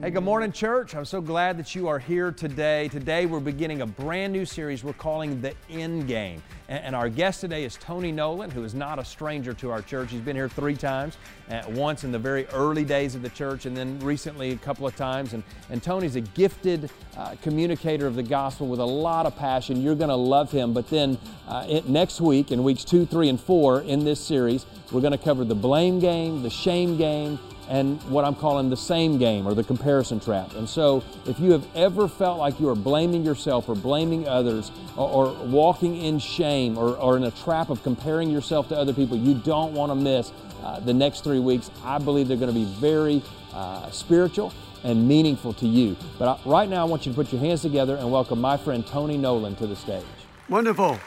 Hey, 0.00 0.10
good 0.10 0.22
morning, 0.22 0.52
church. 0.52 0.94
I'm 0.94 1.04
so 1.04 1.20
glad 1.20 1.58
that 1.58 1.74
you 1.74 1.88
are 1.88 1.98
here 1.98 2.30
today. 2.30 2.86
Today, 2.86 3.26
we're 3.26 3.40
beginning 3.40 3.82
a 3.82 3.86
brand 3.86 4.32
new 4.32 4.44
series 4.44 4.84
we're 4.84 4.92
calling 4.92 5.40
The 5.40 5.54
End 5.68 6.06
Game. 6.06 6.40
And 6.68 6.94
our 6.94 7.08
guest 7.08 7.40
today 7.40 7.64
is 7.64 7.74
Tony 7.74 8.12
Nolan, 8.12 8.48
who 8.48 8.62
is 8.62 8.74
not 8.74 9.00
a 9.00 9.04
stranger 9.04 9.52
to 9.54 9.72
our 9.72 9.82
church. 9.82 10.12
He's 10.12 10.20
been 10.20 10.36
here 10.36 10.48
three 10.48 10.76
times, 10.76 11.16
uh, 11.50 11.64
once 11.70 12.04
in 12.04 12.12
the 12.12 12.18
very 12.18 12.46
early 12.50 12.84
days 12.84 13.16
of 13.16 13.22
the 13.22 13.28
church, 13.30 13.66
and 13.66 13.76
then 13.76 13.98
recently 13.98 14.52
a 14.52 14.56
couple 14.56 14.86
of 14.86 14.94
times. 14.94 15.32
And, 15.32 15.42
and 15.68 15.82
Tony's 15.82 16.14
a 16.14 16.20
gifted 16.20 16.90
uh, 17.16 17.34
communicator 17.42 18.06
of 18.06 18.14
the 18.14 18.22
gospel 18.22 18.68
with 18.68 18.78
a 18.78 18.86
lot 18.86 19.26
of 19.26 19.36
passion. 19.36 19.82
You're 19.82 19.96
going 19.96 20.10
to 20.10 20.14
love 20.14 20.52
him. 20.52 20.74
But 20.74 20.88
then 20.90 21.18
uh, 21.48 21.66
it, 21.68 21.88
next 21.88 22.20
week, 22.20 22.52
in 22.52 22.62
weeks 22.62 22.84
two, 22.84 23.04
three, 23.04 23.28
and 23.28 23.40
four 23.40 23.80
in 23.80 24.04
this 24.04 24.20
series, 24.20 24.64
we're 24.92 25.00
going 25.00 25.10
to 25.10 25.18
cover 25.18 25.44
the 25.44 25.56
blame 25.56 25.98
game, 25.98 26.44
the 26.44 26.50
shame 26.50 26.96
game, 26.96 27.40
and 27.68 28.02
what 28.04 28.24
I'm 28.24 28.34
calling 28.34 28.70
the 28.70 28.76
same 28.76 29.18
game 29.18 29.46
or 29.46 29.54
the 29.54 29.62
comparison 29.62 30.18
trap. 30.18 30.54
And 30.54 30.68
so, 30.68 31.04
if 31.26 31.38
you 31.38 31.52
have 31.52 31.66
ever 31.74 32.08
felt 32.08 32.38
like 32.38 32.58
you 32.58 32.68
are 32.68 32.74
blaming 32.74 33.24
yourself 33.24 33.68
or 33.68 33.74
blaming 33.74 34.26
others 34.26 34.72
or, 34.96 35.26
or 35.26 35.46
walking 35.46 35.96
in 35.96 36.18
shame 36.18 36.78
or, 36.78 36.96
or, 36.96 37.16
in 37.16 37.24
a 37.24 37.30
trap 37.30 37.68
of 37.68 37.82
comparing 37.82 38.30
yourself 38.30 38.68
to 38.68 38.76
other 38.76 38.92
people, 38.92 39.16
you 39.16 39.34
don't 39.34 39.74
want 39.74 39.90
to 39.90 39.96
miss 39.96 40.32
uh, 40.62 40.80
the 40.80 40.94
next 40.94 41.24
three 41.24 41.40
weeks. 41.40 41.70
I 41.84 41.98
believe 41.98 42.28
they're 42.28 42.36
going 42.36 42.52
to 42.52 42.58
be 42.58 42.64
very 42.80 43.22
uh, 43.52 43.90
spiritual 43.90 44.52
and 44.84 45.06
meaningful 45.06 45.52
to 45.54 45.66
you. 45.66 45.96
But 46.18 46.28
I, 46.28 46.48
right 46.48 46.68
now, 46.68 46.82
I 46.82 46.84
want 46.84 47.04
you 47.04 47.12
to 47.12 47.16
put 47.16 47.32
your 47.32 47.40
hands 47.40 47.62
together 47.62 47.96
and 47.96 48.10
welcome 48.10 48.40
my 48.40 48.56
friend 48.56 48.86
Tony 48.86 49.18
Nolan 49.18 49.56
to 49.56 49.66
the 49.66 49.76
stage. 49.76 50.04
Wonderful. 50.48 50.98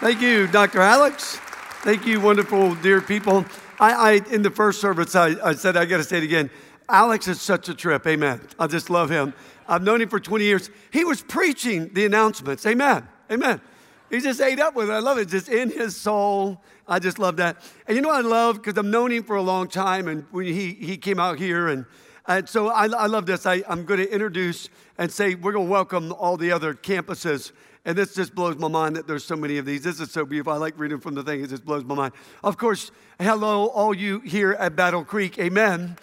Thank 0.00 0.20
you, 0.22 0.46
Dr. 0.46 0.80
Alex. 0.80 1.36
Thank 1.82 2.06
you, 2.06 2.20
wonderful, 2.20 2.74
dear 2.76 3.00
people. 3.00 3.44
I, 3.82 3.90
I 3.90 4.12
in 4.30 4.42
the 4.42 4.50
first 4.50 4.80
service, 4.80 5.16
I, 5.16 5.34
I 5.44 5.54
said, 5.54 5.76
I 5.76 5.86
got 5.86 5.96
to 5.96 6.04
say 6.04 6.18
it 6.18 6.22
again. 6.22 6.50
Alex 6.88 7.26
is 7.26 7.40
such 7.40 7.68
a 7.68 7.74
trip. 7.74 8.06
Amen. 8.06 8.40
I 8.56 8.68
just 8.68 8.90
love 8.90 9.10
him. 9.10 9.34
I've 9.66 9.82
known 9.82 10.00
him 10.00 10.08
for 10.08 10.20
20 10.20 10.44
years. 10.44 10.70
He 10.92 11.04
was 11.04 11.20
preaching 11.20 11.92
the 11.92 12.06
announcements. 12.06 12.64
Amen. 12.64 13.08
Amen. 13.30 13.60
He 14.08 14.20
just 14.20 14.40
ate 14.40 14.60
up 14.60 14.76
with 14.76 14.88
it. 14.88 14.92
I 14.92 15.00
love 15.00 15.18
it. 15.18 15.28
Just 15.28 15.48
in 15.48 15.68
his 15.68 15.96
soul. 15.96 16.62
I 16.86 17.00
just 17.00 17.18
love 17.18 17.36
that. 17.38 17.56
And 17.88 17.96
you 17.96 18.02
know 18.02 18.10
what 18.10 18.24
I 18.24 18.28
love? 18.28 18.62
Because 18.62 18.78
I've 18.78 18.84
known 18.84 19.10
him 19.10 19.24
for 19.24 19.34
a 19.34 19.42
long 19.42 19.66
time. 19.66 20.06
And 20.06 20.26
when 20.30 20.46
he, 20.46 20.74
he 20.74 20.96
came 20.96 21.18
out 21.18 21.40
here, 21.40 21.66
and, 21.66 21.84
and 22.28 22.48
so 22.48 22.68
I, 22.68 22.86
I 22.86 23.06
love 23.06 23.26
this. 23.26 23.46
I, 23.46 23.64
I'm 23.68 23.84
going 23.84 23.98
to 23.98 24.12
introduce 24.12 24.68
and 24.96 25.10
say 25.10 25.34
we're 25.34 25.52
going 25.52 25.66
to 25.66 25.72
welcome 25.72 26.12
all 26.12 26.36
the 26.36 26.52
other 26.52 26.72
campuses 26.72 27.50
and 27.84 27.98
this 27.98 28.14
just 28.14 28.34
blows 28.34 28.56
my 28.56 28.68
mind 28.68 28.96
that 28.96 29.06
there's 29.06 29.24
so 29.24 29.36
many 29.36 29.58
of 29.58 29.66
these. 29.66 29.82
This 29.82 30.00
is 30.00 30.10
so 30.10 30.24
beautiful. 30.24 30.52
I 30.52 30.56
like 30.56 30.78
reading 30.78 31.00
from 31.00 31.14
the 31.14 31.22
thing, 31.22 31.42
it 31.42 31.48
just 31.48 31.64
blows 31.64 31.84
my 31.84 31.94
mind. 31.94 32.14
Of 32.44 32.56
course, 32.56 32.92
hello, 33.20 33.66
all 33.66 33.94
you 33.94 34.20
here 34.20 34.52
at 34.52 34.76
Battle 34.76 35.04
Creek. 35.04 35.38
Amen. 35.38 35.96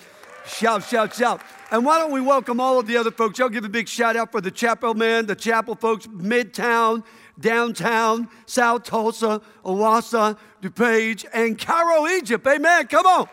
Shout, 0.46 0.84
shout, 0.84 1.14
shout. 1.14 1.42
And 1.72 1.86
why 1.86 2.00
don't 2.00 2.12
we 2.12 2.22
welcome 2.22 2.60
all 2.60 2.80
of 2.80 2.88
the 2.88 2.98
other 2.98 3.12
folks? 3.12 3.40
I'll 3.40 3.50
give 3.50 3.64
a 3.64 3.70
big 3.70 3.88
shout 3.88 4.16
out 4.16 4.32
for 4.32 4.42
the 4.42 4.52
chapel 4.52 4.94
men, 4.94 5.28
the 5.28 5.36
chapel 5.36 5.76
folks, 5.76 6.08
Midtown, 6.08 7.04
downtown, 7.40 8.28
South 8.46 8.84
Tulsa, 8.84 9.42
Owasso, 9.64 10.38
DuPage, 10.62 11.26
and 11.34 11.58
Cairo, 11.58 12.08
Egypt. 12.08 12.46
Amen. 12.48 12.88
Come 12.88 13.06
on. 13.06 13.30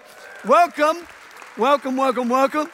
Welcome, 0.47 1.07
welcome, 1.57 1.97
welcome, 1.97 2.29
welcome. 2.29 2.71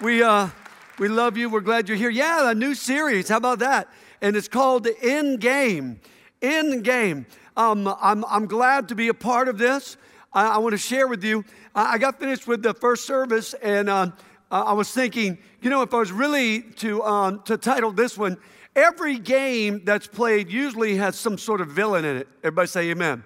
We, 0.00 0.22
uh, 0.22 0.48
we 0.98 1.08
love 1.08 1.36
you. 1.36 1.48
We're 1.48 1.60
glad 1.60 1.88
you're 1.88 1.98
here. 1.98 2.10
Yeah, 2.10 2.50
a 2.50 2.54
new 2.54 2.74
series. 2.74 3.28
How 3.28 3.36
about 3.38 3.60
that? 3.60 3.88
and 4.22 4.36
it's 4.36 4.48
called 4.48 4.86
End 5.02 5.40
Game. 5.40 6.00
End 6.40 6.82
Game. 6.84 7.26
Um, 7.56 7.94
I'm, 8.00 8.24
I'm 8.24 8.46
glad 8.46 8.88
to 8.88 8.94
be 8.94 9.08
a 9.08 9.14
part 9.14 9.48
of 9.48 9.58
this. 9.58 9.98
I, 10.32 10.54
I 10.54 10.58
want 10.58 10.72
to 10.72 10.78
share 10.78 11.06
with 11.06 11.22
you. 11.22 11.44
I, 11.74 11.94
I, 11.94 11.98
got 11.98 12.18
finished 12.18 12.46
with 12.46 12.62
the 12.62 12.72
first 12.72 13.04
service, 13.04 13.52
and 13.54 13.90
uh, 13.90 14.12
I 14.50 14.72
was 14.72 14.90
thinking, 14.90 15.36
you 15.60 15.68
know, 15.68 15.82
if 15.82 15.92
I 15.92 15.98
was 15.98 16.12
really 16.12 16.62
to, 16.76 17.02
um, 17.02 17.42
to 17.42 17.58
title 17.58 17.92
this 17.92 18.16
one, 18.16 18.38
every 18.74 19.18
game 19.18 19.82
that's 19.84 20.06
played 20.06 20.50
usually 20.50 20.96
has 20.96 21.18
some 21.18 21.36
sort 21.36 21.60
of 21.60 21.68
villain 21.68 22.06
in 22.06 22.16
it. 22.16 22.28
Everybody 22.38 22.68
say 22.68 22.90
amen. 22.90 23.24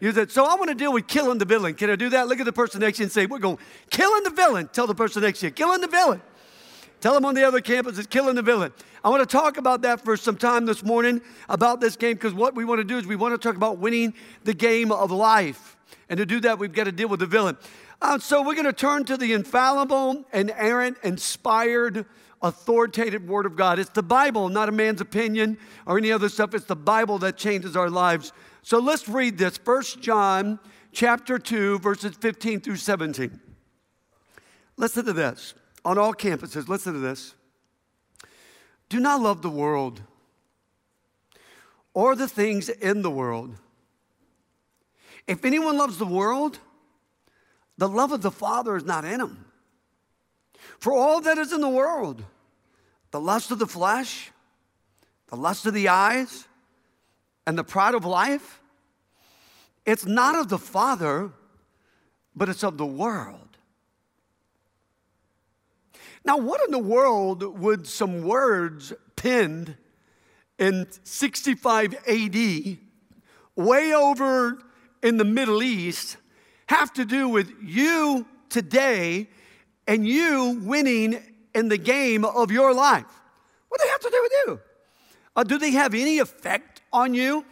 You 0.00 0.10
said, 0.10 0.32
so 0.32 0.44
I 0.44 0.56
want 0.56 0.68
to 0.68 0.74
deal 0.74 0.92
with 0.92 1.06
killing 1.06 1.38
the 1.38 1.44
villain. 1.44 1.74
Can 1.74 1.88
I 1.88 1.94
do 1.94 2.08
that? 2.08 2.26
Look 2.26 2.40
at 2.40 2.46
the 2.46 2.52
person 2.52 2.80
next 2.80 2.96
to 2.96 3.02
you 3.02 3.04
and 3.04 3.12
say, 3.12 3.26
we're 3.26 3.38
going, 3.38 3.58
killing 3.90 4.24
the 4.24 4.30
villain. 4.30 4.68
Tell 4.72 4.88
the 4.88 4.96
person 4.96 5.22
next 5.22 5.40
to 5.40 5.46
you, 5.46 5.52
killing 5.52 5.80
the 5.80 5.86
villain. 5.86 6.20
Tell 7.02 7.14
them 7.14 7.24
on 7.24 7.34
the 7.34 7.42
other 7.42 7.60
campus 7.60 7.98
it's 7.98 8.06
killing 8.06 8.36
the 8.36 8.42
villain. 8.42 8.72
I 9.02 9.10
want 9.10 9.28
to 9.28 9.36
talk 9.36 9.56
about 9.56 9.82
that 9.82 10.04
for 10.04 10.16
some 10.16 10.36
time 10.36 10.66
this 10.66 10.84
morning 10.84 11.20
about 11.48 11.80
this 11.80 11.96
game 11.96 12.14
because 12.14 12.32
what 12.32 12.54
we 12.54 12.64
want 12.64 12.78
to 12.78 12.84
do 12.84 12.96
is 12.96 13.08
we 13.08 13.16
want 13.16 13.34
to 13.34 13.38
talk 13.38 13.56
about 13.56 13.78
winning 13.78 14.14
the 14.44 14.54
game 14.54 14.92
of 14.92 15.10
life. 15.10 15.76
And 16.08 16.16
to 16.18 16.24
do 16.24 16.38
that, 16.40 16.60
we've 16.60 16.72
got 16.72 16.84
to 16.84 16.92
deal 16.92 17.08
with 17.08 17.18
the 17.18 17.26
villain. 17.26 17.58
Uh, 18.00 18.20
so 18.20 18.42
we're 18.42 18.54
going 18.54 18.66
to 18.66 18.72
turn 18.72 19.04
to 19.06 19.16
the 19.16 19.32
infallible, 19.32 20.24
inerrant, 20.32 20.96
inspired, 21.02 22.06
authoritative 22.40 23.24
Word 23.24 23.46
of 23.46 23.56
God. 23.56 23.80
It's 23.80 23.90
the 23.90 24.02
Bible, 24.04 24.48
not 24.48 24.68
a 24.68 24.72
man's 24.72 25.00
opinion 25.00 25.58
or 25.86 25.98
any 25.98 26.12
other 26.12 26.28
stuff. 26.28 26.54
It's 26.54 26.66
the 26.66 26.76
Bible 26.76 27.18
that 27.18 27.36
changes 27.36 27.76
our 27.76 27.90
lives. 27.90 28.32
So 28.62 28.78
let's 28.78 29.08
read 29.08 29.38
this. 29.38 29.58
First 29.58 30.00
John 30.00 30.60
chapter 30.92 31.40
2, 31.40 31.80
verses 31.80 32.14
15 32.14 32.60
through 32.60 32.76
17. 32.76 33.40
Listen 34.76 35.04
to 35.04 35.12
this 35.12 35.54
on 35.84 35.98
all 35.98 36.14
campuses, 36.14 36.68
listen 36.68 36.92
to 36.92 36.98
this. 36.98 37.34
Do 38.88 39.00
not 39.00 39.20
love 39.20 39.42
the 39.42 39.50
world 39.50 40.00
or 41.94 42.14
the 42.14 42.28
things 42.28 42.68
in 42.68 43.02
the 43.02 43.10
world. 43.10 43.56
If 45.26 45.44
anyone 45.44 45.76
loves 45.76 45.98
the 45.98 46.06
world, 46.06 46.58
the 47.78 47.88
love 47.88 48.12
of 48.12 48.22
the 48.22 48.30
Father 48.30 48.76
is 48.76 48.84
not 48.84 49.04
in 49.04 49.20
him. 49.20 49.44
For 50.78 50.92
all 50.92 51.20
that 51.22 51.38
is 51.38 51.52
in 51.52 51.60
the 51.60 51.68
world, 51.68 52.24
the 53.10 53.20
lust 53.20 53.50
of 53.50 53.58
the 53.58 53.66
flesh, 53.66 54.30
the 55.28 55.36
lust 55.36 55.66
of 55.66 55.74
the 55.74 55.88
eyes, 55.88 56.46
and 57.46 57.58
the 57.58 57.64
pride 57.64 57.94
of 57.94 58.04
life, 58.04 58.60
it's 59.84 60.06
not 60.06 60.36
of 60.36 60.48
the 60.48 60.58
Father, 60.58 61.30
but 62.34 62.48
it's 62.48 62.62
of 62.62 62.78
the 62.78 62.86
world. 62.86 63.41
Now, 66.24 66.36
what 66.36 66.60
in 66.64 66.70
the 66.70 66.78
world 66.78 67.42
would 67.58 67.86
some 67.86 68.22
words 68.22 68.92
penned 69.16 69.76
in 70.58 70.86
65 71.02 71.94
AD, 72.06 72.78
way 73.56 73.92
over 73.92 74.58
in 75.02 75.16
the 75.16 75.24
Middle 75.24 75.62
East, 75.62 76.16
have 76.66 76.92
to 76.92 77.04
do 77.04 77.28
with 77.28 77.52
you 77.60 78.26
today 78.48 79.28
and 79.86 80.06
you 80.06 80.60
winning 80.62 81.20
in 81.54 81.68
the 81.68 81.78
game 81.78 82.24
of 82.24 82.52
your 82.52 82.72
life? 82.72 83.04
What 83.68 83.80
do 83.80 83.86
they 83.86 83.90
have 83.90 84.00
to 84.00 84.10
do 84.10 84.22
with 84.22 84.32
you? 84.46 84.60
Uh, 85.34 85.42
do 85.42 85.58
they 85.58 85.72
have 85.72 85.94
any 85.94 86.18
effect 86.18 86.82
on 86.92 87.14
you? 87.14 87.44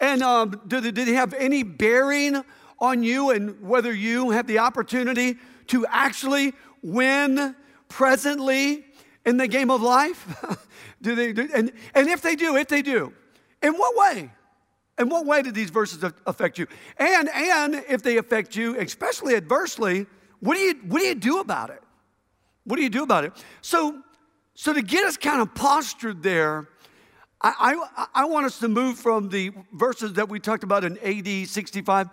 And 0.00 0.22
um, 0.22 0.60
do, 0.66 0.80
they, 0.80 0.90
do 0.90 1.04
they 1.04 1.14
have 1.14 1.34
any 1.34 1.62
bearing 1.62 2.42
on 2.78 3.02
you 3.02 3.30
and 3.30 3.60
whether 3.60 3.92
you 3.92 4.30
have 4.30 4.46
the 4.46 4.60
opportunity 4.60 5.36
to 5.68 5.86
actually 5.86 6.54
win 6.82 7.54
presently 7.88 8.84
in 9.24 9.36
the 9.36 9.48
game 9.48 9.70
of 9.70 9.82
life? 9.82 10.26
do 11.02 11.14
they 11.14 11.32
do, 11.32 11.48
and, 11.54 11.72
and 11.94 12.08
if 12.08 12.22
they 12.22 12.36
do, 12.36 12.56
if 12.56 12.68
they 12.68 12.82
do, 12.82 13.12
in 13.62 13.74
what 13.74 13.96
way? 13.96 14.30
In 14.98 15.08
what 15.08 15.26
way 15.26 15.42
do 15.42 15.50
these 15.50 15.70
verses 15.70 16.04
affect 16.26 16.58
you? 16.58 16.66
And 16.98 17.28
and 17.28 17.84
if 17.88 18.02
they 18.02 18.16
affect 18.16 18.54
you, 18.54 18.78
especially 18.78 19.34
adversely, 19.34 20.06
what 20.40 20.54
do 20.54 20.60
you 20.60 20.74
what 20.86 21.00
do 21.00 21.04
you 21.04 21.14
do 21.14 21.40
about 21.40 21.70
it? 21.70 21.82
What 22.64 22.76
do 22.76 22.82
you 22.82 22.90
do 22.90 23.02
about 23.02 23.24
it? 23.24 23.32
So 23.60 24.02
so 24.54 24.72
to 24.72 24.82
get 24.82 25.04
us 25.04 25.16
kind 25.16 25.42
of 25.42 25.52
postured 25.54 26.22
there, 26.22 26.68
I, 27.42 27.76
I, 27.96 28.06
I 28.14 28.24
want 28.26 28.46
us 28.46 28.58
to 28.60 28.68
move 28.68 28.98
from 28.98 29.28
the 29.28 29.50
verses 29.72 30.12
that 30.14 30.28
we 30.28 30.38
talked 30.38 30.62
about 30.62 30.84
in 30.84 30.96
AD 30.98 31.48
65, 31.48 32.08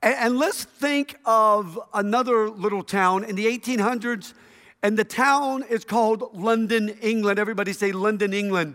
and, 0.00 0.14
and 0.14 0.38
let's 0.38 0.64
think 0.64 1.16
of 1.24 1.78
another 1.92 2.48
little 2.48 2.84
town 2.84 3.24
in 3.24 3.34
the 3.34 3.46
1800s 3.46 4.32
and 4.82 4.98
the 4.98 5.04
town 5.04 5.64
is 5.68 5.84
called 5.84 6.34
London, 6.34 6.90
England. 7.00 7.38
Everybody 7.38 7.72
say 7.72 7.92
London, 7.92 8.32
England. 8.32 8.74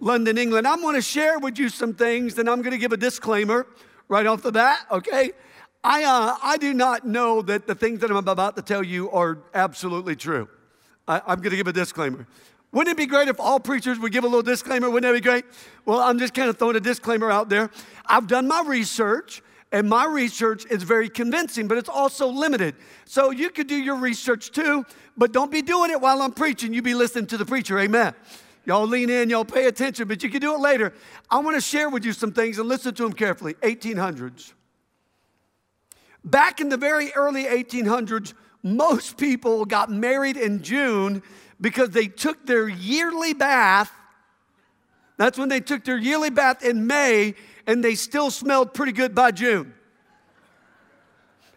London, 0.00 0.38
England. 0.38 0.66
I'm 0.66 0.80
going 0.80 0.94
to 0.94 1.02
share 1.02 1.38
with 1.38 1.58
you 1.58 1.68
some 1.68 1.92
things, 1.92 2.38
and 2.38 2.48
I'm 2.48 2.62
going 2.62 2.72
to 2.72 2.78
give 2.78 2.92
a 2.92 2.96
disclaimer 2.96 3.66
right 4.08 4.26
off 4.26 4.42
the 4.42 4.52
bat, 4.52 4.86
okay? 4.90 5.32
I, 5.84 6.04
uh, 6.04 6.36
I 6.42 6.56
do 6.56 6.72
not 6.72 7.06
know 7.06 7.42
that 7.42 7.66
the 7.66 7.74
things 7.74 8.00
that 8.00 8.10
I'm 8.10 8.28
about 8.28 8.56
to 8.56 8.62
tell 8.62 8.82
you 8.82 9.10
are 9.10 9.38
absolutely 9.54 10.16
true. 10.16 10.48
I, 11.06 11.20
I'm 11.26 11.40
going 11.40 11.50
to 11.50 11.56
give 11.56 11.66
a 11.66 11.72
disclaimer. 11.72 12.26
Wouldn't 12.72 12.92
it 12.92 12.98
be 12.98 13.06
great 13.06 13.28
if 13.28 13.40
all 13.40 13.58
preachers 13.58 13.98
would 13.98 14.12
give 14.12 14.24
a 14.24 14.26
little 14.26 14.42
disclaimer? 14.42 14.90
Wouldn't 14.90 15.10
that 15.10 15.16
be 15.16 15.26
great? 15.26 15.44
Well, 15.84 16.00
I'm 16.00 16.18
just 16.18 16.34
kind 16.34 16.50
of 16.50 16.58
throwing 16.58 16.76
a 16.76 16.80
disclaimer 16.80 17.30
out 17.30 17.48
there. 17.48 17.70
I've 18.06 18.26
done 18.26 18.46
my 18.46 18.62
research. 18.66 19.42
And 19.70 19.88
my 19.88 20.06
research 20.06 20.64
is 20.70 20.82
very 20.82 21.10
convincing, 21.10 21.68
but 21.68 21.76
it's 21.76 21.90
also 21.90 22.28
limited. 22.28 22.74
So 23.04 23.30
you 23.30 23.50
could 23.50 23.66
do 23.66 23.76
your 23.76 23.96
research 23.96 24.50
too, 24.50 24.86
but 25.16 25.32
don't 25.32 25.50
be 25.50 25.60
doing 25.60 25.90
it 25.90 26.00
while 26.00 26.22
I'm 26.22 26.32
preaching. 26.32 26.72
You 26.72 26.80
be 26.80 26.94
listening 26.94 27.26
to 27.26 27.36
the 27.36 27.44
preacher. 27.44 27.78
Amen. 27.78 28.14
Y'all 28.64 28.86
lean 28.86 29.10
in, 29.10 29.30
y'all 29.30 29.44
pay 29.44 29.66
attention, 29.66 30.08
but 30.08 30.22
you 30.22 30.30
can 30.30 30.40
do 30.40 30.54
it 30.54 30.60
later. 30.60 30.92
I 31.30 31.38
want 31.38 31.56
to 31.56 31.60
share 31.60 31.88
with 31.88 32.04
you 32.04 32.12
some 32.12 32.32
things 32.32 32.58
and 32.58 32.68
listen 32.68 32.94
to 32.94 33.02
them 33.02 33.12
carefully. 33.12 33.54
1800s. 33.54 34.52
Back 36.24 36.60
in 36.60 36.68
the 36.68 36.76
very 36.76 37.12
early 37.12 37.44
1800s, 37.44 38.34
most 38.62 39.16
people 39.16 39.64
got 39.64 39.90
married 39.90 40.36
in 40.36 40.62
June 40.62 41.22
because 41.60 41.90
they 41.90 42.08
took 42.08 42.46
their 42.46 42.68
yearly 42.68 43.32
bath. 43.32 43.90
That's 45.16 45.38
when 45.38 45.48
they 45.48 45.60
took 45.60 45.84
their 45.84 45.96
yearly 45.96 46.30
bath 46.30 46.64
in 46.64 46.86
May, 46.86 47.34
and 47.68 47.84
they 47.84 47.94
still 47.94 48.30
smelled 48.30 48.72
pretty 48.72 48.92
good 48.92 49.14
by 49.14 49.30
June. 49.30 49.74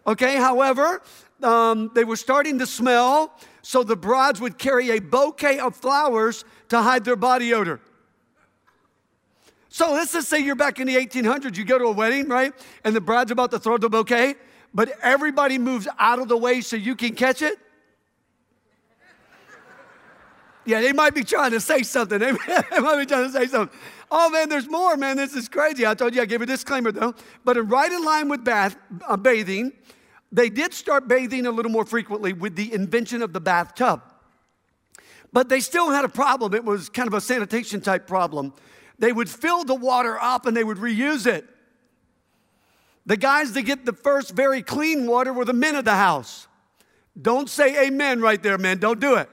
Okay, 0.06 0.36
however, 0.36 1.02
um, 1.42 1.90
they 1.94 2.04
were 2.04 2.16
starting 2.16 2.58
to 2.58 2.66
smell, 2.66 3.32
so 3.62 3.82
the 3.82 3.96
brides 3.96 4.40
would 4.40 4.58
carry 4.58 4.90
a 4.90 5.00
bouquet 5.00 5.58
of 5.58 5.74
flowers 5.74 6.44
to 6.68 6.82
hide 6.82 7.04
their 7.04 7.16
body 7.16 7.54
odor. 7.54 7.80
So 9.70 9.92
let's 9.92 10.12
just 10.12 10.28
say 10.28 10.40
you're 10.40 10.54
back 10.54 10.78
in 10.80 10.86
the 10.86 10.96
1800s, 10.96 11.56
you 11.56 11.64
go 11.64 11.78
to 11.78 11.86
a 11.86 11.92
wedding, 11.92 12.28
right? 12.28 12.52
And 12.84 12.94
the 12.94 13.00
bride's 13.00 13.30
about 13.30 13.50
to 13.52 13.58
throw 13.58 13.78
the 13.78 13.88
bouquet, 13.88 14.34
but 14.74 14.92
everybody 15.02 15.56
moves 15.56 15.88
out 15.98 16.18
of 16.18 16.28
the 16.28 16.36
way 16.36 16.60
so 16.60 16.76
you 16.76 16.94
can 16.94 17.14
catch 17.14 17.40
it. 17.40 17.58
Yeah, 20.64 20.80
they 20.80 20.92
might 20.92 21.14
be 21.14 21.24
trying 21.24 21.50
to 21.52 21.60
say 21.60 21.82
something. 21.82 22.18
They 22.20 22.32
might 22.80 22.98
be 22.98 23.06
trying 23.06 23.26
to 23.26 23.32
say 23.32 23.46
something. 23.46 23.76
Oh 24.10 24.30
man, 24.30 24.48
there's 24.48 24.68
more, 24.68 24.96
man. 24.96 25.16
This 25.16 25.34
is 25.34 25.48
crazy. 25.48 25.86
I 25.86 25.94
told 25.94 26.14
you 26.14 26.22
I 26.22 26.26
gave 26.26 26.42
a 26.42 26.46
disclaimer 26.46 26.92
though. 26.92 27.14
But 27.44 27.56
right 27.68 27.90
in 27.90 28.04
line 28.04 28.28
with 28.28 28.44
bath, 28.44 28.76
uh, 29.08 29.16
bathing, 29.16 29.72
they 30.30 30.48
did 30.48 30.72
start 30.74 31.08
bathing 31.08 31.46
a 31.46 31.50
little 31.50 31.72
more 31.72 31.84
frequently 31.84 32.32
with 32.32 32.54
the 32.54 32.72
invention 32.72 33.22
of 33.22 33.32
the 33.32 33.40
bathtub. 33.40 34.02
But 35.32 35.48
they 35.48 35.60
still 35.60 35.90
had 35.90 36.04
a 36.04 36.08
problem. 36.08 36.54
It 36.54 36.64
was 36.64 36.88
kind 36.88 37.08
of 37.08 37.14
a 37.14 37.20
sanitation 37.20 37.80
type 37.80 38.06
problem. 38.06 38.52
They 38.98 39.12
would 39.12 39.28
fill 39.28 39.64
the 39.64 39.74
water 39.74 40.18
up 40.20 40.46
and 40.46 40.56
they 40.56 40.64
would 40.64 40.78
reuse 40.78 41.26
it. 41.26 41.48
The 43.04 43.16
guys 43.16 43.52
that 43.52 43.62
get 43.62 43.84
the 43.84 43.92
first 43.92 44.30
very 44.32 44.62
clean 44.62 45.06
water 45.06 45.32
were 45.32 45.44
the 45.44 45.52
men 45.52 45.74
of 45.74 45.84
the 45.84 45.94
house. 45.94 46.46
Don't 47.20 47.48
say 47.48 47.86
amen 47.86 48.20
right 48.20 48.42
there, 48.42 48.58
man. 48.58 48.78
Don't 48.78 49.00
do 49.00 49.16
it. 49.16 49.28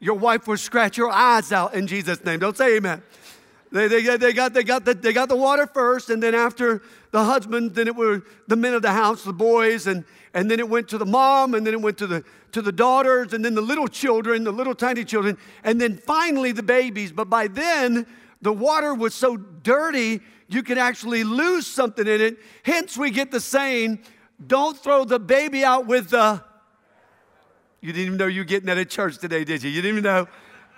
Your 0.00 0.14
wife 0.14 0.48
will 0.48 0.56
scratch 0.56 0.96
your 0.96 1.10
eyes 1.10 1.52
out 1.52 1.74
in 1.74 1.86
Jesus' 1.86 2.24
name. 2.24 2.40
Don't 2.40 2.56
say 2.56 2.76
amen. 2.76 3.02
They, 3.70 3.86
they, 3.86 4.16
they, 4.16 4.32
got, 4.32 4.52
they, 4.52 4.64
got 4.64 4.84
the, 4.84 4.94
they 4.94 5.12
got 5.12 5.28
the 5.28 5.36
water 5.36 5.66
first, 5.66 6.10
and 6.10 6.20
then 6.20 6.34
after 6.34 6.82
the 7.12 7.22
husband, 7.22 7.74
then 7.74 7.86
it 7.86 7.94
were 7.94 8.22
the 8.48 8.56
men 8.56 8.74
of 8.74 8.82
the 8.82 8.90
house, 8.90 9.22
the 9.22 9.32
boys, 9.32 9.86
and, 9.86 10.04
and 10.34 10.50
then 10.50 10.58
it 10.58 10.68
went 10.68 10.88
to 10.88 10.98
the 10.98 11.06
mom, 11.06 11.54
and 11.54 11.64
then 11.64 11.74
it 11.74 11.80
went 11.80 11.98
to 11.98 12.06
the, 12.06 12.24
to 12.50 12.62
the 12.62 12.72
daughters, 12.72 13.32
and 13.32 13.44
then 13.44 13.54
the 13.54 13.60
little 13.60 13.86
children, 13.86 14.42
the 14.42 14.50
little 14.50 14.74
tiny 14.74 15.04
children, 15.04 15.38
and 15.62 15.80
then 15.80 15.98
finally 15.98 16.50
the 16.50 16.62
babies. 16.64 17.12
But 17.12 17.30
by 17.30 17.46
then, 17.46 18.06
the 18.42 18.52
water 18.52 18.92
was 18.92 19.14
so 19.14 19.36
dirty, 19.36 20.20
you 20.48 20.64
could 20.64 20.78
actually 20.78 21.22
lose 21.22 21.66
something 21.66 22.08
in 22.08 22.20
it. 22.20 22.38
Hence, 22.64 22.96
we 22.96 23.10
get 23.12 23.30
the 23.30 23.38
saying, 23.38 24.00
don't 24.44 24.76
throw 24.76 25.04
the 25.04 25.20
baby 25.20 25.62
out 25.62 25.86
with 25.86 26.10
the. 26.10 26.42
You 27.80 27.92
didn't 27.92 28.06
even 28.06 28.18
know 28.18 28.26
you 28.26 28.40
were 28.40 28.44
getting 28.44 28.66
that 28.66 28.78
at 28.78 28.90
church 28.90 29.18
today, 29.18 29.44
did 29.44 29.62
you? 29.62 29.70
You 29.70 29.80
didn't 29.80 29.98
even 29.98 30.04
know. 30.04 30.28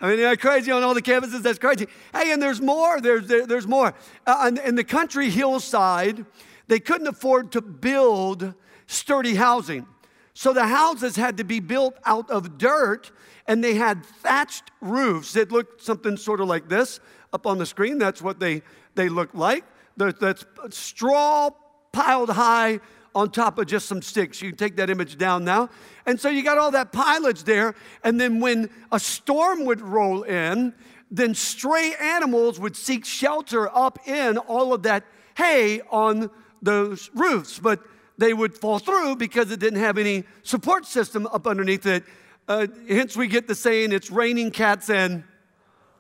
I 0.00 0.08
mean, 0.08 0.20
that's 0.20 0.40
crazy 0.40 0.70
on 0.70 0.82
all 0.82 0.94
the 0.94 1.02
campuses. 1.02 1.42
That's 1.42 1.58
crazy. 1.58 1.86
Hey, 2.12 2.32
and 2.32 2.40
there's 2.40 2.60
more. 2.60 3.00
There's, 3.00 3.26
there, 3.26 3.46
there's 3.46 3.66
more. 3.66 3.94
Uh, 4.26 4.46
in, 4.48 4.58
in 4.58 4.74
the 4.74 4.84
country 4.84 5.30
hillside, 5.30 6.24
they 6.68 6.80
couldn't 6.80 7.06
afford 7.06 7.52
to 7.52 7.60
build 7.60 8.54
sturdy 8.86 9.34
housing. 9.34 9.86
So 10.34 10.52
the 10.52 10.66
houses 10.66 11.16
had 11.16 11.36
to 11.38 11.44
be 11.44 11.60
built 11.60 11.94
out 12.04 12.30
of 12.30 12.56
dirt, 12.56 13.10
and 13.46 13.62
they 13.62 13.74
had 13.74 14.04
thatched 14.04 14.70
roofs 14.80 15.34
that 15.34 15.52
looked 15.52 15.82
something 15.82 16.16
sort 16.16 16.40
of 16.40 16.48
like 16.48 16.68
this 16.68 17.00
up 17.32 17.46
on 17.46 17.58
the 17.58 17.66
screen. 17.66 17.98
That's 17.98 18.22
what 18.22 18.40
they, 18.40 18.62
they 18.94 19.08
looked 19.08 19.34
like. 19.34 19.64
That's 19.96 20.44
straw 20.70 21.50
piled 21.92 22.30
high 22.30 22.80
on 23.14 23.30
top 23.30 23.58
of 23.58 23.66
just 23.66 23.86
some 23.86 24.02
sticks. 24.02 24.40
You 24.40 24.50
can 24.50 24.58
take 24.58 24.76
that 24.76 24.90
image 24.90 25.18
down 25.18 25.44
now. 25.44 25.70
And 26.06 26.18
so 26.20 26.28
you 26.28 26.42
got 26.42 26.58
all 26.58 26.70
that 26.70 26.92
pilage 26.92 27.44
there. 27.44 27.74
And 28.04 28.20
then 28.20 28.40
when 28.40 28.70
a 28.90 28.98
storm 28.98 29.64
would 29.64 29.80
roll 29.80 30.22
in, 30.22 30.74
then 31.10 31.34
stray 31.34 31.94
animals 32.00 32.58
would 32.58 32.76
seek 32.76 33.04
shelter 33.04 33.68
up 33.76 34.06
in 34.08 34.38
all 34.38 34.72
of 34.72 34.82
that 34.84 35.04
hay 35.36 35.80
on 35.90 36.30
those 36.62 37.10
roofs. 37.14 37.58
But 37.58 37.80
they 38.18 38.32
would 38.32 38.56
fall 38.56 38.78
through 38.78 39.16
because 39.16 39.50
it 39.50 39.60
didn't 39.60 39.80
have 39.80 39.98
any 39.98 40.24
support 40.42 40.86
system 40.86 41.26
up 41.26 41.46
underneath 41.46 41.86
it. 41.86 42.04
Uh, 42.48 42.66
hence, 42.88 43.16
we 43.16 43.28
get 43.28 43.46
the 43.46 43.54
saying, 43.54 43.92
it's 43.92 44.10
raining 44.10 44.50
cats 44.50 44.90
and 44.90 45.24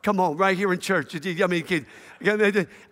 Come 0.02 0.18
on, 0.18 0.36
right 0.36 0.56
here 0.56 0.72
in 0.72 0.80
church. 0.80 1.14
I 1.14 1.46
mean, 1.46 1.86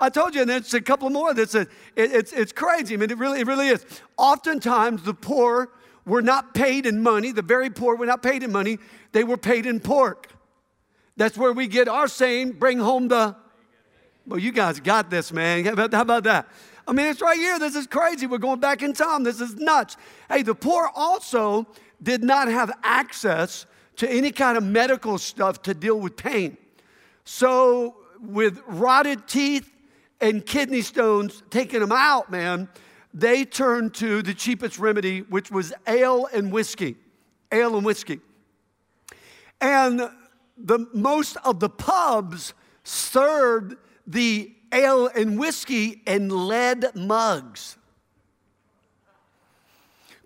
I 0.00 0.10
told 0.10 0.34
you, 0.34 0.42
and 0.42 0.50
there's 0.50 0.74
a 0.74 0.80
couple 0.80 1.10
more. 1.10 1.34
That's 1.34 1.56
a, 1.56 1.62
it, 1.62 2.12
it's, 2.12 2.32
it's 2.32 2.52
crazy. 2.52 2.94
I 2.94 2.98
mean, 2.98 3.10
it 3.10 3.18
really, 3.18 3.40
it 3.40 3.46
really 3.48 3.66
is. 3.66 3.84
Oftentimes, 4.16 5.02
the 5.02 5.14
poor 5.14 5.70
were 6.06 6.22
not 6.22 6.54
paid 6.54 6.86
in 6.86 7.02
money. 7.02 7.32
The 7.32 7.42
very 7.42 7.68
poor 7.68 7.96
were 7.96 8.06
not 8.06 8.22
paid 8.22 8.44
in 8.44 8.52
money. 8.52 8.78
They 9.10 9.24
were 9.24 9.36
paid 9.36 9.66
in 9.66 9.80
pork. 9.80 10.28
That's 11.16 11.36
where 11.36 11.52
we 11.52 11.66
get 11.66 11.88
our 11.88 12.06
saying, 12.06 12.52
bring 12.52 12.78
home 12.78 13.08
the. 13.08 13.34
Well, 14.26 14.38
you 14.38 14.52
guys 14.52 14.78
got 14.78 15.10
this, 15.10 15.32
man. 15.32 15.64
How 15.64 15.72
about 15.72 16.24
that? 16.24 16.48
I 16.86 16.92
mean, 16.92 17.06
it's 17.06 17.20
right 17.20 17.36
here. 17.36 17.58
This 17.58 17.74
is 17.74 17.88
crazy. 17.88 18.26
We're 18.26 18.38
going 18.38 18.60
back 18.60 18.82
in 18.82 18.92
time. 18.92 19.24
This 19.24 19.40
is 19.40 19.56
nuts. 19.56 19.96
Hey, 20.28 20.42
the 20.42 20.54
poor 20.54 20.90
also 20.94 21.66
did 22.00 22.22
not 22.22 22.46
have 22.48 22.70
access 22.84 23.66
to 23.96 24.08
any 24.08 24.30
kind 24.30 24.56
of 24.56 24.62
medical 24.62 25.18
stuff 25.18 25.62
to 25.62 25.74
deal 25.74 25.98
with 25.98 26.16
pain. 26.16 26.56
So, 27.32 27.94
with 28.20 28.60
rotted 28.66 29.28
teeth 29.28 29.70
and 30.20 30.44
kidney 30.44 30.82
stones 30.82 31.44
taking 31.48 31.78
them 31.78 31.92
out, 31.92 32.28
man, 32.28 32.68
they 33.14 33.44
turned 33.44 33.94
to 33.94 34.20
the 34.20 34.34
cheapest 34.34 34.80
remedy, 34.80 35.20
which 35.20 35.48
was 35.48 35.72
ale 35.86 36.26
and 36.34 36.50
whiskey. 36.50 36.96
Ale 37.52 37.76
and 37.76 37.86
whiskey. 37.86 38.18
And 39.60 40.10
the 40.58 40.88
most 40.92 41.36
of 41.44 41.60
the 41.60 41.68
pubs 41.68 42.52
served 42.82 43.76
the 44.08 44.52
ale 44.72 45.06
and 45.14 45.38
whiskey 45.38 46.02
in 46.08 46.48
lead 46.48 46.96
mugs. 46.96 47.76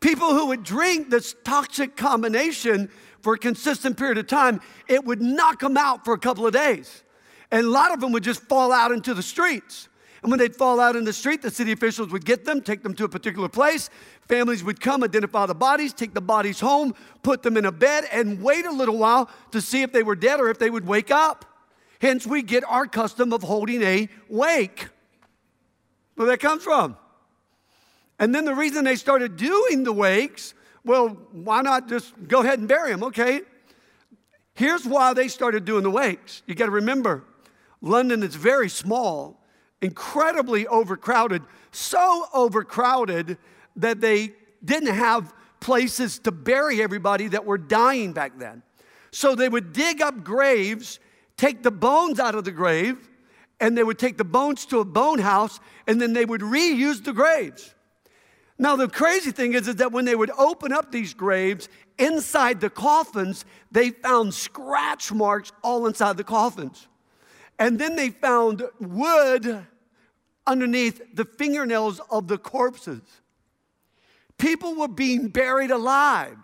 People 0.00 0.32
who 0.32 0.46
would 0.46 0.62
drink 0.62 1.10
this 1.10 1.34
toxic 1.44 1.96
combination 1.96 2.90
for 3.24 3.34
a 3.34 3.38
consistent 3.38 3.96
period 3.96 4.18
of 4.18 4.26
time, 4.26 4.60
it 4.86 5.04
would 5.04 5.20
knock 5.20 5.60
them 5.60 5.76
out 5.78 6.04
for 6.04 6.12
a 6.12 6.18
couple 6.18 6.46
of 6.46 6.52
days. 6.52 7.02
And 7.50 7.66
a 7.66 7.70
lot 7.70 7.92
of 7.92 8.00
them 8.00 8.12
would 8.12 8.22
just 8.22 8.42
fall 8.42 8.70
out 8.70 8.92
into 8.92 9.14
the 9.14 9.22
streets. 9.22 9.88
And 10.22 10.30
when 10.30 10.38
they'd 10.38 10.54
fall 10.54 10.78
out 10.78 10.94
in 10.94 11.04
the 11.04 11.12
street, 11.12 11.42
the 11.42 11.50
city 11.50 11.72
officials 11.72 12.10
would 12.10 12.24
get 12.24 12.44
them, 12.44 12.60
take 12.60 12.82
them 12.82 12.94
to 12.94 13.04
a 13.04 13.08
particular 13.08 13.48
place. 13.48 13.90
Families 14.28 14.62
would 14.62 14.80
come, 14.80 15.02
identify 15.02 15.46
the 15.46 15.54
bodies, 15.54 15.92
take 15.92 16.14
the 16.14 16.20
bodies 16.20 16.60
home, 16.60 16.94
put 17.22 17.42
them 17.42 17.56
in 17.56 17.64
a 17.64 17.72
bed, 17.72 18.04
and 18.12 18.42
wait 18.42 18.66
a 18.66 18.70
little 18.70 18.98
while 18.98 19.30
to 19.52 19.60
see 19.60 19.82
if 19.82 19.92
they 19.92 20.02
were 20.02 20.16
dead 20.16 20.40
or 20.40 20.50
if 20.50 20.58
they 20.58 20.70
would 20.70 20.86
wake 20.86 21.10
up. 21.10 21.44
Hence, 22.00 22.26
we 22.26 22.42
get 22.42 22.62
our 22.64 22.86
custom 22.86 23.32
of 23.32 23.42
holding 23.42 23.82
a 23.82 24.08
wake. 24.28 24.88
Where 26.16 26.28
that 26.28 26.40
comes 26.40 26.62
from. 26.62 26.96
And 28.18 28.34
then 28.34 28.44
the 28.44 28.54
reason 28.54 28.84
they 28.84 28.96
started 28.96 29.36
doing 29.36 29.84
the 29.84 29.92
wakes 29.92 30.54
well, 30.84 31.08
why 31.32 31.62
not 31.62 31.88
just 31.88 32.12
go 32.28 32.42
ahead 32.42 32.58
and 32.58 32.68
bury 32.68 32.90
him? 32.90 33.02
Okay. 33.04 33.40
Here's 34.54 34.84
why 34.84 35.14
they 35.14 35.28
started 35.28 35.64
doing 35.64 35.82
the 35.82 35.90
wakes. 35.90 36.42
You 36.46 36.54
got 36.54 36.66
to 36.66 36.72
remember, 36.72 37.24
London 37.80 38.22
is 38.22 38.36
very 38.36 38.68
small, 38.68 39.42
incredibly 39.80 40.66
overcrowded, 40.66 41.42
so 41.72 42.26
overcrowded 42.32 43.36
that 43.76 44.00
they 44.00 44.34
didn't 44.64 44.94
have 44.94 45.32
places 45.60 46.18
to 46.20 46.30
bury 46.30 46.82
everybody 46.82 47.28
that 47.28 47.44
were 47.44 47.58
dying 47.58 48.12
back 48.12 48.38
then. 48.38 48.62
So 49.10 49.34
they 49.34 49.48
would 49.48 49.72
dig 49.72 50.00
up 50.00 50.22
graves, 50.22 51.00
take 51.36 51.62
the 51.62 51.70
bones 51.70 52.20
out 52.20 52.34
of 52.34 52.44
the 52.44 52.52
grave, 52.52 53.08
and 53.60 53.76
they 53.76 53.82
would 53.82 53.98
take 53.98 54.18
the 54.18 54.24
bones 54.24 54.66
to 54.66 54.80
a 54.80 54.84
bone 54.84 55.18
house, 55.18 55.58
and 55.86 56.00
then 56.00 56.12
they 56.12 56.24
would 56.24 56.42
reuse 56.42 57.02
the 57.02 57.12
graves. 57.12 57.74
Now, 58.58 58.76
the 58.76 58.88
crazy 58.88 59.32
thing 59.32 59.54
is, 59.54 59.66
is 59.66 59.76
that 59.76 59.90
when 59.90 60.04
they 60.04 60.14
would 60.14 60.30
open 60.38 60.72
up 60.72 60.92
these 60.92 61.12
graves, 61.12 61.68
inside 61.98 62.60
the 62.60 62.70
coffins, 62.70 63.44
they 63.72 63.90
found 63.90 64.32
scratch 64.32 65.12
marks 65.12 65.50
all 65.62 65.86
inside 65.86 66.16
the 66.16 66.24
coffins. 66.24 66.86
And 67.58 67.78
then 67.78 67.96
they 67.96 68.10
found 68.10 68.62
wood 68.80 69.66
underneath 70.46 71.02
the 71.14 71.24
fingernails 71.24 72.00
of 72.10 72.28
the 72.28 72.38
corpses. 72.38 73.02
People 74.38 74.74
were 74.76 74.88
being 74.88 75.28
buried 75.28 75.70
alive. 75.70 76.38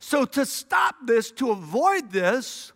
So, 0.00 0.24
to 0.24 0.46
stop 0.46 0.94
this, 1.04 1.30
to 1.32 1.50
avoid 1.50 2.12
this, 2.12 2.72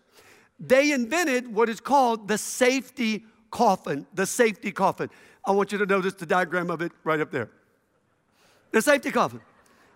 they 0.59 0.93
invented 0.93 1.55
what 1.55 1.69
is 1.69 1.81
called 1.81 2.27
the 2.27 2.39
safety 2.39 3.25
coffin. 3.51 4.07
The 4.15 4.27
safety 4.27 4.73
coffin. 4.73 5.09
I 5.45 5.53
want 5.53 5.73
you 5.73 5.79
to 5.79 5.87
notice 5.87 6.15
the 6.15 6.27
diagram 6.27 6.71
of 6.71 6.83
it 6.83 6.93
right 7.05 7.21
up 7.21 7.31
there. 7.31 7.51
The 8.73 8.83
safety 8.83 9.11
coffin. 9.11 9.41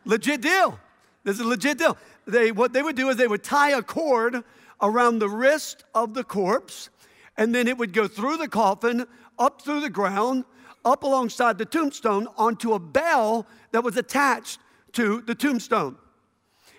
Legit 0.04 0.40
deal. 0.40 0.78
This 1.25 1.37
is 1.37 1.40
a 1.40 1.49
legit 1.49 1.78
deal. 1.78 1.97
They, 2.26 2.52
what 2.52 2.73
they 2.73 2.83
would 2.83 2.97
do 2.97 3.09
is 3.09 3.16
they 3.16 3.26
would 3.26 3.42
tie 3.42 3.71
a 3.71 3.83
cord 3.83 4.45
around 4.80 5.18
the 5.18 5.28
wrist 5.28 5.85
of 5.95 6.14
the 6.14 6.23
corpse, 6.23 6.90
and 7.37 7.54
then 7.54 7.66
it 7.66 7.76
would 7.78 7.92
go 7.92 8.06
through 8.06 8.37
the 8.37 8.49
coffin, 8.49 9.06
up 9.38 9.62
through 9.62 9.80
the 9.80 9.90
ground, 9.90 10.45
up 10.85 11.02
alongside 11.02 11.59
the 11.59 11.64
tombstone 11.64 12.28
onto 12.37 12.75
a 12.75 12.78
bell 12.78 13.47
that 13.73 13.83
was 13.83 13.97
attached 13.97 14.61
to 14.92 15.21
the 15.23 15.35
tombstone. 15.35 15.97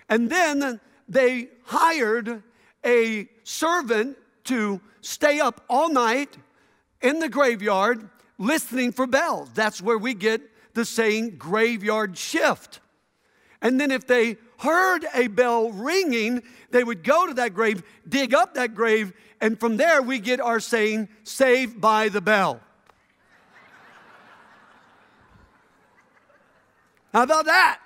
And 0.08 0.30
then 0.30 0.80
they 1.08 1.48
hired 1.64 2.42
a 2.84 3.28
servant 3.44 4.16
to 4.44 4.80
stay 5.00 5.40
up 5.40 5.62
all 5.68 5.90
night 5.90 6.38
in 7.02 7.18
the 7.18 7.28
graveyard 7.28 8.08
listening 8.38 8.92
for 8.92 9.06
bells. 9.06 9.50
That's 9.54 9.82
where 9.82 9.98
we 9.98 10.14
get 10.14 10.40
the 10.74 10.84
saying 10.84 11.36
graveyard 11.38 12.16
shift. 12.16 12.80
And 13.60 13.80
then 13.80 13.90
if 13.90 14.06
they 14.06 14.36
heard 14.58 15.04
a 15.14 15.26
bell 15.28 15.70
ringing, 15.72 16.42
they 16.70 16.84
would 16.84 17.02
go 17.02 17.26
to 17.26 17.34
that 17.34 17.54
grave, 17.54 17.82
dig 18.08 18.34
up 18.34 18.54
that 18.54 18.74
grave, 18.74 19.12
and 19.40 19.58
from 19.58 19.76
there 19.76 20.02
we 20.02 20.18
get 20.18 20.40
our 20.40 20.60
saying, 20.60 21.08
saved 21.24 21.80
by 21.80 22.08
the 22.08 22.20
bell. 22.20 22.60
How 27.12 27.22
about 27.22 27.46
that? 27.46 27.80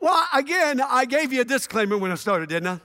Well, 0.00 0.26
again, 0.34 0.82
I 0.82 1.06
gave 1.06 1.32
you 1.32 1.40
a 1.40 1.44
disclaimer 1.44 1.96
when 1.96 2.12
I 2.12 2.16
started, 2.16 2.50
didn't 2.50 2.68
I? 2.68 2.80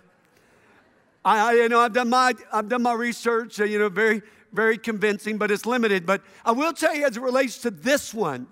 I, 1.25 1.53
you 1.53 1.67
know, 1.67 1.81
I've 1.81 1.91
done 1.91 2.09
my, 2.09 2.33
I've 2.51 2.69
done 2.69 2.81
my 2.81 2.93
research, 2.93 3.59
you 3.59 3.77
know, 3.77 3.89
very, 3.89 4.21
very 4.51 4.77
convincing, 4.77 5.37
but 5.37 5.51
it's 5.51 5.65
limited. 5.65 6.05
But 6.05 6.21
I 6.45 6.51
will 6.51 6.73
tell 6.73 6.95
you, 6.95 7.05
as 7.05 7.17
it 7.17 7.21
relates 7.21 7.59
to 7.59 7.71
this 7.71 8.13
one, 8.13 8.47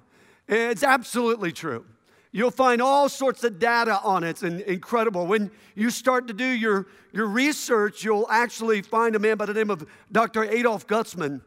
it's 0.48 0.84
absolutely 0.84 1.52
true. 1.52 1.86
You'll 2.32 2.52
find 2.52 2.82
all 2.82 3.10
sorts 3.10 3.44
of 3.44 3.58
data 3.58 4.00
on 4.04 4.24
it. 4.24 4.30
It's 4.30 4.44
incredible. 4.44 5.26
When 5.26 5.50
you 5.76 5.90
start 5.90 6.28
to 6.28 6.34
do 6.34 6.46
your, 6.46 6.88
your 7.12 7.26
research, 7.26 8.04
you'll 8.04 8.28
actually 8.30 8.82
find 8.82 9.16
a 9.16 9.20
man 9.20 9.38
by 9.38 9.46
the 9.46 9.54
name 9.54 9.70
of 9.70 9.88
Dr. 10.12 10.44
Adolf 10.44 10.86
Gutsmuth, 10.88 11.42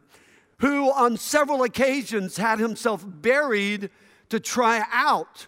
who 0.59 0.91
on 0.91 1.17
several 1.17 1.63
occasions 1.63 2.37
had 2.37 2.59
himself 2.59 3.05
buried 3.07 3.91
to 4.31 4.41
try 4.41 4.85
out 4.91 5.47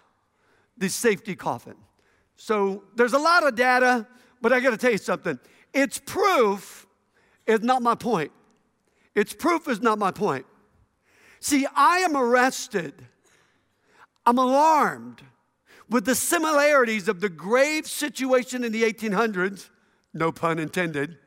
the 0.77 0.89
safety 0.89 1.35
coffin. 1.35 1.77
So 2.37 2.85
there's 2.95 3.13
a 3.13 3.19
lot 3.19 3.47
of 3.47 3.55
data, 3.55 4.07
but 4.41 4.53
I 4.53 4.61
got 4.61 4.71
to 4.71 4.77
tell 4.77 4.93
you 4.93 4.99
something. 4.99 5.39
It's 5.73 5.99
proof 5.99 6.87
is 7.47 7.63
not 7.63 7.83
my 7.83 7.95
point. 7.95 8.33
Its 9.15 9.33
proof 9.33 9.69
is 9.69 9.81
not 9.81 9.99
my 9.99 10.11
point. 10.11 10.47
See, 11.41 11.67
I 11.75 11.99
am 11.99 12.17
arrested. 12.17 12.95
I'm 14.25 14.39
alarmed 14.39 15.23
with 15.89 16.05
the 16.05 16.15
similarities 16.15 17.09
of 17.09 17.21
the 17.21 17.29
grave 17.29 17.87
situation 17.87 18.65
in 18.65 18.73
the 18.73 18.83
1800s, 18.85 19.69
no 20.15 20.33
pun 20.33 20.59
intended. 20.59 21.19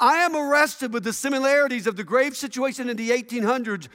I 0.00 0.18
am 0.18 0.34
arrested 0.34 0.92
with 0.92 1.04
the 1.04 1.12
similarities 1.12 1.86
of 1.86 1.96
the 1.96 2.04
grave 2.04 2.34
situation 2.36 2.88
in 2.88 2.96
the 2.96 3.10
1800s 3.10 3.88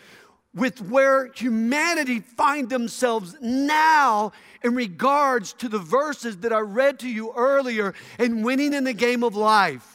with 0.53 0.81
where 0.83 1.31
humanity 1.33 2.19
find 2.21 2.69
themselves 2.69 3.35
now 3.41 4.31
in 4.63 4.75
regards 4.75 5.51
to 5.53 5.67
the 5.67 5.79
verses 5.79 6.37
that 6.37 6.53
I 6.53 6.59
read 6.59 6.99
to 6.99 7.09
you 7.09 7.33
earlier 7.35 7.93
in 8.17 8.43
winning 8.43 8.73
in 8.73 8.85
the 8.85 8.93
game 8.93 9.23
of 9.23 9.35
life. 9.35 9.94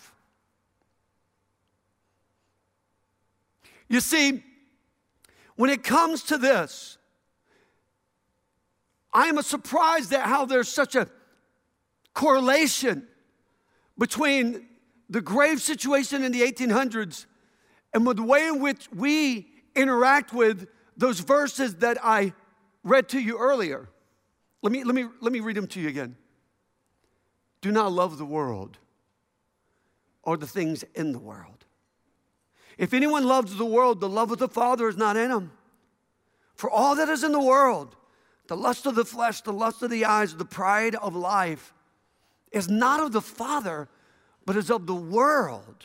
You 3.91 4.01
see, 4.01 4.43
when 5.57 5.69
it 5.69 5.83
comes 5.83 6.23
to 6.25 6.39
this, 6.39 6.97
I 9.13 9.27
am 9.27 9.43
surprised 9.43 10.13
at 10.15 10.23
how 10.23 10.45
there's 10.47 10.69
such 10.69 10.95
a 10.95 11.09
correlation 12.15 13.09
between 13.99 14.69
the 15.11 15.21
grave 15.21 15.61
situation 15.61 16.23
in 16.23 16.31
the 16.31 16.41
1800s 16.41 17.27
and 17.93 18.07
with 18.07 18.19
the 18.19 18.23
way 18.23 18.47
in 18.47 18.61
which 18.61 18.89
we 18.95 19.49
interact 19.75 20.33
with 20.33 20.69
those 20.97 21.19
verses 21.19 21.75
that 21.77 21.99
I 22.03 22.33
read 22.85 23.09
to 23.09 23.21
you 23.21 23.39
earlier. 23.39 23.89
Let 24.63 24.73
me, 24.73 24.85
let 24.85 24.95
me, 24.95 25.07
let 25.21 25.33
me 25.33 25.41
read 25.41 25.57
them 25.57 25.67
to 25.67 25.81
you 25.81 25.89
again. 25.89 26.15
Do 27.61 27.73
not 27.73 27.91
love 27.91 28.19
the 28.19 28.25
world 28.25 28.79
or 30.23 30.37
the 30.37 30.47
things 30.47 30.85
in 30.95 31.11
the 31.11 31.19
world. 31.19 31.60
If 32.81 32.95
anyone 32.95 33.27
loves 33.27 33.57
the 33.57 33.67
world, 33.67 34.01
the 34.01 34.09
love 34.09 34.33
of 34.33 34.39
the 34.39 34.49
Father 34.49 34.89
is 34.89 34.97
not 34.97 35.15
in 35.15 35.31
him. 35.31 35.53
For 36.55 36.71
all 36.71 36.97
that 36.97 37.11
is 37.11 37.23
in 37.23 37.33
the 37.33 37.41
world, 37.41 37.95
the 38.47 38.57
lust 38.57 38.87
of 38.87 38.95
the 38.95 39.05
flesh, 39.05 39.43
the 39.43 39.53
lust 39.53 39.83
of 39.83 39.91
the 39.91 40.07
eyes, 40.07 40.35
the 40.35 40.47
pride 40.47 40.95
of 40.95 41.15
life, 41.15 41.75
is 42.53 42.71
not 42.71 42.99
of 43.01 43.13
the 43.13 43.21
Father, 43.21 43.87
but 44.47 44.57
is 44.57 44.71
of 44.71 44.87
the 44.87 44.95
world. 44.95 45.85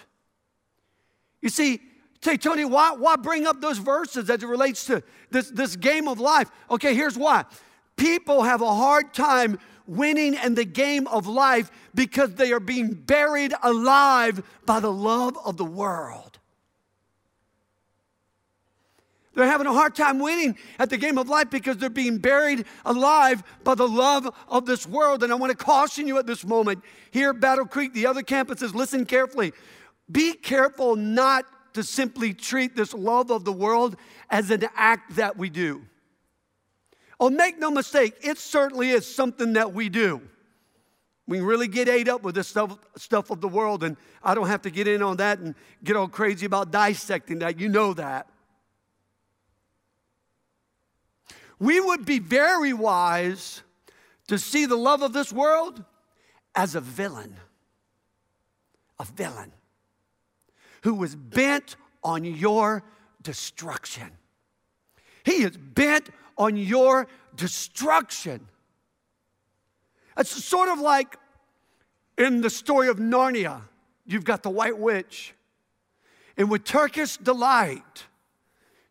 You 1.41 1.49
see, 1.49 1.81
Say, 2.21 2.37
Tony, 2.37 2.65
why, 2.65 2.93
why 2.93 3.17
bring 3.17 3.45
up 3.45 3.61
those 3.61 3.77
verses 3.77 4.31
as 4.31 4.41
it 4.41 4.47
relates 4.47 4.85
to 4.85 5.03
this, 5.29 5.51
this 5.51 5.75
game 5.75 6.07
of 6.07 6.19
life? 6.19 6.49
Okay, 6.71 6.95
here's 6.95 7.15
why. 7.15 7.45
People 7.97 8.41
have 8.41 8.61
a 8.61 8.73
hard 8.73 9.13
time 9.13 9.59
winning 9.85 10.33
in 10.33 10.55
the 10.55 10.65
game 10.65 11.05
of 11.05 11.27
life 11.27 11.69
because 11.93 12.33
they 12.33 12.51
are 12.51 12.59
being 12.59 12.93
buried 12.93 13.53
alive 13.61 14.41
by 14.65 14.79
the 14.79 14.91
love 14.91 15.37
of 15.45 15.57
the 15.57 15.65
world. 15.65 16.39
They're 19.36 19.46
having 19.46 19.68
a 19.68 19.74
hard 19.74 19.96
time 19.96 20.20
winning 20.20 20.58
at 20.80 20.89
the 20.89 20.98
game 20.98 21.18
of 21.18 21.27
life 21.30 21.50
because 21.50 21.77
they're 21.77 21.89
being 21.89 22.18
buried 22.18 22.65
alive 22.86 23.44
by 23.63 23.75
the 23.75 23.88
love 23.88 24.34
of 24.48 24.65
this 24.65 24.88
world. 24.88 25.24
And 25.24 25.32
I 25.32 25.36
want 25.36 25.51
to 25.51 25.58
caution 25.58 26.08
you 26.08 26.18
at 26.18 26.25
this 26.25 26.46
moment 26.46 26.82
here 27.12 27.32
at 27.32 27.42
Battle 27.42 27.65
Creek, 27.65 27.94
the 27.94 28.08
other 28.08 28.24
campuses, 28.24 28.74
listen 28.74 29.06
carefully. 29.06 29.51
Be 30.10 30.34
careful 30.34 30.96
not 30.96 31.46
to 31.74 31.84
simply 31.84 32.34
treat 32.34 32.75
this 32.75 32.94
love 32.94 33.30
of 33.30 33.44
the 33.44 33.51
world 33.51 33.98
as 34.30 34.50
an 34.50 34.63
act 34.75 35.18
that 35.18 35.38
we 35.38 35.50
do. 35.50 35.84
Oh, 37.20 37.30
make 37.30 37.60
no 37.60 37.70
mistake, 37.70 38.15
it 38.22 38.38
certainly 38.38 38.89
is 38.89 39.06
something 39.06 39.54
that 39.54 39.74
we 39.74 39.89
do. 39.89 40.22
We 41.27 41.42
really 41.42 41.68
get 41.68 41.89
ate 41.89 42.08
up 42.08 42.24
with 42.24 42.36
this 42.36 42.48
stuff, 42.48 42.77
stuff 42.98 43.32
of 43.32 43.42
the 43.42 43.48
world, 43.48 43.84
and 43.84 43.98
I 44.24 44.36
don't 44.36 44.48
have 44.48 44.62
to 44.63 44.70
get 44.70 44.88
in 44.88 45.01
on 45.01 45.18
that 45.18 45.39
and 45.39 45.56
get 45.84 45.96
all 45.96 46.08
crazy 46.08 46.46
about 46.46 46.72
dissecting 46.72 47.39
that. 47.39 47.60
You 47.60 47.68
know 47.68 47.94
that. 47.94 48.27
We 51.59 51.79
would 51.79 52.05
be 52.05 52.19
very 52.19 52.74
wise 52.74 53.62
to 54.27 54.38
see 54.38 54.65
the 54.65 54.75
love 54.75 55.01
of 55.01 55.13
this 55.13 55.31
world 55.31 55.83
as 56.55 56.75
a 56.75 56.81
villain. 56.81 57.35
A 59.00 59.05
villain 59.05 59.51
who 60.83 60.93
was 60.93 61.15
bent 61.15 61.75
on 62.03 62.24
your 62.24 62.83
destruction. 63.21 64.12
He 65.24 65.43
is 65.43 65.57
bent 65.57 66.09
on 66.38 66.55
your 66.57 67.07
destruction. 67.35 68.47
It's 70.17 70.43
sort 70.43 70.69
of 70.69 70.79
like 70.79 71.17
in 72.17 72.41
the 72.41 72.50
story 72.50 72.88
of 72.88 72.97
Narnia, 72.97 73.62
you've 74.05 74.24
got 74.24 74.43
the 74.43 74.50
White 74.50 74.77
Witch. 74.77 75.33
And 76.38 76.50
with 76.50 76.63
Turkish 76.63 77.17
delight, 77.17 78.05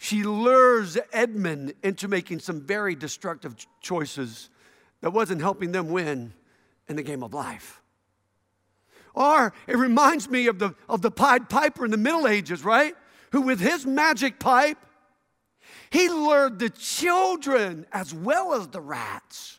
she 0.04 0.22
lures 0.22 0.98
Edmund 1.14 1.72
into 1.82 2.08
making 2.08 2.38
some 2.40 2.60
very 2.60 2.94
destructive 2.94 3.56
choices 3.80 4.50
that 5.00 5.14
wasn't 5.14 5.40
helping 5.40 5.72
them 5.72 5.88
win 5.88 6.34
in 6.88 6.96
the 6.96 7.02
game 7.02 7.22
of 7.22 7.32
life. 7.32 7.80
Or 9.14 9.54
it 9.66 9.78
reminds 9.78 10.28
me 10.28 10.46
of 10.46 10.58
the, 10.58 10.74
of 10.90 11.00
the 11.00 11.10
Pied 11.10 11.48
Piper 11.48 11.86
in 11.86 11.90
the 11.90 11.96
Middle 11.96 12.28
Ages, 12.28 12.62
right? 12.66 12.94
Who, 13.32 13.40
with 13.40 13.60
his 13.60 13.86
magic 13.86 14.38
pipe, 14.38 14.76
he 15.88 16.10
lured 16.10 16.58
the 16.58 16.68
children 16.68 17.86
as 17.90 18.12
well 18.12 18.52
as 18.52 18.68
the 18.68 18.82
rats 18.82 19.58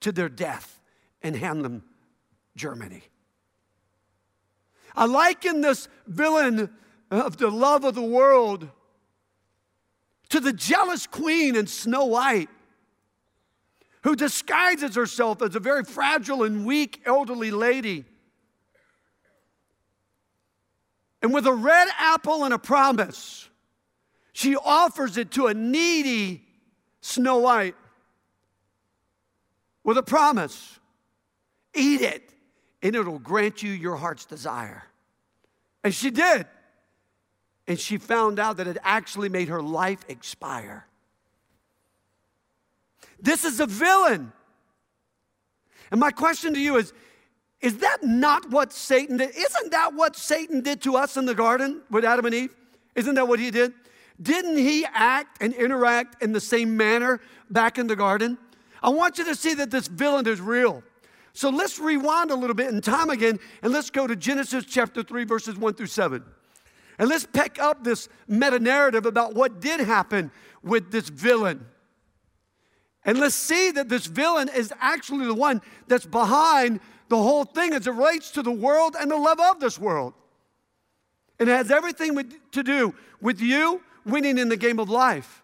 to 0.00 0.10
their 0.10 0.28
death 0.28 0.80
in 1.22 1.34
Hamelin, 1.34 1.82
Germany. 2.56 3.04
I 4.96 5.04
liken 5.04 5.60
this 5.60 5.88
villain 6.08 6.70
of 7.08 7.36
the 7.36 7.50
love 7.50 7.84
of 7.84 7.94
the 7.94 8.02
world 8.02 8.68
to 10.30 10.40
the 10.40 10.52
jealous 10.52 11.06
queen 11.06 11.56
in 11.56 11.66
Snow 11.66 12.06
White, 12.06 12.48
who 14.02 14.16
disguises 14.16 14.94
herself 14.94 15.42
as 15.42 15.56
a 15.56 15.60
very 15.60 15.84
fragile 15.84 16.44
and 16.44 16.66
weak 16.66 17.02
elderly 17.06 17.50
lady 17.50 18.04
And 21.26 21.34
with 21.34 21.46
a 21.48 21.52
red 21.52 21.88
apple 21.98 22.44
and 22.44 22.54
a 22.54 22.58
promise, 22.58 23.48
she 24.32 24.54
offers 24.54 25.16
it 25.16 25.32
to 25.32 25.48
a 25.48 25.54
needy 25.54 26.44
Snow 27.00 27.38
White 27.38 27.74
with 29.82 29.98
a 29.98 30.04
promise 30.04 30.78
eat 31.74 32.00
it, 32.00 32.32
and 32.80 32.94
it'll 32.94 33.18
grant 33.18 33.60
you 33.60 33.72
your 33.72 33.96
heart's 33.96 34.24
desire. 34.24 34.84
And 35.82 35.92
she 35.92 36.10
did. 36.10 36.46
And 37.68 37.78
she 37.78 37.98
found 37.98 38.38
out 38.38 38.58
that 38.58 38.66
it 38.66 38.78
actually 38.82 39.28
made 39.28 39.48
her 39.48 39.62
life 39.62 40.04
expire. 40.08 40.86
This 43.20 43.44
is 43.44 43.60
a 43.60 43.66
villain. 43.66 44.32
And 45.90 46.00
my 46.00 46.10
question 46.10 46.54
to 46.54 46.60
you 46.60 46.76
is 46.76 46.92
is 47.62 47.78
that 47.78 48.02
not 48.02 48.50
what 48.50 48.72
Satan 48.72 49.16
did? 49.16 49.30
Isn't 49.34 49.70
that 49.70 49.94
what 49.94 50.14
Satan 50.14 50.60
did 50.60 50.82
to 50.82 50.96
us 50.96 51.16
in 51.16 51.24
the 51.24 51.34
garden 51.34 51.80
with 51.90 52.04
Adam 52.04 52.26
and 52.26 52.34
Eve? 52.34 52.54
Isn't 52.94 53.14
that 53.14 53.26
what 53.26 53.40
he 53.40 53.50
did? 53.50 53.72
Didn't 54.20 54.58
he 54.58 54.86
act 54.92 55.38
and 55.40 55.54
interact 55.54 56.22
in 56.22 56.32
the 56.32 56.40
same 56.40 56.76
manner 56.76 57.20
back 57.50 57.78
in 57.78 57.86
the 57.86 57.96
garden? 57.96 58.38
I 58.82 58.90
want 58.90 59.18
you 59.18 59.24
to 59.24 59.34
see 59.34 59.54
that 59.54 59.70
this 59.70 59.88
villain 59.88 60.26
is 60.26 60.40
real. 60.40 60.82
So 61.32 61.50
let's 61.50 61.78
rewind 61.78 62.30
a 62.30 62.34
little 62.34 62.54
bit 62.54 62.72
in 62.72 62.80
time 62.80 63.10
again 63.10 63.38
and 63.62 63.72
let's 63.72 63.90
go 63.90 64.06
to 64.06 64.16
Genesis 64.16 64.64
chapter 64.64 65.02
3, 65.02 65.24
verses 65.24 65.56
1 65.56 65.74
through 65.74 65.86
7. 65.86 66.24
And 66.98 67.08
let's 67.08 67.26
pick 67.26 67.60
up 67.60 67.84
this 67.84 68.08
meta 68.26 68.58
narrative 68.58 69.06
about 69.06 69.34
what 69.34 69.60
did 69.60 69.80
happen 69.80 70.30
with 70.62 70.90
this 70.90 71.08
villain. 71.08 71.66
And 73.04 73.18
let's 73.18 73.34
see 73.34 73.70
that 73.72 73.88
this 73.88 74.06
villain 74.06 74.48
is 74.48 74.72
actually 74.80 75.26
the 75.26 75.34
one 75.34 75.62
that's 75.86 76.06
behind 76.06 76.80
the 77.08 77.16
whole 77.16 77.44
thing 77.44 77.72
as 77.72 77.86
it 77.86 77.92
relates 77.92 78.32
to 78.32 78.42
the 78.42 78.50
world 78.50 78.96
and 78.98 79.10
the 79.10 79.16
love 79.16 79.38
of 79.38 79.60
this 79.60 79.78
world. 79.78 80.14
And 81.38 81.48
it 81.48 81.52
has 81.52 81.70
everything 81.70 82.14
with, 82.14 82.32
to 82.52 82.62
do 82.62 82.94
with 83.20 83.40
you 83.40 83.82
winning 84.04 84.38
in 84.38 84.48
the 84.48 84.56
game 84.56 84.78
of 84.78 84.88
life. 84.88 85.42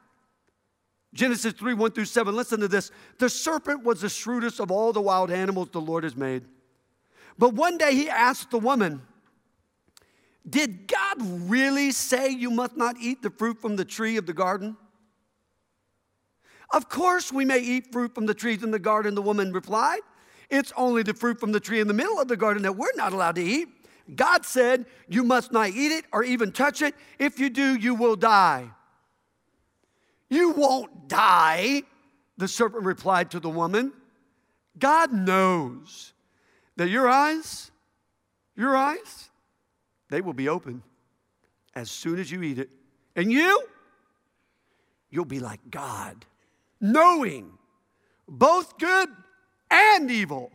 Genesis 1.14 1.52
3 1.52 1.75
1 1.75 1.92
through 1.92 2.06
7. 2.06 2.35
Listen 2.35 2.61
to 2.61 2.68
this. 2.68 2.90
The 3.18 3.28
serpent 3.28 3.85
was 3.85 4.00
the 4.00 4.09
shrewdest 4.09 4.61
of 4.61 4.71
all 4.71 4.92
the 4.92 5.00
wild 5.00 5.30
animals 5.30 5.68
the 5.71 5.80
Lord 5.80 6.04
has 6.04 6.16
made. 6.16 6.44
But 7.38 7.54
one 7.54 7.78
day 7.78 7.94
he 7.94 8.09
asked 8.09 8.50
the 8.50 8.59
woman, 8.59 9.02
Did 10.49 10.88
God 10.88 11.16
really 11.20 11.92
say 11.92 12.30
you 12.30 12.50
must 12.50 12.76
not 12.76 12.96
eat 13.00 13.22
the 13.22 13.30
fruit 13.30 13.61
from 13.61 13.76
the 13.76 13.84
tree 13.84 14.16
of 14.16 14.26
the 14.26 14.32
garden? 14.32 14.76
Of 16.72 16.88
course, 16.88 17.32
we 17.32 17.44
may 17.44 17.61
eat 17.61 17.92
fruit 17.92 18.14
from 18.14 18.26
the 18.26 18.34
trees 18.34 18.62
in 18.62 18.70
the 18.70 18.78
garden, 18.78 19.14
the 19.14 19.22
woman 19.22 19.52
replied. 19.52 20.00
It's 20.50 20.72
only 20.76 21.02
the 21.02 21.14
fruit 21.14 21.38
from 21.38 21.52
the 21.52 21.61
tree 21.61 21.80
in 21.80 21.87
the 21.87 21.94
middle 21.94 22.18
of 22.18 22.28
the 22.28 22.37
garden 22.37 22.62
that 22.64 22.76
we're 22.76 22.94
not 22.96 23.12
allowed 23.12 23.37
to 23.37 23.42
eat. 23.42 23.68
God 24.14 24.44
said, 24.44 24.87
You 25.08 25.22
must 25.22 25.52
not 25.52 25.70
eat 25.70 25.92
it 25.92 26.04
or 26.12 26.25
even 26.25 26.50
touch 26.50 26.82
it. 26.82 26.94
If 27.18 27.38
you 27.38 27.50
do, 27.50 27.76
you 27.76 27.94
will 27.94 28.16
die. 28.16 28.70
You 30.28 30.52
won't 30.52 31.08
die, 31.08 31.82
the 32.38 32.49
serpent 32.49 32.84
replied 32.84 33.30
to 33.32 33.40
the 33.40 33.50
woman. 33.50 33.92
God 34.78 35.12
knows 35.12 36.14
that 36.76 36.88
your 36.88 37.08
eyes, 37.08 37.70
your 38.56 38.75
eyes, 38.75 39.30
they 40.12 40.21
will 40.21 40.35
be 40.35 40.47
open 40.47 40.83
as 41.75 41.90
soon 41.90 42.19
as 42.19 42.31
you 42.31 42.42
eat 42.42 42.59
it. 42.59 42.69
And 43.16 43.33
you, 43.33 43.66
you'll 45.09 45.25
be 45.25 45.40
like 45.40 45.59
God, 45.71 46.26
knowing 46.83 47.50
both 48.28 48.76
good 48.76 49.09
and 49.71 50.11
evil. 50.11 50.52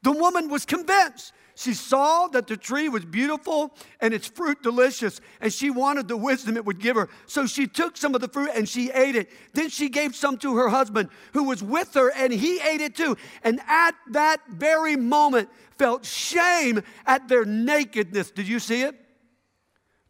The 0.00 0.12
woman 0.12 0.48
was 0.48 0.64
convinced 0.64 1.34
she 1.62 1.74
saw 1.74 2.26
that 2.28 2.46
the 2.46 2.56
tree 2.56 2.88
was 2.88 3.04
beautiful 3.04 3.74
and 4.00 4.12
its 4.12 4.26
fruit 4.26 4.62
delicious, 4.62 5.20
and 5.40 5.52
she 5.52 5.70
wanted 5.70 6.08
the 6.08 6.16
wisdom 6.16 6.56
it 6.56 6.64
would 6.64 6.80
give 6.80 6.96
her. 6.96 7.08
So 7.26 7.46
she 7.46 7.66
took 7.66 7.96
some 7.96 8.14
of 8.14 8.20
the 8.20 8.28
fruit 8.28 8.50
and 8.54 8.68
she 8.68 8.90
ate 8.90 9.14
it. 9.14 9.30
Then 9.52 9.68
she 9.68 9.88
gave 9.88 10.16
some 10.16 10.36
to 10.38 10.56
her 10.56 10.68
husband 10.68 11.08
who 11.32 11.44
was 11.44 11.62
with 11.62 11.94
her, 11.94 12.10
and 12.10 12.32
he 12.32 12.60
ate 12.60 12.80
it 12.80 12.96
too. 12.96 13.16
And 13.44 13.60
at 13.68 13.94
that 14.10 14.40
very 14.48 14.96
moment, 14.96 15.48
felt 15.78 16.04
shame 16.04 16.82
at 17.06 17.28
their 17.28 17.44
nakedness. 17.44 18.30
Did 18.30 18.46
you 18.46 18.58
see 18.58 18.82
it? 18.82 18.94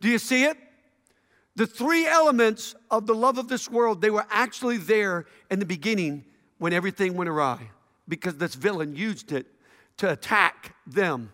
Do 0.00 0.08
you 0.08 0.18
see 0.18 0.44
it? 0.44 0.56
The 1.56 1.66
three 1.66 2.06
elements 2.06 2.74
of 2.90 3.06
the 3.06 3.14
love 3.14 3.38
of 3.38 3.48
this 3.48 3.70
world, 3.70 4.00
they 4.00 4.10
were 4.10 4.26
actually 4.30 4.78
there 4.78 5.26
in 5.50 5.58
the 5.58 5.66
beginning 5.66 6.24
when 6.58 6.72
everything 6.72 7.14
went 7.14 7.28
awry 7.28 7.70
because 8.08 8.36
this 8.36 8.54
villain 8.54 8.96
used 8.96 9.32
it 9.32 9.46
to 9.98 10.10
attack 10.10 10.74
them 10.86 11.30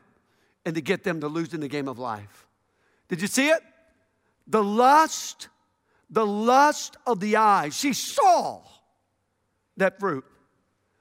and 0.68 0.74
to 0.74 0.82
get 0.82 1.02
them 1.02 1.18
to 1.22 1.28
lose 1.28 1.54
in 1.54 1.60
the 1.60 1.68
game 1.68 1.88
of 1.88 1.98
life. 1.98 2.46
Did 3.08 3.22
you 3.22 3.26
see 3.26 3.48
it? 3.48 3.62
The 4.46 4.62
lust, 4.62 5.48
the 6.10 6.26
lust 6.26 6.98
of 7.06 7.20
the 7.20 7.36
eyes. 7.36 7.74
She 7.74 7.94
saw 7.94 8.60
that 9.78 9.98
fruit. 9.98 10.26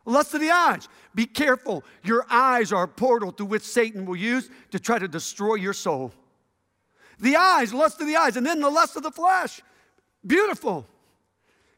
Lust 0.05 0.33
of 0.33 0.39
the 0.39 0.51
eyes. 0.51 0.87
Be 1.13 1.25
careful. 1.25 1.83
Your 2.01 2.25
eyes 2.29 2.71
are 2.71 2.83
a 2.83 2.87
portal 2.87 3.31
through 3.31 3.47
which 3.47 3.63
Satan 3.63 4.05
will 4.05 4.15
use 4.15 4.49
to 4.71 4.79
try 4.79 4.99
to 4.99 5.07
destroy 5.09 5.55
your 5.55 5.73
soul. 5.73 6.13
The 7.19 7.35
eyes, 7.35 7.73
lust 7.73 7.99
of 7.99 8.07
the 8.07 8.15
eyes, 8.15 8.37
and 8.37 8.45
then 8.45 8.61
the 8.61 8.69
lust 8.69 8.95
of 8.95 9.03
the 9.03 9.11
flesh. 9.11 9.59
Beautiful. 10.25 10.87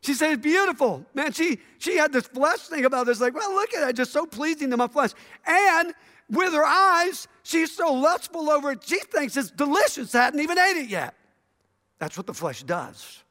She 0.02 0.14
said, 0.14 0.44
beautiful. 0.44 1.08
Man, 1.16 1.32
she, 1.32 1.58
she 1.80 1.98
had 1.98 2.14
this 2.14 2.28
flesh 2.28 2.60
thing 2.60 2.86
about 2.86 3.08
this, 3.08 3.20
like, 3.20 3.34
well, 3.34 3.52
look 3.52 3.74
at 3.74 3.90
it, 3.90 3.96
just 3.96 4.14
so 4.14 4.28
pleasing 4.28 4.70
to 4.70 4.78
my 4.78 4.88
flesh. 4.88 5.10
And 5.48 5.96
with 6.30 6.54
her 6.54 6.66
eyes, 6.66 7.28
she's 7.44 7.72
so 7.72 7.94
lustful 7.94 8.50
over 8.50 8.72
it, 8.72 8.84
she 8.84 9.00
thinks 9.00 9.36
it's 9.36 9.52
delicious, 9.52 10.14
hadn't 10.14 10.40
even 10.40 10.58
ate 10.58 10.78
it 10.78 10.90
yet. 10.90 11.16
That's 11.98 12.18
what 12.18 12.28
the 12.28 12.34
flesh 12.34 12.64
does. 12.64 13.24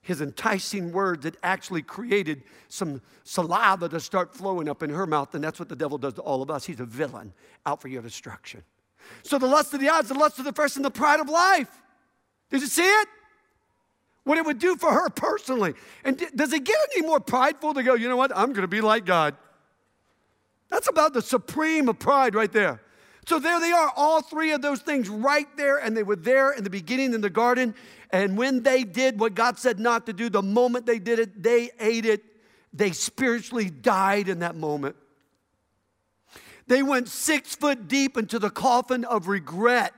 His 0.00 0.20
enticing 0.20 0.92
words 0.92 1.24
that 1.24 1.36
actually 1.42 1.82
created 1.82 2.42
some 2.68 3.02
saliva 3.24 3.88
to 3.88 4.00
start 4.00 4.34
flowing 4.34 4.68
up 4.68 4.82
in 4.82 4.90
her 4.90 5.06
mouth, 5.06 5.34
and 5.34 5.42
that's 5.42 5.58
what 5.58 5.68
the 5.68 5.76
devil 5.76 5.98
does 5.98 6.14
to 6.14 6.22
all 6.22 6.42
of 6.42 6.50
us. 6.50 6.64
He's 6.64 6.80
a 6.80 6.86
villain 6.86 7.32
out 7.66 7.82
for 7.82 7.88
your 7.88 8.02
destruction. 8.02 8.62
So 9.22 9.38
the 9.38 9.46
lust 9.46 9.74
of 9.74 9.80
the 9.80 9.88
eyes, 9.88 10.08
the 10.08 10.14
lust 10.14 10.38
of 10.38 10.44
the 10.44 10.52
flesh, 10.52 10.76
and 10.76 10.84
the 10.84 10.90
pride 10.90 11.20
of 11.20 11.28
life. 11.28 11.70
Did 12.50 12.60
you 12.60 12.66
see 12.66 12.82
it? 12.82 13.08
what 14.28 14.36
it 14.36 14.44
would 14.44 14.58
do 14.58 14.76
for 14.76 14.92
her 14.92 15.08
personally. 15.08 15.72
And 16.04 16.22
does 16.36 16.52
it 16.52 16.62
get 16.62 16.76
any 16.94 17.06
more 17.06 17.18
prideful 17.18 17.72
to 17.72 17.82
go, 17.82 17.94
you 17.94 18.08
know 18.08 18.16
what, 18.16 18.30
I'm 18.36 18.48
going 18.48 18.60
to 18.60 18.68
be 18.68 18.82
like 18.82 19.06
God? 19.06 19.34
That's 20.78 20.86
about 20.86 21.12
the 21.12 21.22
supreme 21.22 21.88
of 21.88 21.98
pride 21.98 22.36
right 22.36 22.52
there. 22.52 22.80
So 23.26 23.40
there 23.40 23.58
they 23.58 23.72
are, 23.72 23.92
all 23.96 24.22
three 24.22 24.52
of 24.52 24.62
those 24.62 24.78
things 24.78 25.08
right 25.08 25.48
there, 25.56 25.78
and 25.78 25.96
they 25.96 26.04
were 26.04 26.14
there 26.14 26.52
in 26.52 26.62
the 26.62 26.70
beginning 26.70 27.14
in 27.14 27.20
the 27.20 27.28
garden. 27.28 27.74
And 28.10 28.38
when 28.38 28.62
they 28.62 28.84
did 28.84 29.18
what 29.18 29.34
God 29.34 29.58
said 29.58 29.80
not 29.80 30.06
to 30.06 30.12
do, 30.12 30.28
the 30.28 30.40
moment 30.40 30.86
they 30.86 31.00
did 31.00 31.18
it, 31.18 31.42
they 31.42 31.72
ate 31.80 32.06
it. 32.06 32.22
They 32.72 32.92
spiritually 32.92 33.70
died 33.70 34.28
in 34.28 34.38
that 34.38 34.54
moment. 34.54 34.94
They 36.68 36.84
went 36.84 37.08
six 37.08 37.56
foot 37.56 37.88
deep 37.88 38.16
into 38.16 38.38
the 38.38 38.48
coffin 38.48 39.04
of 39.04 39.26
regret 39.26 39.92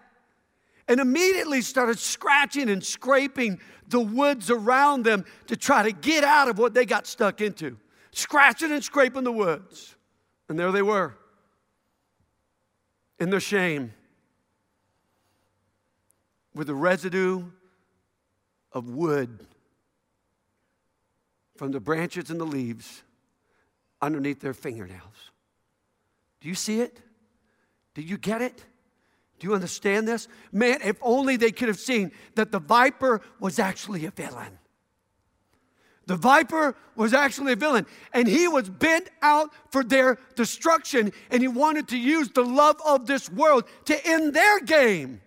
and 0.89 0.99
immediately 0.99 1.61
started 1.61 1.99
scratching 1.99 2.71
and 2.71 2.83
scraping 2.83 3.61
the 3.87 4.01
woods 4.01 4.51
around 4.51 5.05
them 5.05 5.27
to 5.49 5.59
try 5.59 5.83
to 5.83 5.93
get 5.93 6.25
out 6.25 6.49
of 6.49 6.57
what 6.57 6.73
they 6.73 6.87
got 6.87 7.07
stuck 7.07 7.43
into. 7.43 7.77
Scratching 8.13 8.73
and 8.73 8.83
scraping 8.83 9.25
the 9.25 9.31
woods. 9.31 9.95
And 10.51 10.59
there 10.59 10.73
they 10.73 10.83
were 10.83 11.15
in 13.21 13.31
their 13.31 13.39
shame 13.39 13.93
with 16.57 16.67
the 16.67 16.75
residue 16.75 17.45
of 18.73 18.91
wood 18.91 19.47
from 21.57 21.71
the 21.71 21.79
branches 21.79 22.31
and 22.31 22.41
the 22.41 22.45
leaves 22.45 23.05
underneath 24.03 24.41
their 24.41 24.53
fingernails. 24.53 25.31
Do 26.41 26.49
you 26.49 26.57
see 26.57 26.81
it? 26.81 26.99
Do 27.95 28.03
you 28.03 28.19
get 28.19 28.43
it? 28.43 28.65
Do 29.39 29.47
you 29.47 29.55
understand 29.55 30.09
this? 30.09 30.27
Man, 30.51 30.81
if 30.83 30.97
only 31.01 31.37
they 31.37 31.53
could 31.53 31.69
have 31.69 31.79
seen 31.79 32.11
that 32.35 32.51
the 32.51 32.59
viper 32.59 33.21
was 33.39 33.61
actually 33.61 34.05
a 34.05 34.11
villain. 34.11 34.59
The 36.11 36.17
viper 36.17 36.75
was 36.97 37.15
actually 37.15 37.53
a 37.53 37.57
villain, 37.57 37.87
and 38.13 38.27
he 38.27 38.49
was 38.49 38.69
bent 38.69 39.09
out 39.23 39.51
for 39.71 39.85
their 39.85 40.19
destruction, 40.35 41.13
and 41.31 41.41
he 41.41 41.47
wanted 41.47 41.87
to 41.91 41.97
use 41.97 42.31
the 42.31 42.43
love 42.43 42.79
of 42.85 43.07
this 43.07 43.31
world 43.31 43.63
to 43.85 44.05
end 44.05 44.35
their 44.35 44.59
game. 44.59 45.21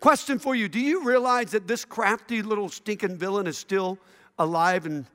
Question 0.00 0.40
for 0.40 0.56
you 0.56 0.68
Do 0.68 0.80
you 0.80 1.04
realize 1.04 1.52
that 1.52 1.68
this 1.68 1.84
crafty 1.84 2.42
little 2.42 2.68
stinking 2.68 3.16
villain 3.16 3.46
is 3.46 3.56
still 3.56 3.96
alive 4.40 4.86
and 4.86 5.06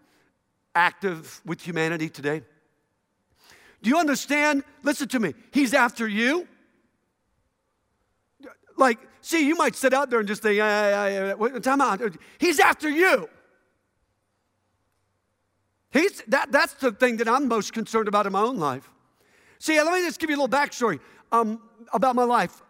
active 0.74 1.41
with 1.45 1.60
humanity 1.60 2.08
today? 2.08 2.43
Do 3.82 3.89
you 3.89 3.98
understand? 3.98 4.63
Listen 4.84 5.10
to 5.10 5.19
me. 5.19 5.34
He's 5.52 5.74
after 5.74 6.08
you. 6.08 6.48
Like, 8.78 9.00
see, 9.19 9.45
you 9.45 9.58
might 9.58 9.76
sit 9.76 9.93
out 9.93 10.10
there 10.10 10.19
and 10.19 10.30
just 10.30 10.43
think, 10.43 10.56
yeah, 10.56 11.10
yeah, 11.10 11.36
yeah, 11.38 11.60
time 11.60 11.82
out. 11.82 12.00
He's 12.38 12.62
after 12.62 12.89
you. 12.89 13.28
He's, 15.91 16.21
that, 16.28 16.52
that's 16.52 16.73
the 16.75 16.91
thing 16.91 17.17
that 17.17 17.28
I'm 17.28 17.47
most 17.47 17.73
concerned 17.73 18.08
about 18.08 18.25
in 18.25 18.32
my 18.32 18.41
own 18.41 18.58
life. 18.58 18.89
See, 19.58 19.82
let 19.82 19.93
me 19.93 20.02
just 20.02 20.19
give 20.19 20.30
you 20.30 20.36
a 20.36 20.41
little 20.41 20.58
backstory 20.58 20.99
um, 21.32 21.62
about 21.91 22.15
my 22.15 22.23
life. 22.23 22.62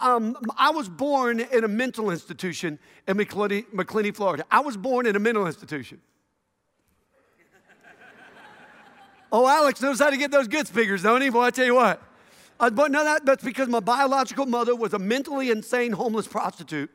Um, 0.00 0.36
I 0.56 0.70
was 0.70 0.88
born 0.88 1.40
in 1.40 1.64
a 1.64 1.68
mental 1.68 2.10
institution 2.10 2.78
in 3.08 3.16
Macclenny, 3.16 3.64
Macclenny, 3.72 4.14
Florida. 4.14 4.44
I 4.50 4.60
was 4.60 4.76
born 4.76 5.06
in 5.06 5.16
a 5.16 5.18
mental 5.18 5.46
institution. 5.46 6.00
oh, 9.32 9.48
Alex 9.48 9.80
knows 9.80 9.98
how 9.98 10.10
to 10.10 10.16
get 10.16 10.30
those 10.30 10.46
good 10.46 10.66
speakers, 10.66 11.02
don't 11.02 11.22
he? 11.22 11.30
Boy, 11.30 11.42
I 11.42 11.50
tell 11.50 11.66
you 11.66 11.74
what. 11.74 12.02
Uh, 12.58 12.70
but 12.70 12.90
no, 12.90 13.04
that, 13.04 13.26
that's 13.26 13.44
because 13.44 13.68
my 13.68 13.80
biological 13.80 14.46
mother 14.46 14.74
was 14.74 14.92
a 14.94 14.98
mentally 14.98 15.50
insane 15.50 15.92
homeless 15.92 16.26
prostitute. 16.26 16.90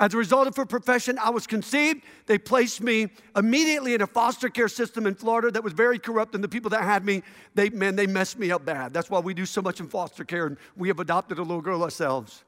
As 0.00 0.12
a 0.12 0.16
result 0.16 0.48
of 0.48 0.56
her 0.56 0.66
profession, 0.66 1.18
I 1.20 1.30
was 1.30 1.46
conceived. 1.46 2.02
They 2.26 2.36
placed 2.36 2.80
me 2.80 3.08
immediately 3.36 3.94
in 3.94 4.02
a 4.02 4.06
foster 4.08 4.48
care 4.48 4.66
system 4.66 5.06
in 5.06 5.14
Florida 5.14 5.52
that 5.52 5.62
was 5.62 5.72
very 5.72 6.00
corrupt, 6.00 6.34
and 6.34 6.42
the 6.42 6.48
people 6.48 6.70
that 6.70 6.82
had 6.82 7.04
me, 7.04 7.22
they 7.54 7.70
man, 7.70 7.94
they 7.94 8.08
messed 8.08 8.36
me 8.36 8.50
up 8.50 8.64
bad. 8.64 8.92
That's 8.92 9.08
why 9.08 9.20
we 9.20 9.34
do 9.34 9.46
so 9.46 9.62
much 9.62 9.78
in 9.78 9.86
foster 9.86 10.24
care, 10.24 10.46
and 10.46 10.56
we 10.76 10.88
have 10.88 10.98
adopted 10.98 11.38
a 11.38 11.42
little 11.42 11.62
girl 11.62 11.84
ourselves. 11.84 12.42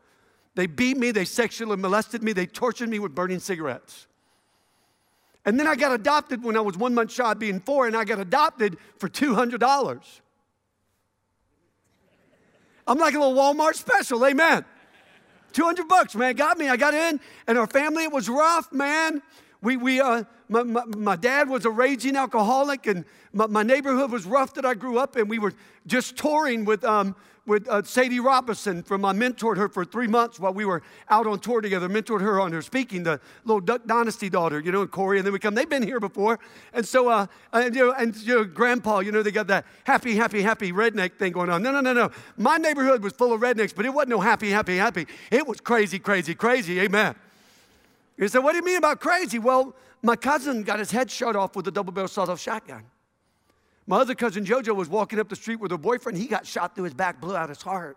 They 0.56 0.66
beat 0.66 0.96
me, 0.96 1.12
they 1.12 1.24
sexually 1.24 1.76
molested 1.76 2.22
me, 2.22 2.32
they 2.32 2.46
tortured 2.46 2.88
me 2.88 2.98
with 2.98 3.14
burning 3.14 3.38
cigarettes. 3.38 4.08
And 5.44 5.60
then 5.60 5.68
I 5.68 5.76
got 5.76 5.92
adopted 5.92 6.42
when 6.42 6.56
I 6.56 6.60
was 6.60 6.76
one 6.76 6.94
month 6.94 7.12
shy 7.12 7.30
of 7.30 7.38
being 7.38 7.60
four, 7.60 7.86
and 7.86 7.96
I 7.96 8.04
got 8.04 8.18
adopted 8.18 8.76
for 8.98 9.08
$200. 9.08 10.00
I'm 12.88 12.98
like 12.98 13.14
a 13.14 13.18
little 13.20 13.34
Walmart 13.34 13.74
special, 13.74 14.26
amen. 14.26 14.64
200 15.52 15.88
bucks, 15.88 16.14
man, 16.14 16.34
got 16.34 16.58
me. 16.58 16.68
I 16.68 16.76
got 16.76 16.94
in, 16.94 17.20
and 17.46 17.58
our 17.58 17.66
family, 17.66 18.04
it 18.04 18.12
was 18.12 18.28
rough, 18.28 18.72
man. 18.72 19.22
We, 19.62 19.76
we, 19.76 20.00
uh, 20.00 20.24
my, 20.48 20.62
my, 20.62 20.84
my, 20.84 21.16
dad 21.16 21.48
was 21.48 21.64
a 21.64 21.70
raging 21.70 22.16
alcoholic, 22.16 22.86
and 22.86 23.04
my, 23.32 23.46
my, 23.46 23.62
neighborhood 23.62 24.12
was 24.12 24.26
rough 24.26 24.54
that 24.54 24.64
I 24.64 24.74
grew 24.74 24.98
up 24.98 25.16
in. 25.16 25.28
We 25.28 25.38
were 25.38 25.54
just 25.86 26.16
touring 26.16 26.64
with, 26.64 26.84
um, 26.84 27.16
with 27.46 27.68
uh, 27.68 27.82
Sadie 27.82 28.20
Robertson 28.20 28.82
from 28.82 29.04
I 29.04 29.12
mentored 29.12 29.56
her 29.56 29.68
for 29.68 29.84
three 29.84 30.06
months 30.06 30.38
while 30.38 30.52
we 30.52 30.64
were 30.64 30.82
out 31.08 31.26
on 31.26 31.38
tour 31.38 31.60
together. 31.60 31.88
Mentored 31.88 32.20
her 32.20 32.40
on 32.40 32.52
her 32.52 32.62
speaking, 32.62 33.04
the 33.04 33.20
little 33.44 33.60
Duck 33.60 33.86
Dynasty 33.86 34.28
daughter, 34.28 34.60
you 34.60 34.72
know, 34.72 34.82
and 34.82 34.90
Korie. 34.90 35.18
And 35.18 35.26
then 35.26 35.32
we 35.32 35.38
come. 35.38 35.54
They've 35.54 35.68
been 35.68 35.82
here 35.82 36.00
before, 36.00 36.38
and 36.72 36.86
so 36.86 37.08
uh, 37.08 37.26
and 37.52 37.74
you 37.74 37.86
know, 37.86 37.92
and 37.92 38.16
you 38.16 38.34
know, 38.34 38.44
Grandpa, 38.44 39.00
you 39.00 39.12
know, 39.12 39.22
they 39.22 39.30
got 39.30 39.46
that 39.46 39.64
happy, 39.84 40.16
happy, 40.16 40.42
happy 40.42 40.72
redneck 40.72 41.14
thing 41.14 41.32
going 41.32 41.50
on. 41.50 41.62
No, 41.62 41.70
no, 41.72 41.80
no, 41.80 41.92
no. 41.92 42.10
My 42.36 42.56
neighborhood 42.56 43.02
was 43.02 43.12
full 43.12 43.32
of 43.32 43.40
rednecks, 43.40 43.74
but 43.74 43.86
it 43.86 43.90
wasn't 43.90 44.10
no 44.10 44.20
happy, 44.20 44.50
happy, 44.50 44.76
happy. 44.76 45.06
It 45.30 45.46
was 45.46 45.60
crazy, 45.60 45.98
crazy, 45.98 46.34
crazy. 46.34 46.80
Amen. 46.80 47.14
You 48.16 48.28
said, 48.28 48.38
what 48.38 48.52
do 48.52 48.58
you 48.58 48.64
mean 48.64 48.78
about 48.78 49.00
crazy? 49.00 49.38
Well, 49.38 49.74
my 50.02 50.16
cousin 50.16 50.62
got 50.62 50.78
his 50.78 50.90
head 50.90 51.10
shot 51.10 51.36
off 51.36 51.54
with 51.54 51.68
a 51.68 51.70
double 51.70 51.92
barrel 51.92 52.08
sawed 52.08 52.28
off 52.28 52.40
shotgun. 52.40 52.84
My 53.86 53.98
other 53.98 54.14
cousin 54.14 54.44
JoJo 54.44 54.74
was 54.74 54.88
walking 54.88 55.20
up 55.20 55.28
the 55.28 55.36
street 55.36 55.60
with 55.60 55.70
her 55.70 55.78
boyfriend. 55.78 56.18
He 56.18 56.26
got 56.26 56.46
shot 56.46 56.74
through 56.74 56.84
his 56.84 56.94
back, 56.94 57.20
blew 57.20 57.36
out 57.36 57.48
his 57.48 57.62
heart. 57.62 57.96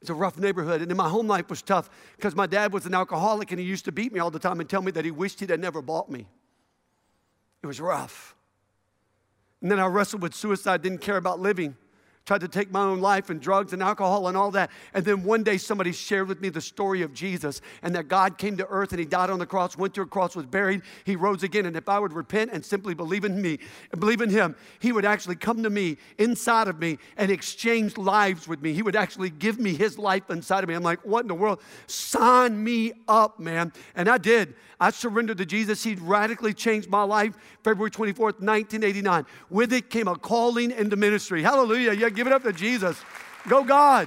It's 0.00 0.10
a 0.10 0.14
rough 0.14 0.38
neighborhood. 0.38 0.80
And 0.82 0.90
then 0.90 0.96
my 0.96 1.08
home 1.08 1.26
life 1.26 1.48
was 1.48 1.62
tough 1.62 1.90
because 2.16 2.34
my 2.34 2.46
dad 2.46 2.72
was 2.72 2.86
an 2.86 2.94
alcoholic 2.94 3.50
and 3.50 3.60
he 3.60 3.66
used 3.66 3.84
to 3.86 3.92
beat 3.92 4.12
me 4.12 4.20
all 4.20 4.30
the 4.30 4.38
time 4.38 4.60
and 4.60 4.68
tell 4.68 4.82
me 4.82 4.90
that 4.92 5.04
he 5.04 5.10
wished 5.10 5.40
he'd 5.40 5.50
had 5.50 5.60
never 5.60 5.82
bought 5.82 6.10
me. 6.10 6.26
It 7.62 7.66
was 7.66 7.80
rough. 7.80 8.34
And 9.60 9.70
then 9.70 9.78
I 9.78 9.86
wrestled 9.86 10.22
with 10.22 10.34
suicide, 10.34 10.82
didn't 10.82 11.02
care 11.02 11.18
about 11.18 11.40
living 11.40 11.76
tried 12.26 12.40
to 12.42 12.48
take 12.48 12.70
my 12.70 12.82
own 12.82 13.00
life 13.00 13.30
and 13.30 13.40
drugs 13.40 13.72
and 13.72 13.82
alcohol 13.82 14.28
and 14.28 14.36
all 14.36 14.50
that. 14.52 14.70
And 14.94 15.04
then 15.04 15.24
one 15.24 15.42
day 15.42 15.56
somebody 15.56 15.92
shared 15.92 16.28
with 16.28 16.40
me 16.40 16.48
the 16.48 16.60
story 16.60 17.02
of 17.02 17.12
Jesus 17.12 17.60
and 17.82 17.94
that 17.94 18.08
God 18.08 18.38
came 18.38 18.56
to 18.58 18.66
earth 18.68 18.92
and 18.92 19.00
he 19.00 19.06
died 19.06 19.30
on 19.30 19.38
the 19.38 19.46
cross, 19.46 19.76
went 19.76 19.94
to 19.94 20.02
a 20.02 20.06
cross, 20.06 20.36
was 20.36 20.46
buried, 20.46 20.82
he 21.04 21.16
rose 21.16 21.42
again. 21.42 21.66
And 21.66 21.76
if 21.76 21.88
I 21.88 21.98
would 21.98 22.12
repent 22.12 22.50
and 22.52 22.64
simply 22.64 22.94
believe 22.94 23.24
in 23.24 23.40
me, 23.40 23.58
believe 23.98 24.20
in 24.20 24.30
him, 24.30 24.54
he 24.78 24.92
would 24.92 25.04
actually 25.04 25.36
come 25.36 25.62
to 25.62 25.70
me 25.70 25.96
inside 26.18 26.68
of 26.68 26.78
me 26.78 26.98
and 27.16 27.30
exchange 27.30 27.96
lives 27.98 28.46
with 28.46 28.62
me. 28.62 28.74
He 28.74 28.82
would 28.82 28.96
actually 28.96 29.30
give 29.30 29.58
me 29.58 29.74
his 29.74 29.98
life 29.98 30.30
inside 30.30 30.62
of 30.62 30.68
me. 30.68 30.74
I'm 30.74 30.82
like, 30.82 31.04
what 31.04 31.22
in 31.22 31.28
the 31.28 31.34
world? 31.34 31.60
Sign 31.86 32.62
me 32.62 32.92
up, 33.08 33.40
man. 33.40 33.72
And 33.94 34.08
I 34.08 34.18
did. 34.18 34.54
I 34.78 34.90
surrendered 34.90 35.38
to 35.38 35.46
Jesus. 35.46 35.82
He 35.84 35.94
radically 35.96 36.54
changed 36.54 36.88
my 36.88 37.02
life 37.02 37.36
February 37.62 37.90
24th, 37.90 38.40
1989. 38.40 39.26
With 39.50 39.72
it 39.72 39.90
came 39.90 40.08
a 40.08 40.16
calling 40.16 40.70
into 40.70 40.96
ministry. 40.96 41.42
Hallelujah. 41.42 41.92
Yeah, 41.92 42.08
give 42.20 42.26
it 42.26 42.34
up 42.34 42.42
to 42.42 42.52
Jesus. 42.52 43.02
Go, 43.48 43.64
God. 43.64 44.06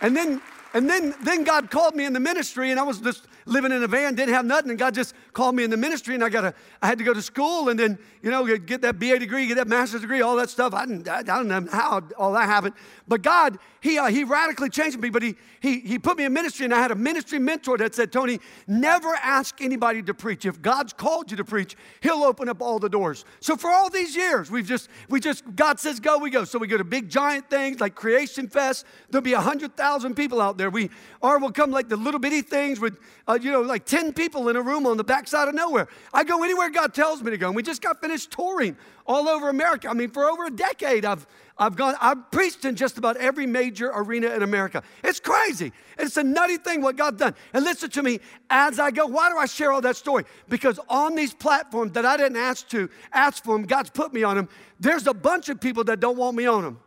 And 0.00 0.16
then, 0.16 0.42
and 0.74 0.90
then, 0.90 1.14
then 1.22 1.44
God 1.44 1.70
called 1.70 1.94
me 1.94 2.04
in 2.04 2.12
the 2.12 2.18
ministry, 2.18 2.72
and 2.72 2.80
I 2.80 2.82
was 2.82 2.98
just 2.98 3.28
living 3.46 3.72
in 3.72 3.82
a 3.82 3.88
van, 3.88 4.14
didn't 4.14 4.34
have 4.34 4.44
nothing, 4.44 4.70
and 4.70 4.78
God 4.78 4.94
just 4.94 5.14
called 5.32 5.54
me 5.54 5.64
in 5.64 5.70
the 5.70 5.76
ministry, 5.76 6.14
and 6.14 6.24
I 6.24 6.28
got 6.28 6.54
I 6.80 6.86
had 6.86 6.98
to 6.98 7.04
go 7.04 7.12
to 7.12 7.22
school, 7.22 7.68
and 7.68 7.78
then 7.78 7.98
you 8.22 8.30
know 8.30 8.44
get 8.56 8.82
that 8.82 8.98
BA 8.98 9.18
degree, 9.18 9.46
get 9.46 9.56
that 9.56 9.68
master's 9.68 10.00
degree, 10.00 10.20
all 10.20 10.36
that 10.36 10.50
stuff. 10.50 10.72
I 10.74 10.86
didn't, 10.86 11.08
I 11.08 11.22
don't 11.22 11.48
know 11.48 11.66
how 11.70 12.02
all 12.16 12.32
that 12.32 12.44
happened, 12.44 12.74
but 13.06 13.22
God, 13.22 13.58
He 13.80 13.98
uh, 13.98 14.06
He 14.06 14.24
radically 14.24 14.70
changed 14.70 14.98
me. 14.98 15.10
But 15.10 15.22
He 15.22 15.36
He 15.60 15.80
He 15.80 15.98
put 15.98 16.16
me 16.16 16.24
in 16.24 16.32
ministry, 16.32 16.64
and 16.64 16.74
I 16.74 16.80
had 16.80 16.90
a 16.90 16.96
ministry 16.96 17.38
mentor 17.38 17.76
that 17.78 17.94
said, 17.94 18.12
Tony, 18.12 18.40
never 18.66 19.14
ask 19.16 19.60
anybody 19.60 20.02
to 20.02 20.14
preach. 20.14 20.46
If 20.46 20.62
God's 20.62 20.92
called 20.92 21.30
you 21.30 21.36
to 21.36 21.44
preach, 21.44 21.76
He'll 22.00 22.24
open 22.24 22.48
up 22.48 22.62
all 22.62 22.78
the 22.78 22.88
doors. 22.88 23.24
So 23.40 23.56
for 23.56 23.70
all 23.70 23.90
these 23.90 24.16
years, 24.16 24.50
we've 24.50 24.66
just 24.66 24.88
we 25.08 25.20
just 25.20 25.44
God 25.54 25.78
says 25.80 26.00
go, 26.00 26.18
we 26.18 26.30
go. 26.30 26.44
So 26.44 26.58
we 26.58 26.66
go 26.66 26.78
to 26.78 26.84
big 26.84 27.08
giant 27.08 27.50
things 27.50 27.80
like 27.80 27.94
Creation 27.94 28.48
Fest. 28.48 28.86
There'll 29.10 29.22
be 29.22 29.34
a 29.34 29.40
hundred 29.40 29.76
thousand 29.76 30.14
people 30.14 30.40
out 30.40 30.56
there. 30.56 30.70
We 30.70 30.90
or 31.20 31.38
we'll 31.38 31.52
come 31.52 31.70
like 31.70 31.88
the 31.88 31.96
little 31.96 32.20
bitty 32.20 32.42
things 32.42 32.80
with. 32.80 32.98
Uh, 33.26 33.38
you 33.40 33.50
know, 33.50 33.62
like 33.62 33.86
10 33.86 34.12
people 34.12 34.50
in 34.50 34.56
a 34.56 34.60
room 34.60 34.86
on 34.86 34.98
the 34.98 35.04
backside 35.04 35.48
of 35.48 35.54
nowhere. 35.54 35.88
I 36.12 36.24
go 36.24 36.44
anywhere 36.44 36.68
God 36.68 36.92
tells 36.92 37.22
me 37.22 37.30
to 37.30 37.38
go. 37.38 37.46
And 37.46 37.56
we 37.56 37.62
just 37.62 37.80
got 37.80 38.00
finished 38.00 38.30
touring 38.30 38.76
all 39.06 39.28
over 39.28 39.48
America. 39.48 39.88
I 39.88 39.94
mean, 39.94 40.10
for 40.10 40.24
over 40.24 40.44
a 40.44 40.50
decade, 40.50 41.06
I've, 41.06 41.26
I've 41.56 41.74
gone, 41.74 41.94
I've 42.02 42.30
preached 42.30 42.66
in 42.66 42.76
just 42.76 42.98
about 42.98 43.16
every 43.16 43.46
major 43.46 43.90
arena 43.94 44.28
in 44.34 44.42
America. 44.42 44.82
It's 45.02 45.20
crazy. 45.20 45.72
It's 45.98 46.18
a 46.18 46.22
nutty 46.22 46.58
thing 46.58 46.82
what 46.82 46.96
God's 46.96 47.18
done. 47.18 47.34
And 47.54 47.64
listen 47.64 47.88
to 47.90 48.02
me 48.02 48.20
as 48.50 48.78
I 48.78 48.90
go. 48.90 49.06
Why 49.06 49.30
do 49.30 49.38
I 49.38 49.46
share 49.46 49.72
all 49.72 49.80
that 49.80 49.96
story? 49.96 50.24
Because 50.50 50.78
on 50.90 51.14
these 51.14 51.32
platforms 51.32 51.92
that 51.92 52.04
I 52.04 52.18
didn't 52.18 52.36
ask 52.36 52.68
to, 52.70 52.90
ask 53.10 53.42
for 53.42 53.56
them, 53.56 53.66
God's 53.66 53.88
put 53.88 54.12
me 54.12 54.22
on 54.22 54.36
them. 54.36 54.50
There's 54.78 55.06
a 55.06 55.14
bunch 55.14 55.48
of 55.48 55.62
people 55.62 55.84
that 55.84 55.98
don't 55.98 56.18
want 56.18 56.36
me 56.36 56.44
on 56.44 56.62
them. 56.62 56.78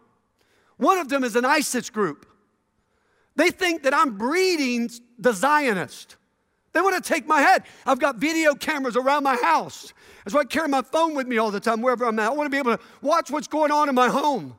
One 0.77 0.99
of 0.99 1.09
them 1.09 1.23
is 1.23 1.35
an 1.35 1.45
ISIS 1.45 1.89
group. 1.89 2.27
They 3.35 3.49
think 3.49 3.83
that 3.83 3.93
I'm 3.93 4.17
breeding 4.17 4.89
the 5.17 5.33
Zionist. 5.33 6.15
They 6.77 6.81
want 6.81 7.03
to 7.03 7.09
take 7.09 7.25
my 7.25 7.41
head. 7.41 7.63
I've 7.87 7.97
got 7.97 8.17
video 8.17 8.53
cameras 8.53 8.95
around 8.95 9.23
my 9.23 9.35
house. 9.35 9.93
That's 10.23 10.35
why 10.35 10.41
I 10.41 10.43
carry 10.43 10.67
my 10.67 10.83
phone 10.83 11.15
with 11.15 11.25
me 11.25 11.39
all 11.39 11.49
the 11.49 11.59
time, 11.59 11.81
wherever 11.81 12.05
I'm 12.05 12.19
at. 12.19 12.27
I 12.27 12.35
want 12.35 12.45
to 12.45 12.51
be 12.51 12.59
able 12.59 12.77
to 12.77 12.83
watch 13.01 13.31
what's 13.31 13.47
going 13.47 13.71
on 13.71 13.89
in 13.89 13.95
my 13.95 14.09
home. 14.09 14.55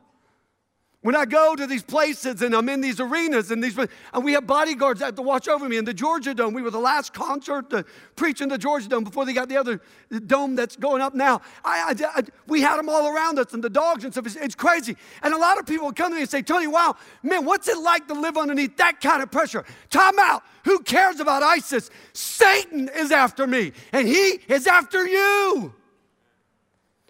When 1.03 1.15
I 1.15 1.27
go 1.27 1.55
to 1.55 1.65
these 1.65 1.85
places 1.85 2.43
and 2.43 2.53
I'm 2.53 2.69
in 2.69 2.81
these 2.81 2.99
arenas 2.99 3.53
and 3.53 3.63
these, 3.63 3.79
and 3.79 4.25
we 4.25 4.33
have 4.33 4.49
bodyguards 4.49 4.99
that 4.99 5.07
have 5.07 5.15
to 5.15 5.23
watch 5.23 5.47
over 5.47 5.69
me. 5.69 5.77
In 5.77 5.85
the 5.85 5.95
Georgia 5.95 6.35
Dome, 6.35 6.53
we 6.53 6.61
were 6.61 6.73
the 6.73 6.81
last 6.81 7.13
concert 7.13 7.71
to 7.71 7.85
preach 8.17 8.41
in 8.41 8.49
the 8.49 8.59
Georgia 8.59 8.89
Dome 8.89 9.05
before 9.05 9.25
they 9.25 9.33
got 9.33 9.49
the 9.49 9.57
other 9.57 9.81
dome 10.27 10.57
that's 10.57 10.75
going 10.75 11.01
up 11.01 11.15
now. 11.15 11.41
I, 11.65 11.95
I, 12.01 12.19
I, 12.19 12.23
we 12.49 12.63
had 12.63 12.79
them 12.79 12.89
all 12.89 13.07
around 13.15 13.39
us 13.39 13.53
and 13.53 13.63
the 13.63 13.71
dogs 13.71 14.03
and 14.03 14.13
stuff. 14.13 14.27
It's, 14.27 14.35
it's, 14.35 14.57
crazy. 14.57 14.97
And 15.23 15.33
a 15.33 15.39
lot 15.39 15.59
of 15.59 15.67
people 15.67 15.93
come 15.93 16.11
to 16.11 16.17
me 16.17 16.23
and 16.23 16.31
say, 16.31 16.43
Tony, 16.43 16.67
wow, 16.67 16.97
man, 17.23 17.45
what's 17.45 17.69
it 17.69 17.79
like 17.79 18.09
to 18.09 18.15
live 18.15 18.37
underneath 18.37 18.77
that 18.79 19.01
kind 19.01 19.23
of 19.23 19.31
pressure? 19.31 19.65
Time 19.91 20.19
out. 20.19 20.43
Who 20.65 20.81
cares 20.81 21.21
about 21.21 21.45
ISIS? 21.45 21.91
Satan 22.13 22.91
is 22.93 23.13
after 23.13 23.47
me 23.47 23.71
and 23.93 24.09
he 24.09 24.41
is 24.49 24.67
after 24.67 25.07
you. 25.07 25.73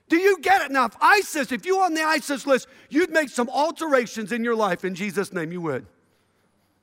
Do 0.08 0.16
you 0.16 0.38
get 0.40 0.62
it? 0.62 0.70
Now, 0.70 0.86
if 0.86 0.96
ISIS, 1.00 1.52
if 1.52 1.66
you're 1.66 1.84
on 1.84 1.94
the 1.94 2.02
ISIS 2.02 2.46
list, 2.46 2.66
you'd 2.88 3.10
make 3.10 3.28
some 3.28 3.48
alterations 3.48 4.32
in 4.32 4.42
your 4.42 4.54
life 4.54 4.84
in 4.84 4.94
Jesus' 4.94 5.32
name, 5.32 5.52
you 5.52 5.60
would. 5.60 5.86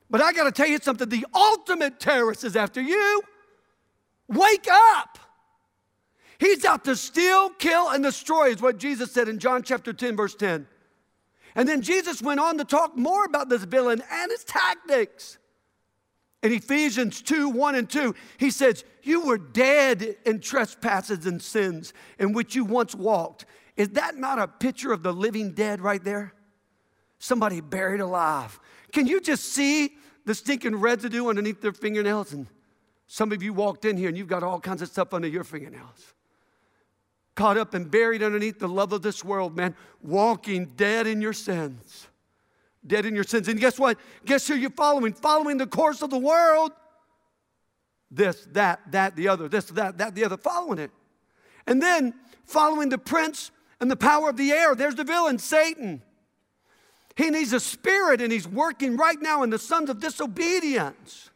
But 0.10 0.22
I 0.22 0.34
got 0.34 0.44
to 0.44 0.52
tell 0.52 0.68
you 0.68 0.78
something 0.80 1.10
the 1.10 1.26
ultimate 1.34 2.00
terrorist 2.00 2.44
is 2.44 2.56
after 2.56 2.82
you. 2.82 3.22
Wake 4.28 4.68
up. 4.72 5.20
He's 6.38 6.66
out 6.66 6.84
to 6.86 6.96
steal, 6.96 7.50
kill, 7.50 7.90
and 7.90 8.04
destroy, 8.04 8.50
is 8.50 8.62
what 8.62 8.78
Jesus 8.78 9.12
said 9.12 9.28
in 9.28 9.40
John 9.40 9.64
chapter 9.64 9.94
10, 9.94 10.16
verse 10.16 10.36
10. 10.36 10.68
And 11.56 11.68
then 11.68 11.82
Jesus 11.82 12.22
went 12.22 12.40
on 12.40 12.58
to 12.58 12.66
talk 12.66 12.98
more 12.98 13.24
about 13.26 13.50
this 13.50 13.64
villain 13.64 14.04
and 14.12 14.32
his 14.32 14.44
tactics. 14.44 15.38
In 16.46 16.54
Ephesians 16.54 17.24
2 17.24 17.50
1 17.50 17.74
and 17.74 17.90
2, 17.90 18.14
he 18.38 18.52
says, 18.52 18.84
You 19.02 19.22
were 19.22 19.40
dead 19.40 20.16
in 20.28 20.40
trespasses 20.40 21.26
and 21.26 21.42
sins 21.42 21.92
in 22.20 22.34
which 22.34 22.54
you 22.54 22.64
once 22.64 22.94
walked. 22.94 23.48
Is 23.76 23.90
that 23.90 24.16
not 24.16 24.38
a 24.38 24.48
picture 24.48 24.94
of 24.94 25.02
the 25.02 25.12
living 25.12 25.54
dead 25.54 25.82
right 25.82 26.04
there? 26.04 26.36
Somebody 27.18 27.62
buried 27.62 28.00
alive. 28.00 28.60
Can 28.92 29.08
you 29.08 29.22
just 29.22 29.54
see 29.54 29.96
the 30.26 30.36
stinking 30.36 30.76
residue 30.76 31.30
underneath 31.30 31.62
their 31.62 31.74
fingernails? 31.74 32.32
And 32.32 32.46
some 33.08 33.32
of 33.32 33.42
you 33.42 33.52
walked 33.52 33.84
in 33.84 33.98
here 33.98 34.10
and 34.10 34.18
you've 34.18 34.28
got 34.28 34.44
all 34.44 34.60
kinds 34.60 34.84
of 34.84 34.90
stuff 34.90 35.16
under 35.16 35.28
your 35.28 35.44
fingernails. 35.44 36.14
Caught 37.34 37.58
up 37.58 37.74
and 37.74 37.90
buried 37.90 38.22
underneath 38.22 38.60
the 38.60 38.70
love 38.70 38.94
of 38.94 39.02
this 39.02 39.24
world, 39.24 39.58
man, 39.58 39.76
walking 40.04 40.66
dead 40.78 41.08
in 41.08 41.22
your 41.22 41.34
sins 41.34 42.06
dead 42.88 43.06
in 43.06 43.16
your 43.16 43.24
sins. 43.24 43.48
And 43.48 43.60
guess 43.60 43.80
what? 43.80 43.98
Guess 44.26 44.48
who 44.48 44.56
you're 44.56 44.70
following? 44.70 45.14
Following 45.14 45.58
the 45.58 45.68
course 45.68 46.02
of 46.02 46.10
the 46.10 46.18
world. 46.18 46.72
This, 48.12 48.48
that, 48.52 48.80
that, 48.92 49.16
the 49.16 49.28
other, 49.28 49.48
this, 49.48 49.66
that, 49.66 49.98
that, 49.98 50.16
the 50.16 50.24
other, 50.26 50.38
following 50.38 50.80
it. 50.80 50.92
And 51.68 51.82
then 51.82 52.14
following 52.46 52.90
the 52.90 52.98
prince 52.98 53.52
and 53.80 53.90
the 53.90 53.96
power 53.96 54.30
of 54.30 54.38
the 54.38 54.52
air. 54.52 54.76
There's 54.76 54.96
the 54.96 55.04
villain, 55.04 55.40
Satan. 55.40 56.02
He 57.16 57.30
needs 57.30 57.54
a 57.54 57.60
spirit 57.60 58.22
and 58.22 58.32
he's 58.32 58.48
working 58.48 58.98
right 58.98 59.20
now 59.22 59.44
in 59.44 59.50
the 59.50 59.60
sons 59.60 59.90
of 59.90 60.00
disobedience. 60.00 61.30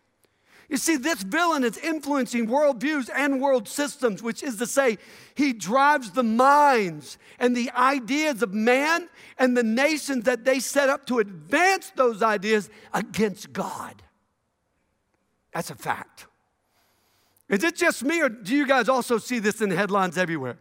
You 0.70 0.78
see, 0.78 0.98
this 0.98 1.24
villain 1.24 1.64
is 1.64 1.78
influencing 1.78 2.48
worldviews 2.48 3.10
and 3.14 3.42
world 3.42 3.68
systems, 3.68 4.22
which 4.22 4.44
is 4.44 4.58
to 4.58 4.68
say, 4.68 5.00
he 5.34 5.52
drives 5.52 6.12
the 6.12 6.22
minds 6.22 7.18
and 7.40 7.58
the 7.58 7.72
ideas 7.72 8.44
of 8.44 8.54
man 8.54 9.10
and 9.40 9.58
the 9.58 9.64
nations 9.64 10.26
that 10.26 10.46
they 10.46 10.60
set 10.60 10.88
up 10.88 11.08
to 11.08 11.18
advance 11.18 11.92
those 11.96 12.22
ideas 12.22 12.70
against 12.94 13.52
God. 13.52 14.04
That's 15.52 15.72
a 15.72 15.76
fact. 15.76 16.28
Is 17.50 17.64
it 17.64 17.76
just 17.76 18.04
me, 18.04 18.22
or 18.22 18.30
do 18.30 18.56
you 18.56 18.68
guys 18.68 18.88
also 18.88 19.18
see 19.18 19.40
this 19.40 19.62
in 19.62 19.70
the 19.70 19.76
headlines 19.76 20.20
everywhere? 20.20 20.60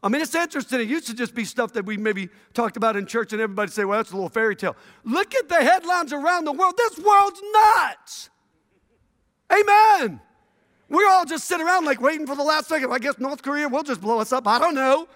I 0.00 0.10
mean, 0.10 0.20
it's 0.20 0.34
interesting. 0.34 0.78
It 0.78 0.86
used 0.86 1.08
to 1.08 1.14
just 1.14 1.34
be 1.34 1.44
stuff 1.44 1.72
that 1.72 1.86
we 1.86 1.96
maybe 1.96 2.28
talked 2.52 2.76
about 2.76 2.94
in 2.94 3.06
church, 3.06 3.32
and 3.32 3.42
everybody 3.42 3.72
say, 3.72 3.84
well, 3.84 3.98
that's 3.98 4.12
a 4.12 4.14
little 4.14 4.28
fairy 4.28 4.54
tale. 4.54 4.76
Look 5.02 5.34
at 5.34 5.48
the 5.48 5.56
headlines 5.56 6.12
around 6.12 6.44
the 6.44 6.52
world. 6.52 6.74
This 6.76 6.98
world's 6.98 7.42
nuts. 7.52 8.30
Amen. 9.52 10.20
We're 10.88 11.08
all 11.08 11.24
just 11.24 11.44
sit 11.44 11.60
around 11.60 11.84
like 11.84 12.00
waiting 12.00 12.26
for 12.26 12.36
the 12.36 12.42
last 12.42 12.68
second. 12.68 12.92
I 12.92 12.98
guess 12.98 13.18
North 13.18 13.42
Korea 13.42 13.68
will 13.68 13.82
just 13.82 14.00
blow 14.00 14.20
us 14.20 14.32
up. 14.32 14.46
I 14.46 14.58
don't 14.58 14.74
know. 14.74 15.08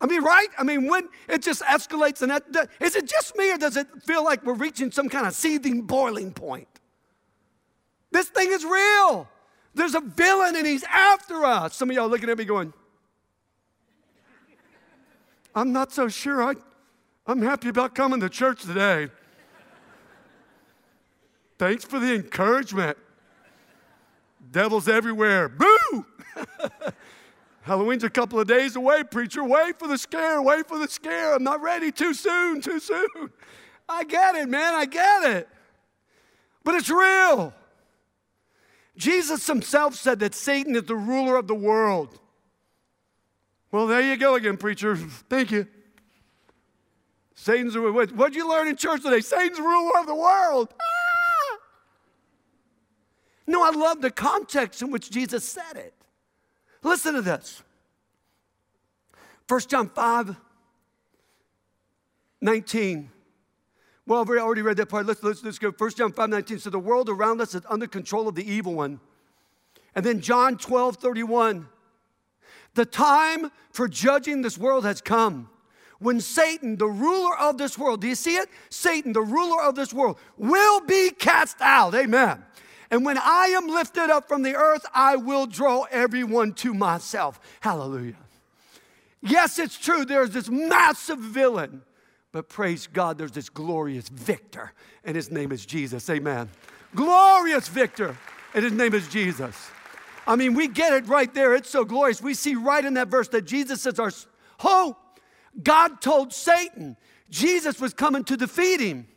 I 0.00 0.06
mean, 0.06 0.22
right? 0.22 0.48
I 0.58 0.62
mean, 0.62 0.88
when 0.88 1.08
it 1.28 1.42
just 1.42 1.62
escalates, 1.62 2.22
and 2.22 2.30
that, 2.30 2.68
is 2.80 2.96
it 2.96 3.06
just 3.06 3.36
me, 3.36 3.52
or 3.52 3.56
does 3.56 3.76
it 3.76 3.86
feel 4.02 4.22
like 4.22 4.44
we're 4.44 4.54
reaching 4.54 4.90
some 4.90 5.08
kind 5.08 5.26
of 5.26 5.34
seething, 5.34 5.82
boiling 5.82 6.32
point? 6.32 6.68
This 8.10 8.28
thing 8.28 8.50
is 8.50 8.64
real. 8.64 9.28
There's 9.74 9.94
a 9.94 10.00
villain, 10.00 10.56
and 10.56 10.66
he's 10.66 10.84
after 10.84 11.44
us. 11.44 11.76
Some 11.76 11.90
of 11.90 11.96
y'all 11.96 12.08
looking 12.08 12.28
at 12.28 12.36
me 12.36 12.44
going, 12.44 12.72
I'm 15.54 15.72
not 15.72 15.92
so 15.92 16.08
sure. 16.08 16.42
I, 16.42 16.54
I'm 17.26 17.40
happy 17.40 17.68
about 17.68 17.94
coming 17.94 18.20
to 18.20 18.28
church 18.28 18.62
today. 18.62 19.08
Thanks 21.58 21.84
for 21.84 21.98
the 21.98 22.14
encouragement. 22.14 22.98
Devil's 24.50 24.88
everywhere. 24.88 25.48
Boo! 25.48 26.06
Halloween's 27.62 28.04
a 28.04 28.10
couple 28.10 28.38
of 28.38 28.46
days 28.46 28.76
away, 28.76 29.02
preacher. 29.02 29.42
Wait 29.42 29.78
for 29.78 29.88
the 29.88 29.98
scare, 29.98 30.40
wait 30.40 30.68
for 30.68 30.78
the 30.78 30.88
scare. 30.88 31.34
I'm 31.34 31.42
not 31.42 31.60
ready. 31.60 31.90
Too 31.90 32.14
soon, 32.14 32.60
too 32.60 32.78
soon. 32.78 33.30
I 33.88 34.04
get 34.04 34.34
it, 34.36 34.48
man, 34.48 34.74
I 34.74 34.84
get 34.86 35.24
it. 35.24 35.48
But 36.62 36.76
it's 36.76 36.90
real. 36.90 37.52
Jesus 38.96 39.46
himself 39.46 39.94
said 39.94 40.20
that 40.20 40.34
Satan 40.34 40.74
is 40.74 40.84
the 40.84 40.96
ruler 40.96 41.36
of 41.36 41.48
the 41.48 41.54
world. 41.54 42.18
Well, 43.70 43.86
there 43.86 44.00
you 44.00 44.16
go 44.16 44.36
again, 44.36 44.56
preacher. 44.56 44.96
Thank 45.28 45.50
you. 45.50 45.66
Satan's 47.34 47.76
What'd 47.76 48.34
you 48.34 48.48
learn 48.48 48.68
in 48.68 48.76
church 48.76 49.02
today? 49.02 49.20
Satan's 49.20 49.58
ruler 49.58 49.98
of 49.98 50.06
the 50.06 50.14
world. 50.14 50.72
Ah! 50.80 50.95
No, 53.46 53.62
I 53.64 53.70
love 53.70 54.00
the 54.00 54.10
context 54.10 54.82
in 54.82 54.90
which 54.90 55.10
Jesus 55.10 55.44
said 55.44 55.76
it. 55.76 55.94
Listen 56.82 57.14
to 57.14 57.22
this 57.22 57.62
1 59.48 59.60
John 59.68 59.88
5 59.88 60.36
19. 62.40 63.10
Well, 64.06 64.20
I've 64.20 64.28
already 64.28 64.62
read 64.62 64.76
that 64.76 64.88
part. 64.88 65.06
Let's, 65.06 65.22
let's, 65.22 65.42
let's 65.42 65.58
go. 65.58 65.70
1 65.70 65.90
John 65.90 66.12
5 66.12 66.28
19. 66.28 66.58
So 66.58 66.70
the 66.70 66.78
world 66.78 67.08
around 67.08 67.40
us 67.40 67.54
is 67.54 67.62
under 67.68 67.86
control 67.86 68.28
of 68.28 68.34
the 68.34 68.48
evil 68.48 68.74
one. 68.74 69.00
And 69.94 70.04
then 70.04 70.20
John 70.20 70.58
12 70.58 70.96
31. 70.96 71.68
The 72.74 72.84
time 72.84 73.50
for 73.70 73.88
judging 73.88 74.42
this 74.42 74.58
world 74.58 74.84
has 74.84 75.00
come. 75.00 75.48
When 75.98 76.20
Satan, 76.20 76.76
the 76.76 76.86
ruler 76.86 77.36
of 77.38 77.56
this 77.56 77.78
world, 77.78 78.02
do 78.02 78.06
you 78.06 78.14
see 78.14 78.36
it? 78.36 78.50
Satan, 78.68 79.14
the 79.14 79.22
ruler 79.22 79.62
of 79.62 79.74
this 79.74 79.94
world, 79.94 80.18
will 80.36 80.80
be 80.80 81.10
cast 81.10 81.56
out. 81.62 81.94
Amen. 81.94 82.44
And 82.90 83.04
when 83.04 83.18
I 83.18 83.46
am 83.56 83.66
lifted 83.66 84.10
up 84.10 84.28
from 84.28 84.42
the 84.42 84.54
earth, 84.54 84.86
I 84.94 85.16
will 85.16 85.46
draw 85.46 85.84
everyone 85.90 86.54
to 86.54 86.72
myself. 86.74 87.40
Hallelujah. 87.60 88.16
Yes, 89.22 89.58
it's 89.58 89.78
true, 89.78 90.04
there's 90.04 90.30
this 90.30 90.48
massive 90.48 91.18
villain, 91.18 91.82
but 92.32 92.48
praise 92.48 92.86
God, 92.86 93.18
there's 93.18 93.32
this 93.32 93.48
glorious 93.48 94.08
victor, 94.08 94.72
and 95.04 95.16
his 95.16 95.30
name 95.30 95.50
is 95.50 95.66
Jesus. 95.66 96.08
Amen. 96.08 96.48
Glorious 96.94 97.66
victor, 97.66 98.16
and 98.54 98.62
his 98.62 98.72
name 98.72 98.94
is 98.94 99.08
Jesus. 99.08 99.70
I 100.26 100.36
mean, 100.36 100.54
we 100.54 100.68
get 100.68 100.92
it 100.92 101.08
right 101.08 101.32
there. 101.32 101.54
It's 101.54 101.70
so 101.70 101.84
glorious. 101.84 102.20
We 102.20 102.34
see 102.34 102.54
right 102.54 102.84
in 102.84 102.94
that 102.94 103.08
verse 103.08 103.28
that 103.28 103.42
Jesus 103.42 103.86
is 103.86 103.98
our 103.98 104.12
hope. 104.58 104.98
God 105.62 106.00
told 106.00 106.32
Satan 106.32 106.96
Jesus 107.30 107.80
was 107.80 107.94
coming 107.94 108.24
to 108.24 108.36
defeat 108.36 108.80
him. 108.80 109.08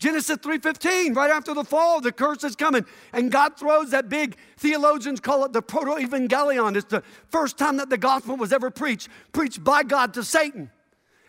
Genesis 0.00 0.38
3:15, 0.38 1.14
right 1.14 1.30
after 1.30 1.52
the 1.52 1.62
fall, 1.62 2.00
the 2.00 2.10
curse 2.10 2.42
is 2.42 2.56
coming. 2.56 2.86
And 3.12 3.30
God 3.30 3.58
throws 3.58 3.90
that 3.90 4.08
big, 4.08 4.36
theologians 4.56 5.20
call 5.20 5.44
it 5.44 5.52
the 5.52 5.60
proto-evangelion. 5.60 6.74
It's 6.74 6.86
the 6.86 7.02
first 7.28 7.58
time 7.58 7.76
that 7.76 7.90
the 7.90 7.98
gospel 7.98 8.36
was 8.36 8.50
ever 8.50 8.70
preached, 8.70 9.10
preached 9.32 9.62
by 9.62 9.82
God 9.82 10.14
to 10.14 10.24
Satan. 10.24 10.70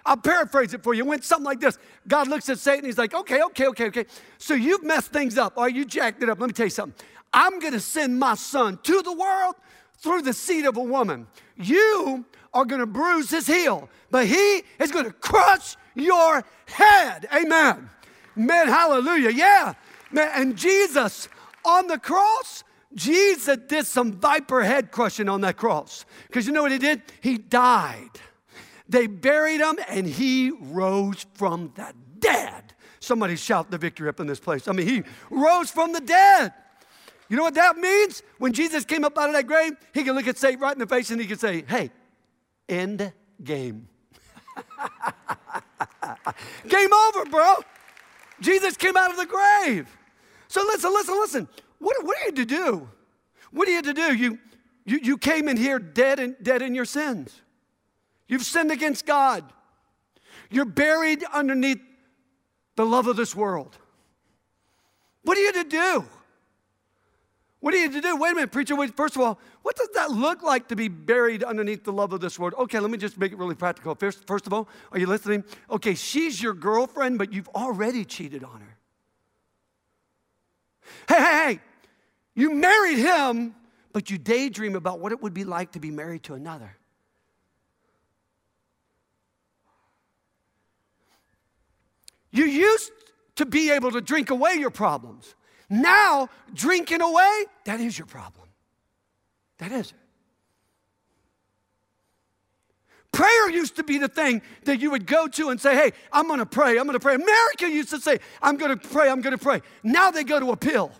I'll 0.06 0.18
paraphrase 0.18 0.74
it 0.74 0.84
for 0.84 0.94
you. 0.94 1.04
It 1.04 1.08
went 1.08 1.26
something 1.26 1.46
like 1.46 1.60
this. 1.60 1.78
God 2.08 2.30
looks 2.30 2.48
at 2.50 2.60
Satan, 2.60 2.86
he's 2.86 2.98
like, 2.98 3.14
okay, 3.14 3.42
okay, 3.44 3.68
okay, 3.68 3.88
okay. 3.88 4.06
So 4.38 4.54
you've 4.54 4.84
messed 4.84 5.12
things 5.12 5.38
up, 5.38 5.58
or 5.58 5.70
you 5.70 5.84
jacked 5.84 6.24
it 6.24 6.30
up. 6.30 6.40
Let 6.40 6.48
me 6.48 6.54
tell 6.54 6.66
you 6.66 6.72
something. 6.72 7.06
I'm 7.34 7.60
gonna 7.60 7.80
send 7.80 8.18
my 8.18 8.36
son 8.36 8.80
to 8.84 9.02
the 9.02 9.14
world 9.14 9.56
through 9.98 10.22
the 10.22 10.34
seed 10.34 10.66
of 10.66 10.78
a 10.78 10.82
woman. 10.82 11.28
You 11.58 12.26
are 12.54 12.64
gonna 12.64 12.86
bruise 12.86 13.30
his 13.30 13.48
heel, 13.48 13.90
but 14.10 14.28
he 14.28 14.64
is 14.80 14.92
gonna 14.92 15.12
crush 15.12 15.76
your 15.94 16.44
head. 16.68 17.28
Amen. 17.34 17.90
Man, 18.36 18.68
hallelujah. 18.68 19.32
Yeah. 19.32 19.74
Man, 20.12 20.30
and 20.34 20.58
Jesus 20.58 21.30
on 21.64 21.88
the 21.88 21.98
cross, 21.98 22.64
Jesus 22.94 23.58
did 23.68 23.86
some 23.86 24.14
viper 24.14 24.64
head 24.64 24.92
crushing 24.92 25.30
on 25.30 25.42
that 25.42 25.58
cross. 25.58 26.06
Because 26.28 26.48
you 26.48 26.54
know 26.54 26.62
what 26.62 26.72
he 26.72 26.78
did? 26.78 27.02
He 27.22 27.38
died. 27.38 28.10
They 28.90 29.08
buried 29.08 29.62
him 29.62 29.78
and 29.88 30.06
he 30.06 30.52
rose 30.52 31.26
from 31.34 31.72
the 31.76 31.94
dead. 32.20 32.74
Somebody 33.00 33.36
shout 33.36 33.72
the 33.72 33.78
victory 33.78 34.10
up 34.10 34.20
in 34.20 34.28
this 34.28 34.40
place. 34.40 34.68
I 34.68 34.74
mean, 34.74 34.88
he 34.88 35.04
rose 35.30 35.72
from 35.72 35.94
the 35.94 36.02
dead. 36.02 36.54
You 37.30 37.38
know 37.38 37.44
what 37.44 37.54
that 37.54 37.78
means? 37.78 38.24
When 38.40 38.52
Jesus 38.52 38.84
came 38.84 39.06
up 39.06 39.18
out 39.18 39.30
of 39.30 39.36
that 39.36 39.48
grave, 39.48 39.74
he 39.94 40.04
could 40.04 40.16
look 40.16 40.28
at 40.28 40.38
Satan 40.38 40.60
right 40.60 40.74
in 40.74 40.80
the 40.80 40.88
face 40.88 41.12
and 41.12 41.22
he 41.22 41.26
could 41.26 41.40
say, 41.40 41.64
Hey, 41.68 41.92
end 42.68 43.14
game. 43.42 43.88
Game 46.68 46.94
over, 46.94 47.26
bro. 47.26 47.56
Jesus 48.42 48.76
came 48.76 48.98
out 48.98 49.12
of 49.12 49.18
the 49.18 49.26
grave. 49.26 49.88
So 50.48 50.62
listen, 50.64 50.92
listen, 50.92 51.16
listen. 51.16 51.50
What, 51.80 52.04
what 52.04 52.18
are 52.18 52.26
you 52.26 52.32
to 52.34 52.46
do? 52.46 52.90
What 53.52 53.68
are 53.68 53.72
you 53.72 53.82
to 53.82 53.94
do? 53.94 54.14
You, 54.14 54.40
you, 54.86 55.00
you 55.02 55.18
came 55.18 55.48
in 55.48 55.58
here 55.58 55.80
dead, 55.80 56.20
and, 56.20 56.36
dead 56.42 56.62
in 56.62 56.76
your 56.76 56.86
sins. 56.86 57.42
You've 58.28 58.44
sinned 58.44 58.72
against 58.72 59.06
God. 59.06 59.44
You're 60.50 60.66
buried 60.66 61.24
underneath 61.34 61.80
the 62.76 62.86
love 62.86 63.08
of 63.08 63.16
this 63.16 63.36
world. 63.36 63.78
What 65.24 65.38
are 65.38 65.42
you 65.42 65.54
to 65.54 65.64
do? 65.64 66.06
What 67.62 67.76
are 67.76 67.78
you 67.78 67.92
to 67.92 68.02
do? 68.02 68.18
Wait 68.18 68.32
a 68.32 68.36
minute, 68.36 68.52
preacher. 68.52 68.76
Wait, 68.76 68.96
first 68.98 69.16
of 69.16 69.22
all, 69.22 69.40
what 69.62 69.76
does 69.76 69.90
that 69.94 70.10
look 70.10 70.42
like 70.42 70.68
to 70.70 70.76
be 70.76 70.88
buried 70.88 71.44
underneath 71.44 71.84
the 71.84 71.94
love 71.94 72.12
of 72.12 72.20
this 72.20 72.40
world? 72.40 72.56
Okay, 72.58 72.80
let 72.80 72.90
me 72.90 72.98
just 72.98 73.20
make 73.20 73.32
it 73.32 73.38
really 73.38 73.54
practical. 73.54 73.94
First, 73.94 74.26
first 74.26 74.48
of 74.48 74.54
all, 74.54 74.68
are 74.92 74.98
you 74.98 75.06
listening? 75.06 75.44
Okay, 75.70 75.94
she's 75.94 76.42
your 76.42 76.56
girlfriend, 76.56 77.20
but 77.20 77.32
you've 77.32 77.50
already 77.50 78.04
cheated 78.04 78.44
on 78.44 78.62
her. 78.62 78.78
Hey, 81.08 81.18
hey, 81.18 81.54
hey, 81.54 81.60
you 82.34 82.52
married 82.56 82.98
him, 82.98 83.54
but 83.94 84.10
you 84.10 84.18
daydream 84.18 84.76
about 84.76 85.00
what 85.00 85.12
it 85.12 85.22
would 85.22 85.34
be 85.34 85.44
like 85.44 85.74
to 85.74 85.80
be 85.80 85.92
married 85.92 86.24
to 86.24 86.34
another. 86.34 86.76
You 92.32 92.46
used 92.46 92.92
to 93.36 93.46
be 93.46 93.70
able 93.70 93.92
to 93.92 94.02
drink 94.02 94.32
away 94.32 94.56
your 94.56 94.72
problems. 94.72 95.36
Now, 95.72 96.28
drinking 96.54 97.02
away, 97.02 97.46
that 97.64 97.80
is 97.80 97.98
your 97.98 98.06
problem. 98.06 98.50
That 99.60 99.72
is 99.72 99.92
it. 99.92 99.94
Prayer 103.14 103.50
used 103.50 103.78
to 103.78 103.84
be 103.84 103.98
the 103.98 104.10
thing 104.10 104.42
that 104.66 104.82
you 104.82 104.92
would 104.92 105.08
go 105.08 105.30
to 105.30 105.50
and 105.50 105.62
say, 105.62 105.74
Hey, 105.76 105.94
I'm 106.12 106.28
gonna 106.28 106.46
pray, 106.46 106.78
I'm 106.78 106.86
gonna 106.86 107.00
pray. 107.00 107.16
America 107.16 107.70
used 107.70 107.90
to 107.92 108.02
say, 108.02 108.20
I'm 108.42 108.58
gonna 108.58 108.76
pray, 108.76 109.10
I'm 109.10 109.22
gonna 109.22 109.38
pray. 109.38 109.62
Now 109.82 110.12
they 110.12 110.26
go 110.26 110.42
to 110.42 110.52
a 110.52 110.58
pill. 110.58 110.92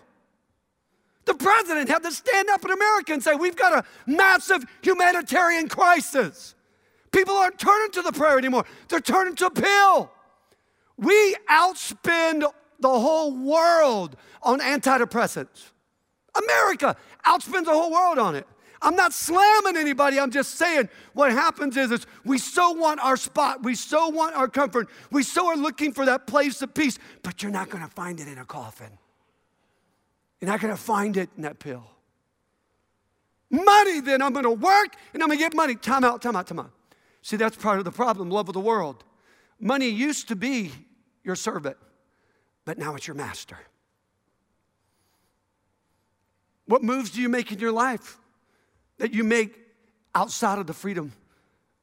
The 1.26 1.34
president 1.34 1.90
had 1.90 2.02
to 2.02 2.10
stand 2.10 2.48
up 2.48 2.64
in 2.64 2.70
America 2.70 3.12
and 3.12 3.22
say, 3.22 3.34
We've 3.34 3.56
got 3.56 3.84
a 3.84 4.10
massive 4.10 4.64
humanitarian 4.80 5.68
crisis. 5.68 6.54
People 7.12 7.34
aren't 7.34 7.58
turning 7.58 7.90
to 7.90 8.00
the 8.00 8.12
prayer 8.12 8.38
anymore, 8.38 8.64
they're 8.88 9.00
turning 9.00 9.34
to 9.36 9.46
a 9.46 9.50
pill. 9.50 10.10
We 10.96 11.36
outspend 11.50 12.44
the 12.82 12.88
whole 12.88 13.32
world 13.32 14.16
on 14.42 14.60
antidepressants. 14.60 15.70
America 16.34 16.96
outspends 17.24 17.64
the 17.64 17.72
whole 17.72 17.92
world 17.92 18.18
on 18.18 18.34
it. 18.34 18.46
I'm 18.82 18.96
not 18.96 19.12
slamming 19.12 19.76
anybody. 19.76 20.18
I'm 20.18 20.32
just 20.32 20.56
saying 20.56 20.88
what 21.12 21.30
happens 21.30 21.76
is, 21.76 21.92
is 21.92 22.06
we 22.24 22.36
so 22.36 22.72
want 22.72 22.98
our 23.00 23.16
spot. 23.16 23.62
We 23.62 23.76
so 23.76 24.08
want 24.08 24.34
our 24.34 24.48
comfort. 24.48 24.88
We 25.12 25.22
so 25.22 25.46
are 25.46 25.56
looking 25.56 25.92
for 25.92 26.04
that 26.06 26.26
place 26.26 26.60
of 26.62 26.74
peace, 26.74 26.98
but 27.22 27.42
you're 27.42 27.52
not 27.52 27.70
going 27.70 27.84
to 27.84 27.90
find 27.90 28.18
it 28.18 28.26
in 28.26 28.38
a 28.38 28.44
coffin. 28.44 28.90
You're 30.40 30.50
not 30.50 30.60
going 30.60 30.74
to 30.74 30.80
find 30.80 31.16
it 31.16 31.30
in 31.36 31.44
that 31.44 31.60
pill. 31.60 31.84
Money, 33.50 34.00
then 34.00 34.20
I'm 34.20 34.32
going 34.32 34.44
to 34.44 34.50
work 34.50 34.96
and 35.14 35.22
I'm 35.22 35.28
going 35.28 35.38
to 35.38 35.44
get 35.44 35.54
money. 35.54 35.76
Time 35.76 36.02
out, 36.02 36.20
time 36.20 36.34
out, 36.34 36.48
time 36.48 36.58
out. 36.58 36.72
See, 37.20 37.36
that's 37.36 37.56
part 37.56 37.78
of 37.78 37.84
the 37.84 37.92
problem, 37.92 38.30
love 38.30 38.48
of 38.48 38.54
the 38.54 38.60
world. 38.60 39.04
Money 39.60 39.88
used 39.88 40.26
to 40.28 40.34
be 40.34 40.72
your 41.22 41.36
servant 41.36 41.76
but 42.64 42.78
now 42.78 42.94
it's 42.94 43.06
your 43.06 43.16
master. 43.16 43.58
What 46.66 46.82
moves 46.82 47.10
do 47.10 47.20
you 47.20 47.28
make 47.28 47.52
in 47.52 47.58
your 47.58 47.72
life 47.72 48.18
that 48.98 49.12
you 49.12 49.24
make 49.24 49.58
outside 50.14 50.58
of 50.58 50.66
the 50.66 50.72
freedom 50.72 51.12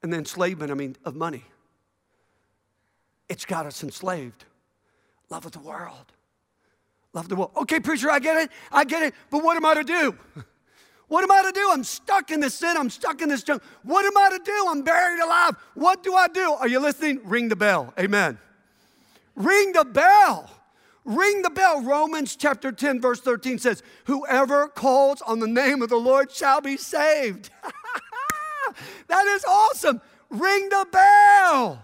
and 0.02 0.12
the 0.12 0.18
enslavement, 0.18 0.72
I 0.72 0.76
mean, 0.76 0.96
of 1.06 1.15
money? 1.15 1.44
It's 3.28 3.46
got 3.46 3.65
us 3.65 3.84
enslaved. 3.84 4.46
Love 5.30 5.46
of 5.46 5.52
the 5.52 5.60
world. 5.60 6.12
Love 7.13 7.26
of 7.26 7.30
the 7.30 7.36
world. 7.36 7.52
Okay, 7.58 7.80
preacher, 7.80 8.10
I 8.10 8.20
get 8.20 8.38
it. 8.38 8.50
I 8.72 8.84
get 8.84 9.04
it. 9.04 9.13
But 9.30 9.44
what 9.44 9.58
am 9.58 9.65
I 9.65 9.76
to 9.76 9.84
do? 9.84 10.18
What 11.10 11.24
am 11.24 11.32
I 11.32 11.42
to 11.42 11.52
do? 11.52 11.70
I'm 11.72 11.84
stuck 11.84 12.30
in 12.30 12.39
this 12.39 12.54
sin. 12.54 12.78
I'm 12.78 12.92
stuck 12.92 13.24
in 13.24 13.30
this 13.30 13.42
junk. 13.42 13.63
What 13.82 14.06
am 14.06 14.15
I 14.15 14.38
to 14.38 14.44
do? 14.44 14.65
I'm 14.70 14.84
buried 14.84 15.20
alive. 15.20 15.56
What 15.74 16.04
do 16.04 16.13
I 16.13 16.28
do? 16.28 16.54
Are 16.54 16.68
you 16.68 16.80
listening? 16.80 17.20
Ring 17.24 17.50
the 17.50 17.56
bell. 17.56 17.96
Amen. 18.00 18.38
Ring 19.36 19.72
the 19.74 19.86
bell. 19.86 20.52
Ring 21.05 21.41
the 21.41 21.49
bell. 21.49 21.81
Romans 21.81 22.35
chapter 22.35 22.71
10, 22.71 23.01
verse 23.01 23.19
13 23.21 23.57
says, 23.57 23.81
Whoever 24.05 24.67
calls 24.67 25.21
on 25.21 25.39
the 25.39 25.47
name 25.47 25.81
of 25.81 25.89
the 25.89 25.97
Lord 25.97 26.31
shall 26.31 26.62
be 26.62 26.77
saved. 26.77 27.49
that 29.07 29.25
is 29.27 29.45
awesome. 29.45 30.01
Ring 30.29 30.69
the 30.69 30.88
bell. 30.91 31.83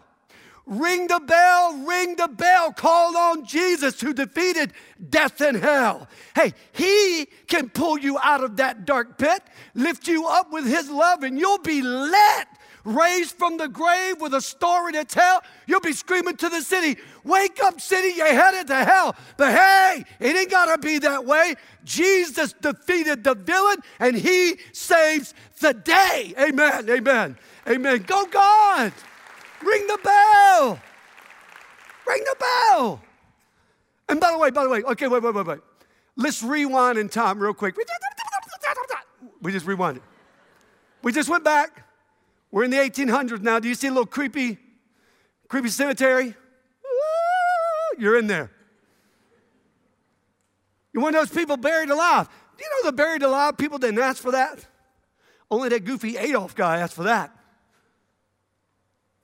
Ring 0.68 1.06
the 1.08 1.20
bell, 1.20 1.78
ring 1.78 2.16
the 2.16 2.28
bell. 2.28 2.74
Call 2.74 3.16
on 3.16 3.46
Jesus 3.46 4.02
who 4.02 4.14
defeated 4.14 4.74
death 5.10 5.40
and 5.40 5.58
hell. 5.58 6.08
Hey, 6.34 6.54
He 6.72 7.28
can 7.48 7.70
pull 7.70 8.00
you 8.00 8.18
out 8.18 8.44
of 8.44 8.58
that 8.58 8.86
dark 8.86 9.20
pit, 9.20 9.44
lift 9.76 10.08
you 10.08 10.26
up 10.26 10.52
with 10.52 10.66
His 10.66 10.90
love, 10.90 11.22
and 11.22 11.38
you'll 11.38 11.60
be 11.60 11.84
lit 11.84 12.48
raised 12.86 13.32
from 13.32 13.58
the 13.58 13.68
grave 13.68 14.22
with 14.22 14.34
a 14.34 14.42
story 14.42 14.94
to 14.94 15.04
tell, 15.04 15.42
you'll 15.68 15.82
be 15.82 15.94
screaming 15.94 16.38
to 16.38 16.50
the 16.50 16.62
city, 16.62 16.98
Wake 17.26 17.62
up, 17.64 17.82
city, 17.82 18.16
you're 18.16 18.28
headed 18.28 18.68
to 18.68 18.86
hell. 18.86 19.16
But 19.36 19.52
hey, 19.52 20.06
it 20.20 20.36
ain't 20.36 20.52
gotta 20.52 20.78
be 20.78 21.00
that 21.00 21.26
way. 21.26 21.56
Jesus 21.84 22.54
defeated 22.54 23.24
the 23.24 23.34
villain 23.34 23.78
and 24.00 24.16
he 24.16 24.60
saves 24.72 25.34
the 25.60 25.74
day. 25.74 26.34
Amen, 26.40 26.88
amen, 26.88 27.38
amen. 27.68 28.04
Go, 28.04 28.26
God. 28.28 28.94
Ring 29.64 29.88
the 29.88 29.98
bell. 30.04 30.80
Ring 32.08 32.24
the 32.24 32.36
bell. 32.40 33.02
And 34.08 34.20
by 34.20 34.32
the 34.32 34.38
way, 34.38 34.52
by 34.52 34.64
the 34.64 34.70
way, 34.70 34.84
okay, 34.84 35.08
wait, 35.08 35.24
wait, 35.24 35.34
wait, 35.34 35.48
wait. 35.48 35.60
Let's 36.16 36.44
rewind 36.44 37.00
in 37.00 37.10
time 37.10 37.40
real 37.40 37.56
quick. 37.56 37.76
We 39.42 39.52
just 39.52 39.66
rewind 39.66 39.98
it. 39.98 40.04
We 41.02 41.12
just 41.12 41.30
went 41.30 41.44
back 41.44 41.85
we're 42.56 42.64
in 42.64 42.72
the 42.72 42.78
1800s 42.78 43.42
now. 43.42 43.60
Do 43.60 43.68
you 43.68 43.76
see 43.76 43.88
a 43.88 43.92
little 43.92 44.06
creepy, 44.06 44.58
creepy 45.50 45.68
cemetery? 45.68 46.34
You're 47.98 48.18
in 48.18 48.28
there. 48.28 48.50
You're 50.94 51.04
one 51.04 51.14
of 51.14 51.20
those 51.20 51.38
people 51.38 51.58
buried 51.58 51.90
alive. 51.90 52.30
Do 52.58 52.64
you 52.64 52.70
know 52.70 52.90
the 52.92 52.96
buried 52.96 53.24
alive 53.24 53.58
people 53.58 53.78
didn't 53.78 54.00
ask 54.00 54.24
for 54.24 54.32
that? 54.32 54.66
Only 55.52 55.68
that 55.68 55.84
goofy 55.84 56.16
Adolf 56.16 56.56
guy 56.56 56.78
asked 56.78 56.94
for 56.94 57.04
that. 57.04 57.36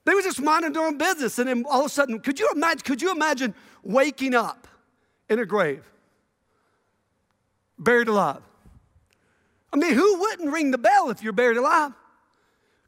They 0.04 0.14
were 0.14 0.24
just 0.24 0.42
minding 0.42 0.74
their 0.74 0.86
own 0.86 0.98
business, 0.98 1.40
and 1.40 1.48
then 1.48 1.64
all 1.70 1.80
of 1.80 1.86
a 1.86 1.90
sudden, 1.90 2.20
could 2.20 2.38
you 2.38 2.52
imagine, 2.54 2.82
could 2.82 3.02
you 3.02 3.14
imagine 3.14 3.56
waking 3.82 4.36
up 4.36 4.68
in 5.30 5.40
a 5.40 5.46
grave, 5.46 5.90
buried 7.80 8.10
alive? 8.10 8.42
I 9.72 9.78
mean, 9.78 9.94
who 9.94 10.20
wouldn't 10.20 10.52
ring 10.52 10.72
the 10.72 10.78
bell 10.78 11.10
if 11.12 11.24
you're 11.24 11.32
buried 11.32 11.56
alive? 11.56 11.94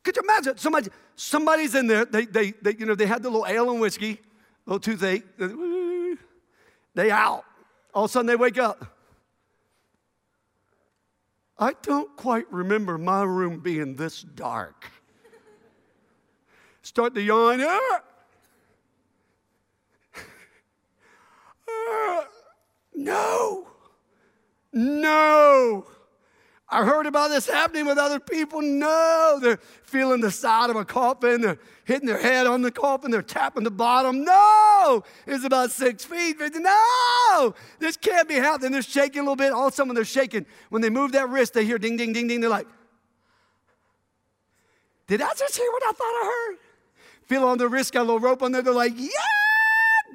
Could 0.03 0.17
you 0.17 0.21
imagine 0.23 0.57
somebody, 0.57 0.89
somebody's 1.15 1.75
in 1.75 1.87
there, 1.87 2.05
they, 2.05 2.25
they, 2.25 2.51
they, 2.61 2.75
you 2.75 2.85
know, 2.85 2.95
they 2.95 3.05
had 3.05 3.23
the 3.23 3.29
little 3.29 3.47
ale 3.47 3.71
and 3.71 3.79
whiskey, 3.79 4.19
little 4.65 4.79
toothache, 4.79 5.23
they 6.93 7.09
out. 7.09 7.45
All 7.93 8.05
of 8.05 8.09
a 8.09 8.11
sudden 8.11 8.27
they 8.27 8.35
wake 8.35 8.57
up. 8.57 8.85
I 11.57 11.73
don't 11.81 12.15
quite 12.17 12.51
remember 12.51 12.97
my 12.97 13.23
room 13.23 13.59
being 13.59 13.95
this 13.95 14.21
dark. 14.21 14.91
Start 16.81 17.15
to 17.15 17.21
yawn. 17.21 17.61
Uh, 17.61 17.79
uh, 21.69 22.23
no, 22.95 23.67
no. 24.73 25.85
I 26.73 26.83
heard 26.83 27.05
about 27.05 27.29
this 27.29 27.47
happening 27.47 27.86
with 27.86 27.99
other 27.99 28.19
people. 28.19 28.59
No, 28.59 29.38
they're 29.39 29.59
feeling 29.83 30.21
the 30.21 30.31
side 30.31 30.71
of 30.71 30.75
a 30.75 30.83
coffin. 30.83 31.41
They're 31.41 31.59
hitting 31.86 32.07
their 32.07 32.19
head 32.19 32.47
on 32.47 32.63
the 32.63 32.71
coffin. 32.71 33.12
They're 33.12 33.21
tapping 33.21 33.63
the 33.63 33.69
bottom. 33.69 34.23
No, 34.23 35.03
it's 35.27 35.45
about 35.45 35.69
six 35.69 36.03
feet. 36.03 36.38
No, 36.39 37.53
this 37.77 37.95
can't 37.95 38.27
be 38.27 38.36
happening. 38.36 38.71
They're 38.71 38.81
shaking 38.81 39.19
a 39.19 39.23
little 39.23 39.36
bit. 39.36 39.53
All 39.53 39.67
of 39.67 39.73
a 39.73 39.75
sudden, 39.75 39.93
they're 39.93 40.03
shaking. 40.03 40.47
When 40.69 40.81
they 40.81 40.89
move 40.89 41.12
that 41.12 41.29
wrist, 41.29 41.53
they 41.53 41.63
hear 41.63 41.77
ding, 41.77 41.95
ding, 41.95 42.12
ding, 42.12 42.27
ding. 42.27 42.41
They're 42.41 42.49
like, 42.49 42.67
did 45.05 45.21
I 45.21 45.29
just 45.38 45.55
hear 45.55 45.71
what 45.71 45.83
I 45.83 45.91
thought 45.91 46.01
I 46.01 46.25
heard? 46.25 46.57
Feel 47.27 47.43
on 47.43 47.59
the 47.59 47.69
wrist, 47.69 47.93
got 47.93 48.01
a 48.01 48.03
little 48.03 48.19
rope 48.19 48.41
on 48.41 48.51
there. 48.51 48.63
They're 48.63 48.73
like, 48.73 48.93
yeah. 48.95 49.09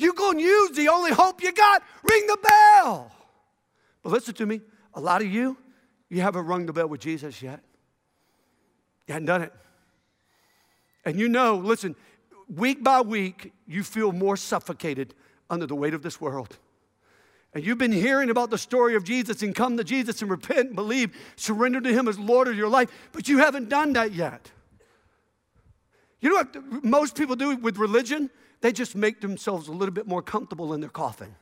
You're 0.00 0.14
going 0.14 0.38
to 0.38 0.44
use 0.44 0.70
the 0.72 0.88
only 0.88 1.10
hope 1.10 1.42
you 1.42 1.52
got. 1.52 1.82
Ring 2.02 2.26
the 2.26 2.38
bell. 2.42 3.12
But 4.02 4.12
listen 4.12 4.34
to 4.34 4.46
me. 4.46 4.60
A 4.94 5.00
lot 5.00 5.20
of 5.20 5.28
you, 5.28 5.56
you 6.08 6.20
haven't 6.20 6.46
rung 6.46 6.66
the 6.66 6.72
bell 6.72 6.88
with 6.88 7.00
Jesus 7.00 7.42
yet. 7.42 7.60
You 9.06 9.12
hadn't 9.12 9.26
done 9.26 9.42
it. 9.42 9.52
And 11.04 11.18
you 11.18 11.28
know, 11.28 11.56
listen, 11.56 11.96
week 12.48 12.82
by 12.82 13.00
week, 13.02 13.52
you 13.66 13.82
feel 13.82 14.12
more 14.12 14.36
suffocated 14.36 15.14
under 15.48 15.66
the 15.66 15.74
weight 15.74 15.94
of 15.94 16.02
this 16.02 16.20
world. 16.20 16.56
And 17.52 17.64
you've 17.64 17.78
been 17.78 17.92
hearing 17.92 18.30
about 18.30 18.50
the 18.50 18.58
story 18.58 18.94
of 18.94 19.04
Jesus 19.04 19.42
and 19.42 19.54
come 19.54 19.76
to 19.76 19.84
Jesus 19.84 20.22
and 20.22 20.30
repent 20.30 20.68
and 20.68 20.76
believe, 20.76 21.16
surrender 21.36 21.80
to 21.80 21.92
Him 21.92 22.06
as 22.06 22.18
Lord 22.18 22.48
of 22.48 22.56
your 22.56 22.68
life, 22.68 22.90
but 23.12 23.28
you 23.28 23.38
haven't 23.38 23.68
done 23.68 23.92
that 23.94 24.12
yet. 24.12 24.50
You 26.20 26.30
know 26.30 26.36
what 26.36 26.84
most 26.84 27.16
people 27.16 27.34
do 27.34 27.56
with 27.56 27.76
religion? 27.76 28.30
They 28.60 28.72
just 28.72 28.94
make 28.94 29.20
themselves 29.20 29.68
a 29.68 29.72
little 29.72 29.94
bit 29.94 30.06
more 30.06 30.22
comfortable 30.22 30.74
in 30.74 30.80
their 30.80 30.90
coffin. 30.90 31.34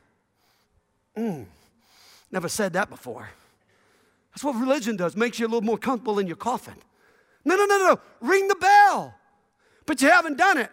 Mm, 1.17 1.45
never 2.31 2.47
said 2.47 2.73
that 2.73 2.89
before. 2.89 3.29
That's 4.31 4.43
what 4.43 4.55
religion 4.55 4.95
does, 4.95 5.15
makes 5.15 5.39
you 5.39 5.45
a 5.45 5.49
little 5.49 5.61
more 5.61 5.77
comfortable 5.77 6.19
in 6.19 6.27
your 6.27 6.35
coffin. 6.37 6.75
No, 7.43 7.55
no, 7.55 7.65
no, 7.65 7.77
no, 7.77 7.99
ring 8.21 8.47
the 8.47 8.55
bell. 8.55 9.15
But 9.85 10.01
you 10.01 10.09
haven't 10.09 10.37
done 10.37 10.57
it. 10.57 10.71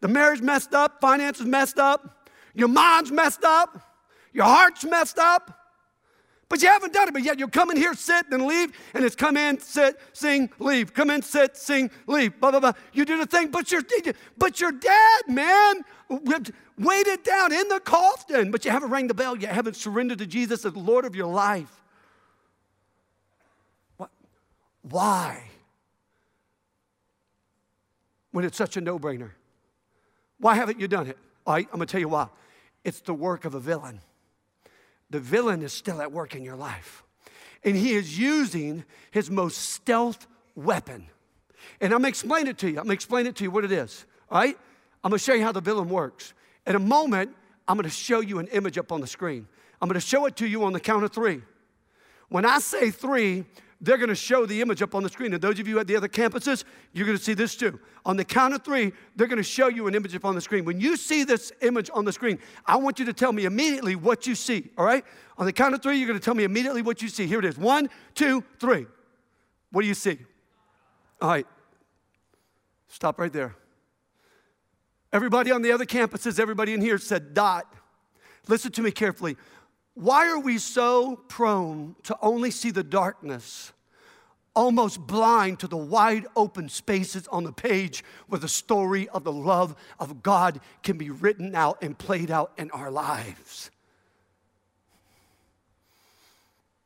The 0.00 0.08
marriage 0.08 0.40
messed 0.40 0.74
up, 0.74 1.00
finances 1.00 1.46
messed 1.46 1.78
up, 1.78 2.28
your 2.54 2.68
mind's 2.68 3.10
messed 3.10 3.44
up, 3.44 3.80
your 4.32 4.44
heart's 4.44 4.84
messed 4.84 5.18
up. 5.18 5.59
But 6.50 6.62
you 6.62 6.68
haven't 6.68 6.92
done 6.92 7.06
it, 7.06 7.12
but 7.14 7.22
yet 7.22 7.38
you'll 7.38 7.48
come 7.48 7.70
in 7.70 7.76
here, 7.76 7.94
sit, 7.94 8.26
and 8.32 8.44
leave, 8.44 8.76
and 8.92 9.04
it's 9.04 9.14
come 9.14 9.36
in, 9.36 9.60
sit, 9.60 10.00
sing, 10.12 10.50
leave. 10.58 10.92
Come 10.92 11.08
in, 11.08 11.22
sit, 11.22 11.56
sing, 11.56 11.92
leave. 12.08 12.38
Blah, 12.40 12.50
blah, 12.50 12.58
blah. 12.58 12.72
You 12.92 13.04
do 13.04 13.18
the 13.18 13.26
thing, 13.26 13.52
but 13.52 13.70
your, 13.70 13.82
but 14.36 14.60
your 14.60 14.72
dad, 14.72 15.22
man, 15.28 15.84
weighted 16.76 17.22
down 17.22 17.52
in 17.52 17.68
the 17.68 17.78
coffin, 17.78 18.50
but 18.50 18.64
you 18.64 18.72
haven't 18.72 18.90
rang 18.90 19.06
the 19.06 19.14
bell. 19.14 19.36
You 19.36 19.46
haven't 19.46 19.76
surrendered 19.76 20.18
to 20.18 20.26
Jesus 20.26 20.64
as 20.64 20.72
the 20.72 20.80
Lord 20.80 21.04
of 21.04 21.14
your 21.14 21.28
life. 21.28 21.70
What? 23.96 24.10
Why? 24.82 25.44
When 28.32 28.44
it's 28.44 28.58
such 28.58 28.76
a 28.76 28.80
no 28.80 28.98
brainer. 28.98 29.30
Why 30.40 30.56
haven't 30.56 30.80
you 30.80 30.88
done 30.88 31.06
it? 31.06 31.16
All 31.46 31.54
right, 31.54 31.68
I'm 31.70 31.76
going 31.76 31.86
to 31.86 31.92
tell 31.92 32.00
you 32.00 32.08
why. 32.08 32.26
It's 32.82 33.00
the 33.00 33.14
work 33.14 33.44
of 33.44 33.54
a 33.54 33.60
villain 33.60 34.00
the 35.10 35.20
villain 35.20 35.62
is 35.62 35.72
still 35.72 36.00
at 36.00 36.12
work 36.12 36.34
in 36.34 36.44
your 36.44 36.56
life. 36.56 37.04
And 37.64 37.76
he 37.76 37.92
is 37.92 38.18
using 38.18 38.84
his 39.10 39.30
most 39.30 39.56
stealth 39.56 40.26
weapon. 40.54 41.06
And 41.80 41.92
I'm 41.92 41.98
gonna 41.98 42.08
explain 42.08 42.46
it 42.46 42.58
to 42.58 42.70
you. 42.70 42.78
I'm 42.78 42.84
gonna 42.84 42.94
explain 42.94 43.26
it 43.26 43.36
to 43.36 43.44
you 43.44 43.50
what 43.50 43.64
it 43.64 43.72
is. 43.72 44.06
All 44.30 44.40
right? 44.40 44.56
I'm 45.02 45.10
gonna 45.10 45.18
show 45.18 45.34
you 45.34 45.42
how 45.42 45.52
the 45.52 45.60
villain 45.60 45.88
works. 45.88 46.32
In 46.66 46.74
a 46.74 46.80
moment, 46.80 47.34
I'm 47.66 47.76
gonna 47.76 47.90
show 47.90 48.20
you 48.20 48.38
an 48.38 48.46
image 48.48 48.78
up 48.78 48.92
on 48.92 49.00
the 49.00 49.06
screen. 49.06 49.46
I'm 49.80 49.88
gonna 49.88 50.00
show 50.00 50.26
it 50.26 50.36
to 50.36 50.46
you 50.46 50.64
on 50.64 50.72
the 50.72 50.80
count 50.80 51.04
of 51.04 51.12
three. 51.12 51.42
When 52.28 52.44
I 52.44 52.58
say 52.60 52.90
three, 52.90 53.44
they're 53.80 53.96
going 53.96 54.10
to 54.10 54.14
show 54.14 54.44
the 54.44 54.60
image 54.60 54.82
up 54.82 54.94
on 54.94 55.02
the 55.02 55.08
screen. 55.08 55.32
And 55.32 55.42
those 55.42 55.58
of 55.58 55.66
you 55.66 55.78
at 55.78 55.86
the 55.86 55.96
other 55.96 56.08
campuses, 56.08 56.64
you're 56.92 57.06
going 57.06 57.16
to 57.16 57.24
see 57.24 57.34
this 57.34 57.56
too. 57.56 57.80
On 58.04 58.16
the 58.16 58.24
count 58.24 58.52
of 58.52 58.62
three, 58.62 58.92
they're 59.16 59.26
going 59.26 59.38
to 59.38 59.42
show 59.42 59.68
you 59.68 59.86
an 59.86 59.94
image 59.94 60.14
up 60.14 60.24
on 60.24 60.34
the 60.34 60.40
screen. 60.40 60.64
When 60.64 60.80
you 60.80 60.96
see 60.96 61.24
this 61.24 61.50
image 61.62 61.90
on 61.94 62.04
the 62.04 62.12
screen, 62.12 62.38
I 62.66 62.76
want 62.76 62.98
you 62.98 63.06
to 63.06 63.12
tell 63.12 63.32
me 63.32 63.46
immediately 63.46 63.96
what 63.96 64.26
you 64.26 64.34
see, 64.34 64.70
all 64.76 64.84
right? 64.84 65.04
On 65.38 65.46
the 65.46 65.52
count 65.52 65.74
of 65.74 65.82
three, 65.82 65.96
you're 65.96 66.06
going 66.06 66.18
to 66.18 66.24
tell 66.24 66.34
me 66.34 66.44
immediately 66.44 66.82
what 66.82 67.00
you 67.00 67.08
see. 67.08 67.26
Here 67.26 67.38
it 67.38 67.44
is 67.44 67.56
one, 67.56 67.88
two, 68.14 68.44
three. 68.58 68.86
What 69.72 69.82
do 69.82 69.88
you 69.88 69.94
see? 69.94 70.18
All 71.22 71.30
right. 71.30 71.46
Stop 72.88 73.18
right 73.18 73.32
there. 73.32 73.54
Everybody 75.12 75.50
on 75.50 75.62
the 75.62 75.72
other 75.72 75.86
campuses, 75.86 76.38
everybody 76.38 76.74
in 76.74 76.80
here 76.80 76.98
said 76.98 77.34
dot. 77.34 77.72
Listen 78.48 78.72
to 78.72 78.82
me 78.82 78.90
carefully. 78.90 79.36
Why 79.94 80.28
are 80.28 80.38
we 80.38 80.58
so 80.58 81.16
prone 81.28 81.96
to 82.04 82.16
only 82.22 82.50
see 82.50 82.70
the 82.70 82.84
darkness 82.84 83.72
almost 84.54 85.06
blind 85.06 85.60
to 85.60 85.66
the 85.68 85.76
wide 85.76 86.26
open 86.34 86.68
spaces 86.68 87.26
on 87.28 87.44
the 87.44 87.52
page 87.52 88.04
where 88.26 88.38
the 88.38 88.48
story 88.48 89.08
of 89.10 89.24
the 89.24 89.32
love 89.32 89.76
of 89.98 90.22
God 90.22 90.60
can 90.82 90.98
be 90.98 91.10
written 91.10 91.54
out 91.54 91.82
and 91.82 91.96
played 91.96 92.30
out 92.30 92.52
in 92.58 92.70
our 92.72 92.90
lives. 92.90 93.70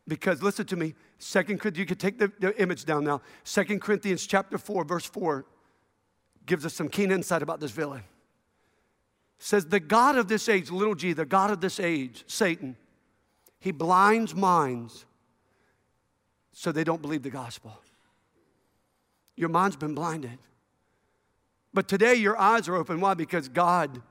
Because 0.06 0.42
listen 0.42 0.66
to 0.66 0.76
me, 0.76 0.94
Second 1.18 1.60
Corinthians, 1.60 1.78
you 1.78 1.86
can 1.86 1.96
take 1.96 2.18
the, 2.18 2.30
the 2.38 2.60
image 2.60 2.84
down 2.84 3.04
now. 3.04 3.22
Second 3.44 3.80
Corinthians 3.80 4.26
chapter 4.26 4.58
4, 4.58 4.84
verse 4.84 5.06
4 5.06 5.46
gives 6.44 6.66
us 6.66 6.74
some 6.74 6.88
keen 6.88 7.10
insight 7.10 7.42
about 7.42 7.60
this 7.60 7.70
villain. 7.70 8.00
It 8.00 9.44
says, 9.44 9.66
the 9.66 9.80
God 9.80 10.16
of 10.16 10.28
this 10.28 10.48
age, 10.48 10.70
little 10.70 10.94
g, 10.94 11.14
the 11.14 11.24
God 11.24 11.50
of 11.50 11.62
this 11.62 11.80
age, 11.80 12.24
Satan, 12.26 12.76
he 13.64 13.72
blinds 13.72 14.34
minds 14.34 15.06
so 16.52 16.70
they 16.70 16.84
don't 16.84 17.00
believe 17.00 17.22
the 17.22 17.30
gospel. 17.30 17.72
Your 19.36 19.48
mind's 19.48 19.76
been 19.76 19.94
blinded. 19.94 20.38
But 21.72 21.88
today 21.88 22.12
your 22.12 22.38
eyes 22.38 22.68
are 22.68 22.74
open. 22.74 23.00
Why? 23.00 23.14
Because 23.14 23.48
God, 23.48 24.02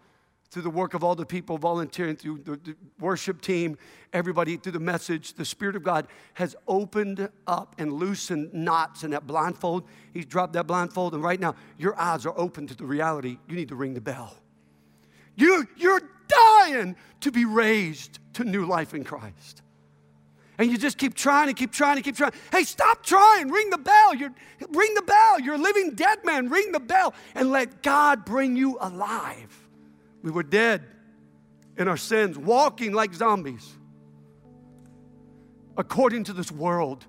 through 0.49 0.63
the 0.63 0.71
work 0.71 0.95
of 0.95 1.03
all 1.03 1.13
the 1.13 1.27
people 1.27 1.59
volunteering, 1.59 2.15
through 2.15 2.39
the, 2.39 2.75
worship 2.99 3.41
team, 3.41 3.77
everybody, 4.11 4.57
through 4.57 4.71
the 4.71 4.79
message, 4.79 5.35
the 5.35 5.45
Spirit 5.45 5.75
of 5.75 5.83
God 5.83 6.07
has 6.33 6.55
opened 6.67 7.29
up 7.45 7.75
and 7.77 7.93
loosened 7.93 8.55
knots 8.55 9.03
in 9.03 9.11
that 9.11 9.27
blindfold. 9.27 9.83
He's 10.15 10.25
dropped 10.25 10.53
that 10.53 10.65
blindfold, 10.65 11.13
and 11.13 11.23
right 11.23 11.39
now 11.39 11.53
your 11.77 11.95
eyes 11.99 12.25
are 12.25 12.33
open 12.35 12.65
to 12.65 12.75
the 12.75 12.85
reality. 12.85 13.37
You 13.47 13.55
need 13.55 13.69
to 13.69 13.75
ring 13.75 13.93
the 13.93 14.01
bell. 14.01 14.35
You, 15.35 15.67
you're 15.77 16.01
dying 16.35 16.95
to 17.21 17.31
be 17.31 17.45
raised 17.45 18.19
to 18.33 18.43
new 18.43 18.65
life 18.65 18.93
in 18.93 19.03
Christ. 19.03 19.61
And 20.57 20.69
you 20.69 20.77
just 20.77 20.97
keep 20.97 21.15
trying 21.15 21.47
and 21.49 21.57
keep 21.57 21.71
trying 21.71 21.97
and 21.97 22.05
keep 22.05 22.15
trying. 22.15 22.33
Hey, 22.51 22.63
stop 22.63 23.03
trying. 23.03 23.49
Ring 23.49 23.69
the 23.69 23.77
bell. 23.77 24.13
You're, 24.13 24.33
ring 24.69 24.93
the 24.93 25.01
bell. 25.01 25.39
You're 25.39 25.55
a 25.55 25.59
living 25.59 25.95
dead 25.95 26.23
man. 26.23 26.49
Ring 26.49 26.71
the 26.71 26.79
bell 26.79 27.13
and 27.33 27.51
let 27.51 27.81
God 27.81 28.23
bring 28.23 28.55
you 28.55 28.77
alive. 28.79 29.67
We 30.21 30.31
were 30.31 30.43
dead 30.43 30.83
in 31.77 31.87
our 31.87 31.97
sins, 31.97 32.37
walking 32.37 32.93
like 32.93 33.13
zombies 33.13 33.73
according 35.77 36.25
to 36.25 36.33
this 36.33 36.51
world. 36.51 37.05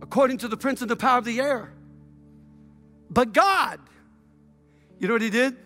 According 0.00 0.38
to 0.38 0.48
the 0.48 0.56
prince 0.56 0.80
of 0.80 0.88
the 0.88 0.96
power 0.96 1.18
of 1.18 1.24
the 1.24 1.40
air. 1.40 1.72
But 3.10 3.32
God, 3.32 3.80
you 4.98 5.08
know 5.08 5.14
what 5.14 5.22
He 5.22 5.30
did? 5.30 5.56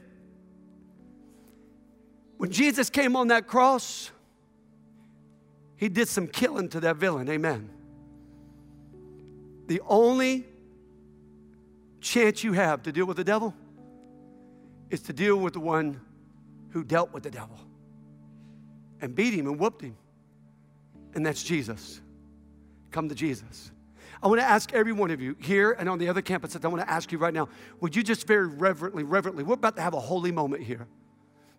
When 2.37 2.51
Jesus 2.51 2.91
came 2.91 3.17
on 3.17 3.29
that 3.29 3.47
cross, 3.47 4.11
He 5.77 5.89
did 5.89 6.09
some 6.09 6.27
killing 6.27 6.69
to 6.71 6.81
that 6.81 6.97
villain. 6.97 7.29
Amen. 7.29 7.71
The 9.67 9.81
only 9.89 10.47
chance 12.01 12.45
you 12.45 12.53
have 12.53 12.83
to 12.83 12.93
deal 12.93 13.07
with 13.07 13.17
the 13.17 13.25
devil 13.25 13.55
is 14.91 15.01
to 15.03 15.13
deal 15.13 15.37
with 15.37 15.55
the 15.55 15.61
one 15.61 16.01
who 16.71 16.85
dealt 16.85 17.13
with 17.13 17.23
the 17.23 17.31
devil 17.31 17.59
and 19.01 19.15
beat 19.15 19.35
him 19.35 19.47
and 19.47 19.59
whooped 19.59 19.83
him. 19.83 19.97
And 21.15 21.27
that's 21.27 21.43
Jesus. 21.43 22.01
Come 22.91 23.09
to 23.09 23.15
Jesus. 23.15 23.72
I 24.23 24.29
want 24.29 24.41
to 24.41 24.47
ask 24.47 24.73
every 24.73 24.93
one 24.93 25.11
of 25.11 25.21
you 25.21 25.37
here 25.41 25.73
and 25.73 25.89
on 25.89 25.99
the 25.99 26.09
other 26.09 26.23
campuses, 26.23 26.65
I 26.65 26.69
want 26.69 26.83
to 26.83 26.89
ask 26.89 27.11
you 27.11 27.19
right 27.19 27.35
now, 27.35 27.49
would 27.81 27.97
you 27.97 28.05
just 28.05 28.27
very 28.27 28.47
reverently, 28.47 29.03
reverently, 29.03 29.43
we're 29.43 29.55
about 29.55 29.75
to 29.77 29.83
have 29.83 29.95
a 29.95 30.01
holy 30.01 30.31
moment 30.31 30.63
here. 30.63 30.87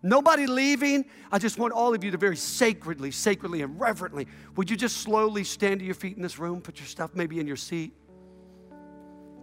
Nobody 0.02 0.46
leaving. 0.46 1.04
I 1.32 1.38
just 1.38 1.58
want 1.58 1.72
all 1.72 1.94
of 1.94 2.04
you 2.04 2.10
to 2.10 2.18
very 2.18 2.36
sacredly, 2.36 3.10
sacredly, 3.10 3.62
and 3.62 3.78
reverently, 3.78 4.26
would 4.56 4.70
you 4.70 4.76
just 4.76 4.98
slowly 4.98 5.44
stand 5.44 5.80
to 5.80 5.86
your 5.86 5.94
feet 5.94 6.16
in 6.16 6.22
this 6.22 6.38
room, 6.38 6.60
put 6.60 6.78
your 6.78 6.86
stuff 6.86 7.10
maybe 7.14 7.38
in 7.38 7.46
your 7.46 7.56
seat? 7.56 7.92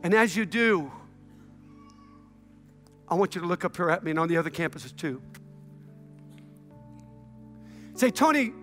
And 0.03 0.13
as 0.13 0.35
you 0.35 0.45
do, 0.45 0.91
I 3.07 3.15
want 3.15 3.35
you 3.35 3.41
to 3.41 3.47
look 3.47 3.65
up 3.65 3.75
here 3.75 3.89
at 3.89 4.03
me 4.03 4.11
and 4.11 4.19
on 4.19 4.29
the 4.29 4.37
other 4.37 4.49
campuses 4.49 4.95
too. 4.95 5.21
Say, 7.95 8.09
Tony, 8.09 8.53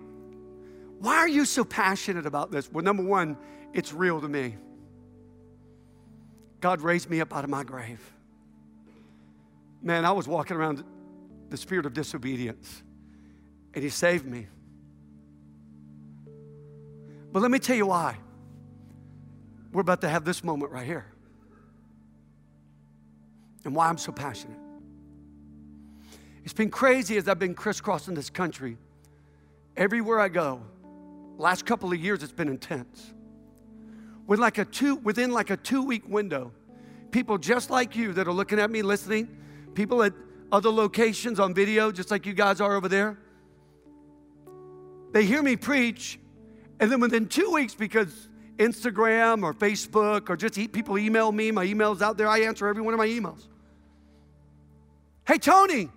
why 0.99 1.15
are 1.17 1.27
you 1.27 1.45
so 1.45 1.63
passionate 1.63 2.25
about 2.25 2.51
this? 2.51 2.69
Well, 2.71 2.83
number 2.83 3.03
one, 3.03 3.37
it's 3.73 3.93
real 3.93 4.21
to 4.21 4.27
me. 4.27 4.55
God 6.59 6.81
raised 6.81 7.09
me 7.09 7.21
up 7.21 7.35
out 7.35 7.43
of 7.43 7.49
my 7.49 7.63
grave. 7.63 8.01
Man, 9.81 10.05
I 10.05 10.11
was 10.11 10.27
walking 10.27 10.57
around 10.57 10.83
the 11.49 11.57
spirit 11.57 11.85
of 11.85 11.93
disobedience, 11.93 12.83
and 13.73 13.83
He 13.83 13.89
saved 13.89 14.25
me. 14.25 14.47
But 17.31 17.41
let 17.41 17.51
me 17.51 17.59
tell 17.59 17.75
you 17.75 17.87
why. 17.87 18.17
We're 19.71 19.81
about 19.81 20.01
to 20.01 20.09
have 20.09 20.25
this 20.25 20.43
moment 20.43 20.71
right 20.71 20.85
here, 20.85 21.05
and 23.63 23.75
why 23.75 23.87
I'm 23.87 23.99
so 23.99 24.11
passionate. 24.11 24.57
It's 26.43 26.53
been 26.53 26.71
crazy 26.71 27.17
as 27.17 27.27
I've 27.27 27.37
been 27.37 27.53
crisscrossing 27.53 28.15
this 28.15 28.31
country. 28.31 28.77
Everywhere 29.77 30.19
I 30.19 30.27
go, 30.27 30.63
last 31.37 31.65
couple 31.65 31.93
of 31.93 31.99
years, 31.99 32.23
it's 32.23 32.33
been 32.33 32.47
intense 32.47 33.13
with 34.29 34.37
like 34.37 34.59
a 34.59 34.65
two, 34.65 34.95
within 34.97 35.31
like 35.31 35.49
a 35.49 35.57
two 35.57 35.81
week 35.81 36.07
window, 36.07 36.51
people 37.09 37.39
just 37.39 37.71
like 37.71 37.95
you 37.95 38.13
that 38.13 38.27
are 38.27 38.31
looking 38.31 38.59
at 38.59 38.69
me, 38.69 38.83
listening, 38.83 39.27
people 39.73 40.03
at 40.03 40.13
other 40.51 40.69
locations 40.69 41.39
on 41.39 41.51
video, 41.51 41.91
just 41.91 42.11
like 42.11 42.27
you 42.27 42.33
guys 42.33 42.61
are 42.61 42.75
over 42.75 42.87
there, 42.87 43.17
they 45.13 45.25
hear 45.25 45.41
me 45.41 45.55
preach, 45.55 46.19
and 46.79 46.91
then 46.91 46.99
within 46.99 47.27
two 47.27 47.49
weeks, 47.51 47.73
because 47.73 48.29
Instagram 48.57 49.41
or 49.41 49.51
Facebook 49.51 50.29
or 50.29 50.37
just 50.37 50.53
people 50.71 50.99
email 50.99 51.31
me, 51.31 51.49
my 51.49 51.63
email's 51.63 52.03
out 52.03 52.15
there, 52.15 52.27
I 52.27 52.41
answer 52.41 52.67
every 52.67 52.83
one 52.83 52.93
of 52.93 52.99
my 52.99 53.07
emails. 53.07 53.47
Hey, 55.25 55.39
Tony, 55.39 55.89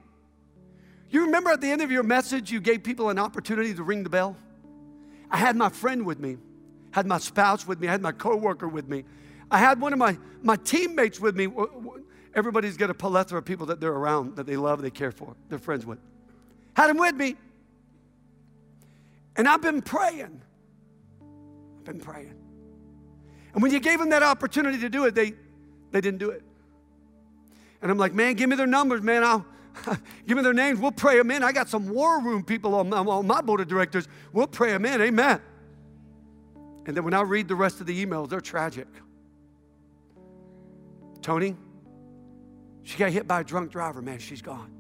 you 1.10 1.26
remember 1.26 1.50
at 1.50 1.60
the 1.60 1.68
end 1.68 1.82
of 1.82 1.92
your 1.92 2.02
message, 2.02 2.50
you 2.50 2.62
gave 2.62 2.82
people 2.82 3.10
an 3.10 3.18
opportunity 3.18 3.74
to 3.74 3.82
ring 3.82 4.02
the 4.04 4.10
bell? 4.10 4.38
I 5.30 5.36
had 5.36 5.54
my 5.54 5.68
friend 5.68 6.06
with 6.06 6.18
me 6.18 6.38
had 6.92 7.06
my 7.06 7.18
spouse 7.18 7.66
with 7.66 7.80
me, 7.80 7.88
I 7.88 7.90
had 7.90 8.02
my 8.02 8.12
coworker 8.12 8.68
with 8.68 8.88
me. 8.88 9.04
I 9.50 9.58
had 9.58 9.80
one 9.80 9.92
of 9.92 9.98
my, 9.98 10.16
my 10.42 10.56
teammates 10.56 11.20
with 11.20 11.36
me. 11.36 11.48
Everybody's 12.34 12.76
got 12.76 12.90
a 12.90 12.94
plethora 12.94 13.38
of 13.38 13.44
people 13.44 13.66
that 13.66 13.80
they're 13.80 13.92
around, 13.92 14.36
that 14.36 14.46
they 14.46 14.56
love, 14.56 14.80
they 14.80 14.90
care 14.90 15.12
for, 15.12 15.34
they're 15.48 15.58
friends 15.58 15.84
with. 15.84 15.98
Had 16.74 16.88
them 16.88 16.98
with 16.98 17.14
me. 17.14 17.36
And 19.36 19.48
I've 19.48 19.62
been 19.62 19.82
praying. 19.82 20.40
I've 21.78 21.84
been 21.84 22.00
praying. 22.00 22.34
And 23.54 23.62
when 23.62 23.72
you 23.72 23.80
gave 23.80 23.98
them 23.98 24.10
that 24.10 24.22
opportunity 24.22 24.78
to 24.78 24.88
do 24.88 25.04
it, 25.04 25.14
they, 25.14 25.34
they 25.90 26.00
didn't 26.00 26.18
do 26.18 26.30
it. 26.30 26.42
And 27.82 27.90
I'm 27.90 27.98
like, 27.98 28.14
man, 28.14 28.34
give 28.34 28.48
me 28.48 28.56
their 28.56 28.66
numbers, 28.66 29.02
man. 29.02 29.24
I'll 29.24 29.46
give 30.26 30.36
me 30.36 30.42
their 30.42 30.54
names. 30.54 30.78
We'll 30.78 30.92
pray 30.92 31.18
them 31.18 31.30
in. 31.30 31.42
I 31.42 31.52
got 31.52 31.68
some 31.68 31.88
war 31.88 32.20
room 32.22 32.44
people 32.44 32.74
on 32.74 32.88
my, 32.88 32.98
on 32.98 33.26
my 33.26 33.40
board 33.40 33.60
of 33.60 33.68
directors. 33.68 34.06
We'll 34.32 34.46
pray 34.46 34.70
them 34.70 34.84
in. 34.86 35.00
Amen. 35.00 35.40
And 36.86 36.96
then 36.96 37.04
when 37.04 37.14
I 37.14 37.22
read 37.22 37.48
the 37.48 37.54
rest 37.54 37.80
of 37.80 37.86
the 37.86 38.04
emails, 38.04 38.28
they're 38.28 38.40
tragic. 38.40 38.88
Tony, 41.20 41.56
she 42.82 42.98
got 42.98 43.10
hit 43.10 43.28
by 43.28 43.40
a 43.40 43.44
drunk 43.44 43.70
driver, 43.70 44.02
man. 44.02 44.18
She's 44.18 44.42
gone. 44.42 44.72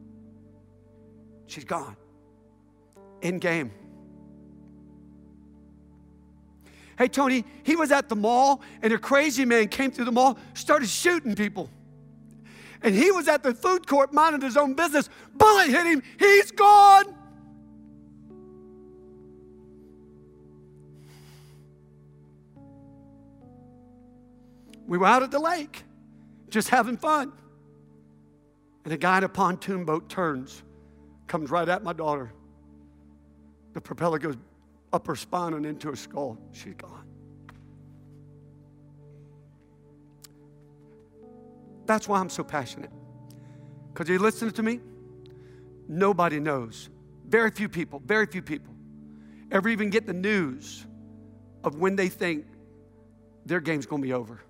She's 1.46 1.64
gone. 1.64 1.96
In 3.20 3.38
game. 3.38 3.70
Hey, 6.98 7.08
Tony, 7.08 7.44
he 7.62 7.76
was 7.76 7.92
at 7.92 8.08
the 8.08 8.16
mall 8.16 8.62
and 8.82 8.92
a 8.92 8.98
crazy 8.98 9.44
man 9.44 9.68
came 9.68 9.90
through 9.90 10.04
the 10.04 10.12
mall, 10.12 10.38
started 10.54 10.88
shooting 10.88 11.34
people. 11.34 11.70
And 12.82 12.94
he 12.94 13.12
was 13.12 13.28
at 13.28 13.42
the 13.44 13.54
food 13.54 13.86
court 13.86 14.12
minding 14.12 14.40
his 14.40 14.56
own 14.56 14.74
business. 14.74 15.08
Bullet 15.34 15.68
hit 15.68 15.86
him. 15.86 16.02
He's 16.18 16.50
gone. 16.50 17.14
We 24.92 24.98
were 24.98 25.06
out 25.06 25.22
at 25.22 25.30
the 25.30 25.38
lake, 25.38 25.84
just 26.50 26.68
having 26.68 26.98
fun. 26.98 27.32
And 28.84 28.92
a 28.92 28.98
guy 28.98 29.16
in 29.16 29.24
a 29.24 29.28
pontoon 29.28 29.86
boat 29.86 30.10
turns, 30.10 30.62
comes 31.26 31.50
right 31.50 31.66
at 31.66 31.82
my 31.82 31.94
daughter. 31.94 32.30
The 33.72 33.80
propeller 33.80 34.18
goes 34.18 34.36
up 34.92 35.06
her 35.06 35.16
spine 35.16 35.54
and 35.54 35.64
into 35.64 35.88
her 35.88 35.96
skull. 35.96 36.36
She's 36.52 36.74
gone. 36.74 37.06
That's 41.86 42.06
why 42.06 42.20
I'm 42.20 42.28
so 42.28 42.44
passionate. 42.44 42.90
Because 43.94 44.10
you 44.10 44.18
listen 44.18 44.50
to 44.50 44.62
me? 44.62 44.80
Nobody 45.88 46.38
knows. 46.38 46.90
Very 47.26 47.50
few 47.50 47.70
people, 47.70 48.02
very 48.04 48.26
few 48.26 48.42
people 48.42 48.74
ever 49.50 49.70
even 49.70 49.88
get 49.88 50.06
the 50.06 50.12
news 50.12 50.84
of 51.64 51.76
when 51.76 51.96
they 51.96 52.10
think 52.10 52.44
their 53.46 53.60
game's 53.60 53.86
going 53.86 54.02
to 54.02 54.06
be 54.06 54.12
over. 54.12 54.42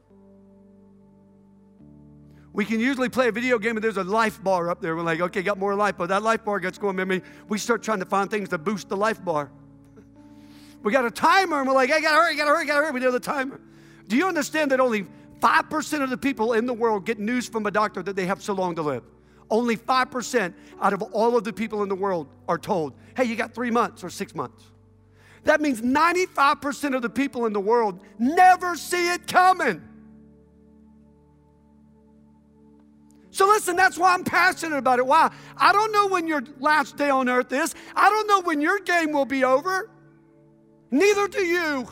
We 2.53 2.67
can 2.67 2.81
usually 2.81 3.09
play 3.09 3.29
a 3.29 3.33
video 3.33 3.59
game 3.59 3.77
and 3.77 3.85
there's 3.85 3.97
a 3.97 4.05
life 4.05 4.43
bar 4.43 4.69
up 4.69 4.83
there. 4.83 4.95
We're 4.95 5.03
like, 5.03 5.21
okay, 5.21 5.43
got 5.43 5.59
more 5.59 5.75
life 5.75 5.97
bar. 5.97 6.07
That 6.07 6.23
life 6.23 6.45
bar 6.45 6.61
gets 6.61 6.77
going. 6.77 6.97
Maybe 6.97 7.23
we 7.49 7.57
start 7.57 7.83
trying 7.83 8.01
to 8.01 8.05
find 8.05 8.31
things 8.31 8.51
to 8.51 8.59
boost 8.59 8.89
the 8.91 8.97
life 8.97 9.25
bar. 9.25 9.51
We 10.83 10.93
got 10.93 11.07
a 11.07 11.11
timer 11.11 11.61
and 11.61 11.69
we're 11.69 11.75
like, 11.75 11.91
I 11.91 12.01
gotta 12.01 12.17
hurry, 12.17 12.37
gotta 12.37 12.51
hurry, 12.51 12.67
gotta 12.67 12.85
hurry. 12.85 12.93
We 12.93 13.01
know 13.01 13.11
the 13.11 13.21
timer. 13.21 13.61
Do 14.09 14.17
you 14.17 14.27
understand 14.27 14.71
that 14.73 14.81
only 14.81 15.07
5% 15.41 16.03
of 16.03 16.11
the 16.11 16.19
people 16.19 16.53
in 16.53 16.67
the 16.67 16.75
world 16.75 17.07
get 17.07 17.19
news 17.19 17.49
from 17.49 17.67
a 17.67 17.71
doctor 17.71 18.03
that 18.03 18.17
they 18.17 18.27
have 18.27 18.43
so 18.43 18.53
long 18.53 18.75
to 18.75 18.83
live? 18.83 19.05
Only 19.51 19.77
5% 19.77 20.55
out 20.81 20.93
of 20.93 21.03
all 21.03 21.37
of 21.37 21.45
the 21.45 21.53
people 21.53 21.83
in 21.83 21.89
the 21.89 21.95
world 21.95 22.27
are 22.49 22.59
told, 22.59 22.95
hey, 23.17 23.25
you 23.25 23.37
got 23.37 23.55
three 23.55 23.71
months 23.71 24.03
or 24.05 24.11
six 24.11 24.35
months. 24.35 24.65
That 25.45 25.61
means 25.61 25.81
95% 25.81 26.95
of 26.95 27.03
the 27.03 27.11
people 27.11 27.47
in 27.47 27.53
the 27.53 27.61
world 27.61 28.01
never 28.19 28.77
see 28.77 29.13
it 29.13 29.27
coming. 29.27 29.83
So 33.33 33.47
listen, 33.47 33.77
that's 33.77 33.99
why 33.99 34.13
I'm 34.13 34.25
passionate 34.25 34.77
about 34.77 34.99
it. 34.99 35.07
Why? 35.07 35.33
I 35.57 35.73
don't 35.73 35.91
know 35.91 36.07
when 36.07 36.27
your 36.27 36.43
last 36.61 36.99
day 36.99 37.09
on 37.09 37.31
earth 37.31 37.51
is. 37.51 37.75
I 37.97 38.11
don't 38.11 38.29
know 38.29 38.43
when 38.43 38.61
your 38.61 38.79
game 38.81 39.11
will 39.11 39.25
be 39.25 39.43
over. 39.43 39.91
Neither 40.91 41.29
do 41.29 41.43
you. 41.43 41.89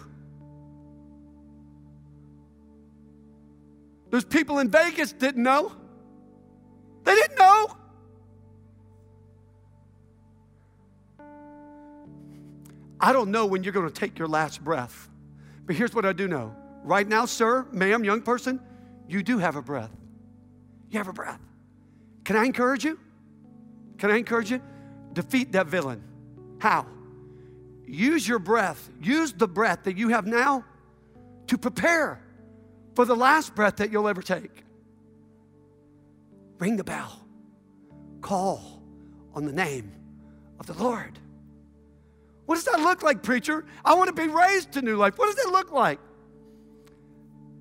Those 4.11 4.25
people 4.27 4.59
in 4.59 4.69
Vegas 4.71 5.13
didn't 5.13 5.43
know. 5.43 5.73
They 7.05 7.15
didn't 7.15 7.39
know. 7.39 7.77
I 13.01 13.15
don't 13.15 13.31
know 13.31 13.47
when 13.47 13.65
you're 13.65 13.73
going 13.73 13.89
to 13.89 13.95
take 13.95 14.19
your 14.19 14.29
last 14.29 14.63
breath. 14.63 15.09
But 15.65 15.75
here's 15.75 15.95
what 15.95 16.05
I 16.05 16.13
do 16.13 16.29
know. 16.29 16.55
Right 16.83 17.09
now, 17.09 17.25
sir, 17.25 17.67
ma'am, 17.73 18.05
young 18.05 18.21
person, 18.21 18.61
you 19.09 19.23
do 19.23 19.39
have 19.39 19.57
a 19.57 19.63
breath. 19.63 19.91
You 20.91 20.99
have 20.99 21.09
a 21.09 21.13
breath. 21.13 21.41
Can 22.25 22.37
I 22.37 22.45
encourage 22.45 22.85
you? 22.85 22.99
Can 23.99 24.11
I 24.11 24.17
encourage 24.17 24.51
you? 24.51 24.61
Defeat 25.13 25.53
that 25.53 25.67
villain. 25.67 26.03
How? 26.59 26.87
Use 27.87 28.27
your 28.27 28.39
breath. 28.39 28.91
Use 29.01 29.33
the 29.33 29.49
breath 29.49 29.85
that 29.85 29.97
you 29.97 30.09
have 30.09 30.27
now 30.27 30.65
to 31.49 31.59
prepare 31.59 32.23
for 32.95 33.05
the 33.05 33.17
last 33.17 33.55
breath 33.55 33.77
that 33.77 33.91
you'll 33.91 34.09
ever 34.09 34.23
take. 34.23 34.65
Ring 36.59 36.77
the 36.77 36.85
bell. 36.85 37.21
Call 38.21 38.83
on 39.35 39.45
the 39.45 39.53
name 39.53 39.93
of 40.59 40.67
the 40.67 40.75
Lord. 40.75 41.19
What 42.47 42.57
does 42.57 42.65
that 42.65 42.81
look 42.81 43.03
like, 43.03 43.23
preacher? 43.23 43.65
I 43.85 43.95
want 43.95 44.09
to 44.09 44.13
be 44.13 44.29
raised 44.29 44.73
to 44.73 44.83
new 44.83 44.97
life. 44.97 45.19
What 45.19 45.27
does 45.27 45.45
that 45.45 45.53
look 45.53 45.73
like? 45.73 46.01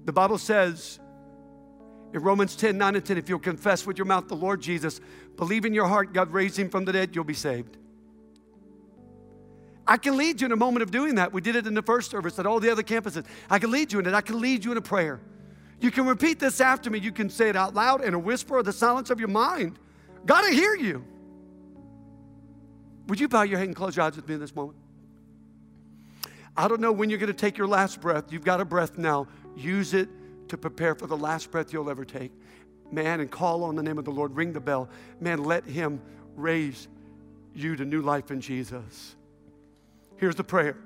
The 0.06 0.12
Bible 0.12 0.38
says 0.38 1.00
in 2.14 2.22
Romans 2.22 2.56
10 2.56 2.78
9 2.78 2.96
and 2.96 3.06
10, 3.06 3.18
if 3.18 3.30
you'll 3.30 3.40
confess 3.40 3.86
with 3.86 3.98
your 3.98 4.06
mouth 4.06 4.28
the 4.28 4.36
Lord 4.36 4.62
Jesus, 4.62 5.00
believe 5.36 5.66
in 5.66 5.74
your 5.74 5.88
heart 5.88 6.14
God 6.14 6.32
raised 6.32 6.58
him 6.58 6.70
from 6.70 6.86
the 6.86 6.92
dead, 6.92 7.16
you'll 7.16 7.24
be 7.24 7.34
saved. 7.34 7.78
I 9.88 9.98
can 9.98 10.18
lead 10.18 10.40
you 10.40 10.46
in 10.46 10.52
a 10.52 10.56
moment 10.56 10.84
of 10.84 10.92
doing 10.92 11.16
that. 11.16 11.34
We 11.34 11.42
did 11.42 11.56
it 11.56 11.66
in 11.66 11.74
the 11.74 11.82
first 11.82 12.12
service 12.12 12.38
at 12.38 12.46
all 12.46 12.60
the 12.60 12.70
other 12.70 12.84
campuses. 12.84 13.26
I 13.50 13.58
can 13.58 13.72
lead 13.72 13.92
you 13.92 14.00
in 14.00 14.06
it. 14.06 14.14
I 14.14 14.22
can 14.22 14.40
lead 14.40 14.64
you 14.64 14.72
in 14.72 14.78
a 14.78 14.82
prayer. 14.82 15.20
You 15.82 15.90
can 15.90 16.06
repeat 16.06 16.40
this 16.40 16.62
after 16.62 16.92
me. 16.92 17.00
You 17.00 17.12
can 17.12 17.30
say 17.30 17.50
it 17.50 17.56
out 17.56 17.74
loud 17.74 18.04
in 18.04 18.14
a 18.14 18.20
whisper 18.20 18.58
or 18.58 18.64
the 18.64 18.74
silence 18.74 19.10
of 19.10 19.20
your 19.20 19.30
mind. 19.30 19.80
God 20.26 20.42
to 20.42 20.52
hear 20.52 20.76
you. 20.76 21.04
Would 23.08 23.20
you 23.20 23.28
bow 23.28 23.42
your 23.42 23.58
head 23.58 23.68
and 23.68 23.76
close 23.76 23.96
your 23.96 24.06
eyes 24.06 24.16
with 24.16 24.28
me 24.28 24.36
in 24.36 24.40
this 24.40 24.56
moment? 24.56 24.78
I 26.56 26.68
don't 26.68 26.82
know 26.82 26.92
when 26.92 27.10
you're 27.10 27.18
going 27.18 27.34
to 27.34 27.34
take 27.34 27.58
your 27.58 27.68
last 27.68 28.00
breath. 28.00 28.32
You've 28.32 28.44
got 28.44 28.62
a 28.62 28.66
breath 28.66 28.98
now. 28.98 29.28
Use 29.56 29.96
it 29.96 30.10
to 30.50 30.58
prepare 30.58 30.96
for 30.96 31.08
the 31.08 31.18
last 31.18 31.52
breath 31.52 31.74
you'll 31.74 31.90
ever 31.90 32.06
take. 32.06 32.32
Man, 32.92 33.20
and 33.20 33.30
call 33.30 33.64
on 33.64 33.76
the 33.76 33.84
name 33.84 33.98
of 33.98 34.06
the 34.06 34.12
Lord. 34.12 34.36
Ring 34.36 34.52
the 34.52 34.60
bell. 34.60 34.90
Man, 35.20 35.44
let 35.44 35.64
Him 35.66 36.02
raise 36.36 36.88
you 37.54 37.76
to 37.76 37.86
new 37.86 38.02
life 38.02 38.32
in 38.32 38.42
Jesus. 38.42 39.16
Here's 40.18 40.36
the 40.36 40.44
prayer. 40.44 40.78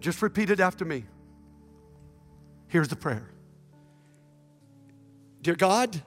Just 0.00 0.22
repeat 0.22 0.50
it 0.50 0.60
after 0.60 0.84
me. 0.84 1.04
Here's 2.68 2.88
the 2.88 2.96
prayer 2.96 3.28
Dear 5.42 5.54
God, 5.54 6.00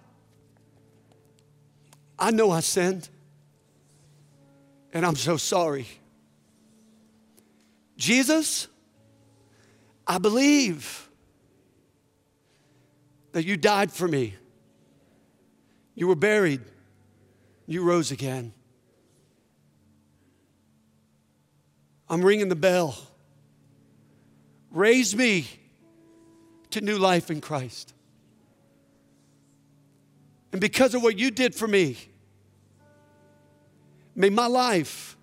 I 2.18 2.32
know 2.32 2.52
I 2.52 2.60
sinned, 2.60 3.10
and 4.94 5.06
I'm 5.06 5.16
so 5.16 5.38
sorry. 5.38 5.88
Jesus, 7.98 8.68
I 10.08 10.18
believe 10.18 11.09
that 13.32 13.46
you 13.46 13.58
died 13.58 13.92
for 13.92 14.08
me. 14.08 14.36
You 15.96 16.08
were 16.08 16.16
buried. 16.16 16.62
You 17.68 17.84
rose 17.84 18.12
again. 18.12 18.54
I'm 22.10 22.24
ringing 22.24 22.50
the 22.50 22.56
bell. 22.56 22.98
Raise 24.72 25.16
me 25.16 25.48
to 26.72 26.82
new 26.82 26.98
life 26.98 27.30
in 27.30 27.42
Christ. 27.42 27.94
And 30.52 30.60
because 30.60 30.96
of 30.96 31.04
what 31.04 31.18
you 31.18 31.30
did 31.30 31.54
for 31.54 31.68
me, 31.68 31.98
may 34.16 34.30
my 34.30 34.48
life 34.48 35.16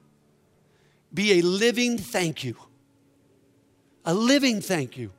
be 1.12 1.38
a 1.38 1.42
living 1.42 1.98
thank 1.98 2.44
you. 2.44 2.56
A 4.04 4.14
living 4.14 4.60
thank 4.60 4.96
you 4.96 5.10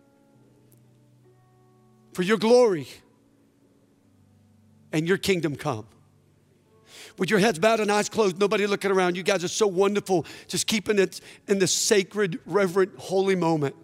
for 2.18 2.24
your 2.24 2.38
glory 2.40 2.88
and 4.92 5.08
your 5.08 5.20
kingdom 5.20 5.56
come. 5.56 5.86
With 7.20 7.30
your 7.30 7.38
heads 7.38 7.60
bowed 7.60 7.80
and 7.80 7.92
eyes 7.92 8.10
closed, 8.10 8.40
nobody 8.40 8.66
looking 8.66 8.90
around, 8.90 9.16
you 9.16 9.22
guys 9.22 9.44
are 9.44 9.48
so 9.48 9.68
wonderful, 9.68 10.26
just 10.48 10.66
keeping 10.66 10.98
it 10.98 11.22
in 11.48 11.60
this 11.60 11.72
sacred, 11.72 12.40
reverent, 12.48 12.98
holy 12.98 13.36
moment. 13.36 13.76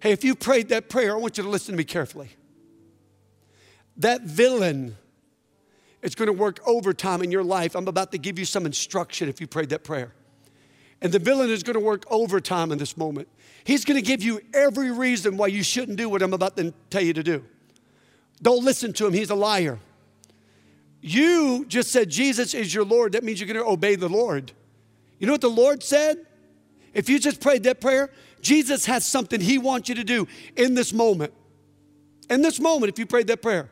Hey, 0.00 0.12
if 0.12 0.22
you 0.22 0.34
prayed 0.34 0.68
that 0.68 0.90
prayer, 0.90 1.14
I 1.14 1.18
want 1.18 1.38
you 1.38 1.44
to 1.44 1.48
listen 1.48 1.72
to 1.72 1.78
me 1.78 1.84
carefully. 1.84 2.28
That 3.96 4.24
villain 4.24 4.94
is 6.02 6.14
going 6.14 6.26
to 6.26 6.34
work 6.34 6.60
overtime 6.66 7.22
in 7.22 7.30
your 7.30 7.42
life. 7.42 7.74
I'm 7.74 7.88
about 7.88 8.12
to 8.12 8.18
give 8.18 8.38
you 8.38 8.44
some 8.44 8.66
instruction 8.66 9.30
if 9.30 9.40
you 9.40 9.46
prayed 9.46 9.70
that 9.70 9.82
prayer. 9.82 10.12
And 11.00 11.12
the 11.12 11.18
villain 11.18 11.50
is 11.50 11.62
going 11.62 11.74
to 11.74 11.80
work 11.80 12.04
overtime 12.10 12.72
in 12.72 12.78
this 12.78 12.96
moment. 12.96 13.28
He's 13.64 13.84
going 13.84 13.96
to 13.96 14.06
give 14.06 14.22
you 14.22 14.40
every 14.52 14.90
reason 14.90 15.36
why 15.36 15.46
you 15.48 15.62
shouldn't 15.62 15.96
do 15.96 16.08
what 16.08 16.22
I'm 16.22 16.32
about 16.32 16.56
to 16.56 16.72
tell 16.90 17.02
you 17.02 17.12
to 17.12 17.22
do. 17.22 17.44
Don't 18.42 18.64
listen 18.64 18.92
to 18.94 19.06
him, 19.06 19.12
he's 19.12 19.30
a 19.30 19.34
liar. 19.34 19.78
You 21.00 21.64
just 21.66 21.92
said 21.92 22.10
Jesus 22.10 22.54
is 22.54 22.74
your 22.74 22.84
Lord. 22.84 23.12
That 23.12 23.22
means 23.22 23.40
you're 23.40 23.52
going 23.52 23.64
to 23.64 23.70
obey 23.70 23.94
the 23.94 24.08
Lord. 24.08 24.52
You 25.18 25.26
know 25.26 25.32
what 25.32 25.40
the 25.40 25.48
Lord 25.48 25.82
said? 25.82 26.18
If 26.92 27.08
you 27.08 27.18
just 27.18 27.40
prayed 27.40 27.64
that 27.64 27.80
prayer, 27.80 28.10
Jesus 28.40 28.86
has 28.86 29.06
something 29.06 29.40
He 29.40 29.58
wants 29.58 29.88
you 29.88 29.94
to 29.96 30.04
do 30.04 30.26
in 30.56 30.74
this 30.74 30.92
moment. 30.92 31.32
In 32.30 32.42
this 32.42 32.60
moment, 32.60 32.92
if 32.92 32.98
you 32.98 33.06
prayed 33.06 33.28
that 33.28 33.42
prayer, 33.42 33.70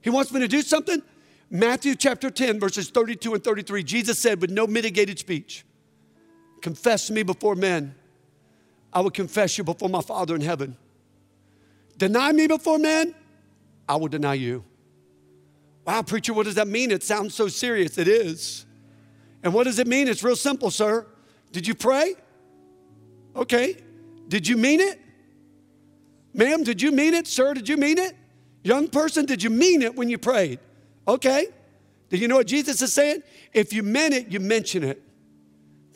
He 0.00 0.10
wants 0.10 0.32
me 0.32 0.40
to 0.40 0.48
do 0.48 0.62
something. 0.62 1.02
Matthew 1.50 1.94
chapter 1.94 2.30
10, 2.30 2.60
verses 2.60 2.90
32 2.90 3.34
and 3.34 3.42
33, 3.42 3.82
Jesus 3.82 4.18
said, 4.18 4.40
with 4.40 4.50
no 4.50 4.66
mitigated 4.66 5.18
speech, 5.18 5.64
Confess 6.60 7.10
me 7.10 7.22
before 7.22 7.54
men, 7.54 7.94
I 8.92 9.00
will 9.00 9.10
confess 9.10 9.58
you 9.58 9.64
before 9.64 9.88
my 9.88 10.00
Father 10.00 10.34
in 10.34 10.40
heaven. 10.40 10.76
Deny 11.96 12.32
me 12.32 12.46
before 12.46 12.78
men, 12.78 13.14
I 13.88 13.96
will 13.96 14.08
deny 14.08 14.34
you. 14.34 14.64
Wow, 15.84 16.02
preacher, 16.02 16.34
what 16.34 16.44
does 16.44 16.56
that 16.56 16.68
mean? 16.68 16.90
It 16.90 17.02
sounds 17.02 17.34
so 17.34 17.48
serious. 17.48 17.96
It 17.96 18.08
is. 18.08 18.66
And 19.42 19.54
what 19.54 19.64
does 19.64 19.78
it 19.78 19.86
mean? 19.86 20.08
It's 20.08 20.22
real 20.22 20.36
simple, 20.36 20.70
sir. 20.70 21.06
Did 21.52 21.66
you 21.66 21.74
pray? 21.74 22.14
Okay. 23.34 23.76
Did 24.28 24.46
you 24.46 24.56
mean 24.56 24.80
it? 24.80 25.00
Ma'am, 26.34 26.62
did 26.62 26.82
you 26.82 26.92
mean 26.92 27.14
it? 27.14 27.26
Sir, 27.26 27.54
did 27.54 27.68
you 27.68 27.76
mean 27.76 27.98
it? 27.98 28.14
Young 28.62 28.88
person, 28.88 29.24
did 29.24 29.42
you 29.42 29.50
mean 29.50 29.82
it 29.82 29.96
when 29.96 30.10
you 30.10 30.18
prayed? 30.18 30.58
Okay. 31.06 31.46
Did 32.10 32.20
you 32.20 32.28
know 32.28 32.36
what 32.36 32.46
Jesus 32.46 32.82
is 32.82 32.92
saying? 32.92 33.22
If 33.52 33.72
you 33.72 33.82
meant 33.82 34.14
it, 34.14 34.28
you 34.28 34.40
mention 34.40 34.84
it. 34.84 35.02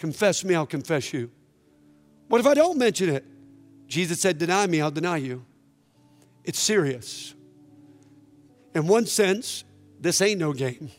Confess 0.03 0.42
me, 0.42 0.57
I'll 0.57 0.66
confess 0.66 1.12
you. 1.12 1.30
What 2.26 2.40
if 2.40 2.46
I 2.48 2.55
don't 2.55 2.76
mention 2.76 3.09
it? 3.09 3.24
Jesus 3.86 4.20
said, 4.20 4.36
Deny 4.36 4.66
me, 4.66 4.80
I'll 4.80 4.90
deny 4.90 5.18
you. 5.18 5.44
It's 6.42 6.59
serious. 6.59 7.36
In 8.74 8.88
one 8.88 9.07
sense, 9.07 9.62
this 10.00 10.20
ain't 10.20 10.40
no 10.40 10.53
game. 10.55 10.90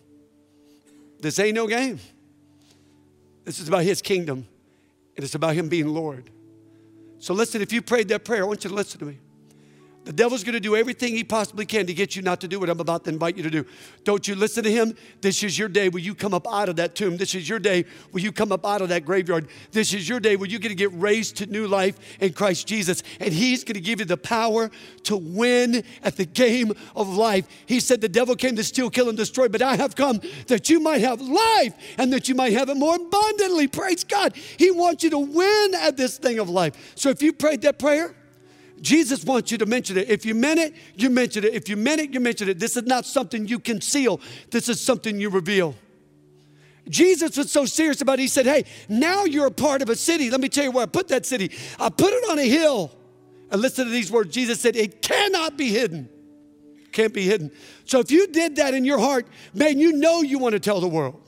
This 1.20 1.38
ain't 1.38 1.54
no 1.54 1.68
game. 1.68 2.00
This 3.44 3.60
is 3.60 3.68
about 3.68 3.84
His 3.84 4.02
kingdom, 4.02 4.48
and 5.18 5.26
it's 5.26 5.36
about 5.36 5.54
Him 5.54 5.68
being 5.68 5.90
Lord. 5.90 6.30
So 7.20 7.34
listen, 7.34 7.62
if 7.62 7.74
you 7.74 7.82
prayed 7.82 8.08
that 8.08 8.24
prayer, 8.24 8.44
I 8.44 8.48
want 8.48 8.64
you 8.64 8.70
to 8.70 8.76
listen 8.78 9.02
to 9.02 9.06
me. 9.06 9.20
The 10.06 10.12
devil's 10.12 10.44
going 10.44 10.54
to 10.54 10.60
do 10.60 10.76
everything 10.76 11.16
he 11.16 11.24
possibly 11.24 11.66
can 11.66 11.86
to 11.88 11.94
get 11.94 12.16
you 12.16 12.22
not 12.22 12.42
to 12.42 12.48
do 12.48 12.60
what 12.60 12.70
I'm 12.70 12.80
about 12.82 13.06
to 13.06 13.10
invite 13.10 13.38
you 13.38 13.44
to 13.44 13.50
do. 13.50 13.66
Don't 14.04 14.28
you 14.28 14.36
listen 14.36 14.64
to 14.66 14.72
him? 14.72 14.96
This 15.22 15.44
is 15.44 15.58
your 15.58 15.70
day 15.70 15.88
where 15.88 16.02
you 16.02 16.14
come 16.14 16.34
up 16.34 16.46
out 16.46 16.68
of 16.68 16.76
that 16.76 16.94
tomb. 16.94 17.16
This 17.16 17.34
is 17.36 17.48
your 17.48 17.60
day 17.60 17.86
where 18.12 18.22
you 18.22 18.34
come 18.34 18.52
up 18.52 18.66
out 18.66 18.82
of 18.82 18.90
that 18.90 19.06
graveyard. 19.06 19.48
This 19.72 19.94
is 19.94 20.10
your 20.10 20.20
day 20.20 20.36
where 20.36 20.50
you're 20.50 20.60
going 20.60 20.70
to 20.70 20.76
get 20.76 20.92
raised 20.94 21.38
to 21.38 21.46
new 21.46 21.68
life 21.68 21.98
in 22.20 22.34
Christ 22.34 22.68
Jesus. 22.68 23.02
And 23.22 23.34
he's 23.34 23.64
going 23.64 23.76
to 23.76 23.82
give 23.82 24.00
you 24.00 24.06
the 24.06 24.18
power 24.18 24.70
to 25.04 25.16
win 25.16 25.84
at 26.04 26.18
the 26.18 26.26
game 26.26 26.74
of 26.96 27.08
life. 27.08 27.48
He 27.66 27.80
said, 27.80 28.02
The 28.02 28.10
devil 28.10 28.36
came 28.36 28.58
to 28.58 28.64
steal, 28.64 28.90
kill, 28.90 29.08
and 29.08 29.18
destroy, 29.18 29.48
but 29.48 29.62
I 29.62 29.78
have 29.78 29.96
come 29.96 30.20
that 30.48 30.70
you 30.70 30.82
might 30.82 31.02
have 31.02 31.22
life 31.22 31.74
and 31.98 32.12
that 32.12 32.28
you 32.28 32.36
might 32.36 32.52
have 32.54 32.68
it 32.68 32.76
more 32.76 32.96
abundantly. 32.96 33.68
Praise 33.68 34.04
God. 34.04 34.36
He 34.36 34.70
wants 34.70 35.04
you 35.06 35.12
to 35.12 35.20
win 35.20 35.76
at 35.76 35.96
this 35.96 36.18
thing 36.18 36.40
of 36.40 36.50
life. 36.50 36.94
So 36.96 37.10
if 37.10 37.22
you 37.22 37.32
prayed 37.32 37.62
that 37.62 37.80
prayer, 37.80 38.16
Jesus 38.84 39.24
wants 39.24 39.50
you 39.50 39.58
to 39.60 39.66
mention 39.66 39.98
it. 39.98 40.10
If 40.10 40.26
you 40.26 40.36
meant 40.36 40.60
it, 40.60 40.76
you 40.96 41.10
mention 41.10 41.46
it. 41.46 41.54
If 41.54 41.70
you 41.70 41.78
meant 41.78 42.02
it, 42.02 42.14
you 42.14 42.20
mention 42.20 42.50
it. 42.50 42.60
This 42.60 42.76
is 42.76 42.84
not 42.84 43.06
something 43.06 43.48
you 43.48 43.58
conceal, 43.58 44.20
this 44.52 44.68
is 44.70 44.80
something 44.80 45.20
you 45.20 45.30
reveal. 45.30 45.74
Jesus 46.90 47.38
was 47.38 47.50
so 47.50 47.64
serious 47.64 48.02
about 48.02 48.20
it, 48.20 48.24
he 48.24 48.28
said, 48.28 48.46
Hey, 48.46 48.66
now 48.90 49.24
you're 49.24 49.46
a 49.46 49.52
part 49.52 49.82
of 49.82 49.90
a 49.90 49.96
city. 49.96 50.30
Let 50.30 50.42
me 50.42 50.50
tell 50.50 50.66
you 50.66 50.72
where 50.72 50.84
I 50.84 50.86
put 50.86 51.08
that 51.08 51.26
city. 51.26 51.50
I 51.80 51.90
put 51.90 52.12
it 52.12 52.30
on 52.30 52.38
a 52.40 52.48
hill. 52.48 52.92
And 53.52 53.62
listen 53.62 53.86
to 53.86 53.92
these 53.92 54.12
words 54.12 54.34
Jesus 54.34 54.60
said, 54.60 54.76
It 54.76 55.02
cannot 55.02 55.58
be 55.58 55.70
hidden. 55.70 56.10
Can't 56.92 57.14
be 57.14 57.24
hidden. 57.24 57.52
So 57.86 58.02
if 58.02 58.12
you 58.12 58.28
did 58.28 58.58
that 58.58 58.74
in 58.74 58.84
your 58.84 59.00
heart, 59.00 59.28
man, 59.54 59.80
you 59.80 59.94
know 59.94 60.22
you 60.22 60.40
want 60.40 60.54
to 60.54 60.60
tell 60.60 60.82
the 60.82 60.90
world. 60.90 61.22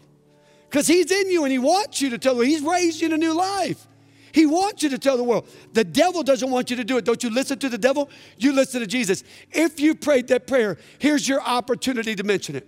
Because 0.69 0.87
he's 0.87 1.09
in 1.09 1.31
you 1.31 1.43
and 1.45 1.51
he 1.53 1.59
wants 1.59 2.01
you 2.01 2.09
to 2.09 2.17
tell 2.17 2.33
the 2.33 2.39
world. 2.39 2.49
He's 2.49 2.61
raised 2.61 2.99
you 2.99 3.07
in 3.07 3.13
a 3.13 3.17
new 3.17 3.33
life. 3.33 3.87
He 4.35 4.45
wants 4.45 4.83
you 4.83 4.89
to 4.89 4.97
tell 4.97 5.15
the 5.15 5.23
world. 5.23 5.47
The 5.71 5.85
devil 5.85 6.21
doesn't 6.21 6.51
want 6.51 6.69
you 6.69 6.75
to 6.75 6.83
do 6.83 6.97
it. 6.97 7.05
Don't 7.05 7.23
you 7.23 7.29
listen 7.29 7.57
to 7.59 7.69
the 7.69 7.77
devil? 7.77 8.09
You 8.37 8.51
listen 8.51 8.81
to 8.81 8.85
Jesus. 8.85 9.23
If 9.49 9.79
you 9.79 9.95
prayed 9.95 10.27
that 10.27 10.45
prayer, 10.45 10.77
here's 10.99 11.25
your 11.25 11.41
opportunity 11.41 12.15
to 12.15 12.23
mention 12.25 12.57
it. 12.57 12.67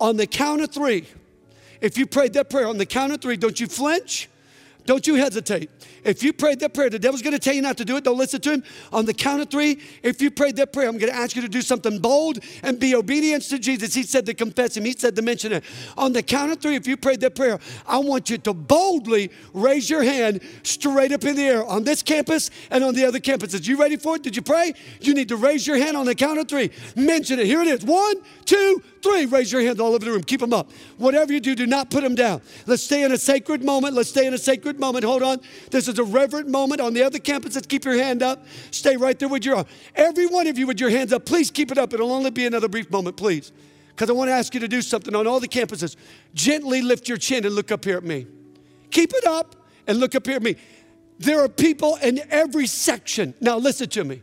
On 0.00 0.16
the 0.16 0.26
count 0.26 0.62
of 0.62 0.70
three, 0.70 1.06
if 1.82 1.98
you 1.98 2.06
prayed 2.06 2.32
that 2.32 2.48
prayer 2.48 2.66
on 2.66 2.78
the 2.78 2.86
count 2.86 3.12
of 3.12 3.20
three, 3.20 3.36
don't 3.36 3.60
you 3.60 3.66
flinch, 3.66 4.30
don't 4.86 5.06
you 5.06 5.16
hesitate. 5.16 5.68
If 6.04 6.22
you 6.22 6.32
prayed 6.32 6.60
that 6.60 6.74
prayer, 6.74 6.90
the 6.90 6.98
devil's 6.98 7.22
gonna 7.22 7.38
tell 7.38 7.54
you 7.54 7.62
not 7.62 7.76
to 7.78 7.84
do 7.84 7.96
it. 7.96 8.04
Don't 8.04 8.18
listen 8.18 8.40
to 8.40 8.52
him. 8.52 8.64
On 8.92 9.04
the 9.04 9.14
count 9.14 9.40
of 9.40 9.50
three, 9.50 9.80
if 10.02 10.20
you 10.20 10.30
prayed 10.30 10.56
that 10.56 10.72
prayer, 10.72 10.88
I'm 10.88 10.98
gonna 10.98 11.12
ask 11.12 11.36
you 11.36 11.42
to 11.42 11.48
do 11.48 11.62
something 11.62 11.98
bold 11.98 12.40
and 12.62 12.78
be 12.78 12.94
obedient 12.94 13.44
to 13.44 13.58
Jesus. 13.58 13.94
He 13.94 14.02
said 14.02 14.26
to 14.26 14.34
confess 14.34 14.76
him, 14.76 14.84
he 14.84 14.92
said 14.92 15.16
to 15.16 15.22
mention 15.22 15.52
it. 15.52 15.64
On 15.96 16.12
the 16.12 16.22
count 16.22 16.52
of 16.52 16.60
three, 16.60 16.76
if 16.76 16.86
you 16.86 16.96
prayed 16.96 17.20
that 17.20 17.34
prayer, 17.34 17.58
I 17.86 17.98
want 17.98 18.30
you 18.30 18.38
to 18.38 18.52
boldly 18.52 19.30
raise 19.52 19.88
your 19.88 20.02
hand 20.02 20.40
straight 20.62 21.12
up 21.12 21.24
in 21.24 21.36
the 21.36 21.42
air 21.42 21.64
on 21.64 21.84
this 21.84 22.02
campus 22.02 22.50
and 22.70 22.82
on 22.82 22.94
the 22.94 23.04
other 23.04 23.20
campuses. 23.20 23.66
You 23.66 23.78
ready 23.78 23.96
for 23.96 24.16
it? 24.16 24.22
Did 24.22 24.36
you 24.36 24.42
pray? 24.42 24.74
You 25.00 25.14
need 25.14 25.28
to 25.28 25.36
raise 25.36 25.66
your 25.66 25.76
hand 25.76 25.96
on 25.96 26.06
the 26.06 26.14
count 26.14 26.38
of 26.38 26.48
three. 26.48 26.70
Mention 26.96 27.38
it. 27.38 27.46
Here 27.46 27.60
it 27.60 27.68
is. 27.68 27.84
One, 27.84 28.16
two, 28.44 28.82
three. 29.02 29.26
Raise 29.26 29.52
your 29.52 29.62
hands 29.62 29.80
all 29.80 29.94
over 29.94 30.04
the 30.04 30.10
room. 30.10 30.22
Keep 30.22 30.40
them 30.40 30.52
up. 30.52 30.70
Whatever 30.98 31.32
you 31.32 31.40
do, 31.40 31.54
do 31.54 31.66
not 31.66 31.90
put 31.90 32.02
them 32.02 32.14
down. 32.14 32.40
Let's 32.66 32.82
stay 32.82 33.02
in 33.02 33.12
a 33.12 33.18
sacred 33.18 33.64
moment. 33.64 33.94
Let's 33.94 34.08
stay 34.08 34.26
in 34.26 34.34
a 34.34 34.38
sacred 34.38 34.78
moment. 34.80 35.04
Hold 35.04 35.22
on. 35.22 35.40
This 35.70 35.88
is 35.88 35.91
a 35.98 36.04
reverent 36.04 36.48
moment. 36.48 36.80
On 36.80 36.94
the 36.94 37.02
other 37.02 37.18
campuses, 37.18 37.66
keep 37.66 37.84
your 37.84 37.94
hand 37.94 38.22
up. 38.22 38.44
Stay 38.70 38.96
right 38.96 39.18
there 39.18 39.28
with 39.28 39.44
your 39.44 39.56
arm. 39.56 39.66
Every 39.94 40.26
one 40.26 40.46
of 40.46 40.58
you 40.58 40.66
with 40.66 40.80
your 40.80 40.90
hands 40.90 41.12
up, 41.12 41.24
please 41.24 41.50
keep 41.50 41.70
it 41.70 41.78
up. 41.78 41.92
It'll 41.92 42.12
only 42.12 42.30
be 42.30 42.46
another 42.46 42.68
brief 42.68 42.90
moment, 42.90 43.16
please. 43.16 43.52
Because 43.88 44.08
I 44.08 44.12
want 44.12 44.28
to 44.28 44.32
ask 44.32 44.54
you 44.54 44.60
to 44.60 44.68
do 44.68 44.82
something 44.82 45.14
on 45.14 45.26
all 45.26 45.40
the 45.40 45.48
campuses. 45.48 45.96
Gently 46.34 46.82
lift 46.82 47.08
your 47.08 47.18
chin 47.18 47.44
and 47.44 47.54
look 47.54 47.70
up 47.70 47.84
here 47.84 47.98
at 47.98 48.04
me. 48.04 48.26
Keep 48.90 49.12
it 49.14 49.26
up 49.26 49.56
and 49.86 49.98
look 49.98 50.14
up 50.14 50.26
here 50.26 50.36
at 50.36 50.42
me. 50.42 50.56
There 51.18 51.40
are 51.40 51.48
people 51.48 51.96
in 51.96 52.20
every 52.30 52.66
section. 52.66 53.34
Now, 53.40 53.58
listen 53.58 53.88
to 53.90 54.04
me. 54.04 54.22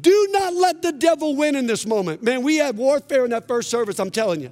Do 0.00 0.28
not 0.30 0.54
let 0.54 0.80
the 0.80 0.92
devil 0.92 1.36
win 1.36 1.54
in 1.56 1.66
this 1.66 1.86
moment. 1.86 2.22
Man, 2.22 2.42
we 2.42 2.56
had 2.56 2.76
warfare 2.76 3.24
in 3.24 3.30
that 3.30 3.46
first 3.46 3.68
service, 3.68 3.98
I'm 3.98 4.10
telling 4.10 4.40
you. 4.40 4.50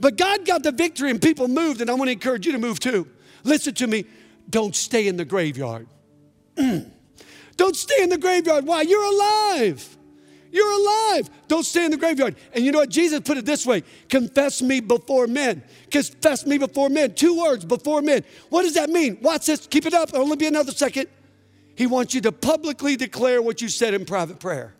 But 0.00 0.16
God 0.16 0.46
got 0.46 0.62
the 0.62 0.72
victory 0.72 1.10
and 1.10 1.20
people 1.20 1.48
moved, 1.48 1.80
and 1.80 1.90
I 1.90 1.94
want 1.94 2.08
to 2.08 2.12
encourage 2.12 2.46
you 2.46 2.52
to 2.52 2.58
move 2.58 2.80
too. 2.80 3.06
Listen 3.42 3.74
to 3.74 3.86
me. 3.86 4.06
Don't 4.48 4.74
stay 4.74 5.08
in 5.08 5.16
the 5.16 5.24
graveyard. 5.24 5.86
Don't 7.56 7.76
stay 7.76 8.02
in 8.02 8.08
the 8.08 8.18
graveyard. 8.18 8.66
Why? 8.66 8.82
You're 8.82 9.04
alive. 9.04 9.96
You're 10.50 10.70
alive. 10.70 11.28
Don't 11.48 11.64
stay 11.64 11.84
in 11.84 11.90
the 11.90 11.96
graveyard. 11.96 12.36
And 12.52 12.64
you 12.64 12.70
know 12.70 12.78
what? 12.78 12.88
Jesus 12.88 13.18
put 13.20 13.38
it 13.38 13.44
this 13.44 13.66
way 13.66 13.82
confess 14.08 14.62
me 14.62 14.78
before 14.80 15.26
men. 15.26 15.64
Confess 15.90 16.46
me 16.46 16.58
before 16.58 16.88
men. 16.88 17.14
Two 17.14 17.38
words 17.38 17.64
before 17.64 18.02
men. 18.02 18.24
What 18.50 18.62
does 18.62 18.74
that 18.74 18.88
mean? 18.88 19.18
Watch 19.20 19.46
this. 19.46 19.66
Keep 19.66 19.86
it 19.86 19.94
up. 19.94 20.10
It'll 20.10 20.22
only 20.22 20.36
be 20.36 20.46
another 20.46 20.70
second. 20.70 21.08
He 21.76 21.88
wants 21.88 22.14
you 22.14 22.20
to 22.20 22.32
publicly 22.32 22.96
declare 22.96 23.42
what 23.42 23.60
you 23.60 23.68
said 23.68 23.94
in 23.94 24.04
private 24.04 24.38
prayer. 24.38 24.74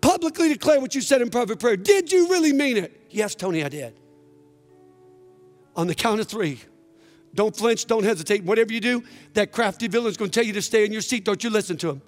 Publicly 0.00 0.48
declare 0.50 0.80
what 0.80 0.94
you 0.94 1.00
said 1.00 1.20
in 1.20 1.30
private 1.30 1.58
prayer. 1.58 1.76
Did 1.76 2.12
you 2.12 2.28
really 2.28 2.52
mean 2.52 2.76
it? 2.76 3.06
Yes, 3.10 3.34
Tony, 3.34 3.64
I 3.64 3.68
did. 3.68 3.98
On 5.74 5.88
the 5.88 5.94
count 5.96 6.20
of 6.20 6.28
three, 6.28 6.60
don't 7.38 7.56
flinch, 7.56 7.86
don't 7.86 8.02
hesitate. 8.02 8.42
Whatever 8.42 8.72
you 8.72 8.80
do, 8.80 9.04
that 9.34 9.52
crafty 9.52 9.86
villain 9.86 10.08
is 10.08 10.16
going 10.16 10.28
to 10.28 10.34
tell 10.34 10.44
you 10.44 10.54
to 10.54 10.60
stay 10.60 10.84
in 10.84 10.90
your 10.90 11.00
seat. 11.00 11.24
Don't 11.24 11.44
you 11.44 11.50
listen 11.50 11.76
to 11.76 11.90
him 11.90 12.02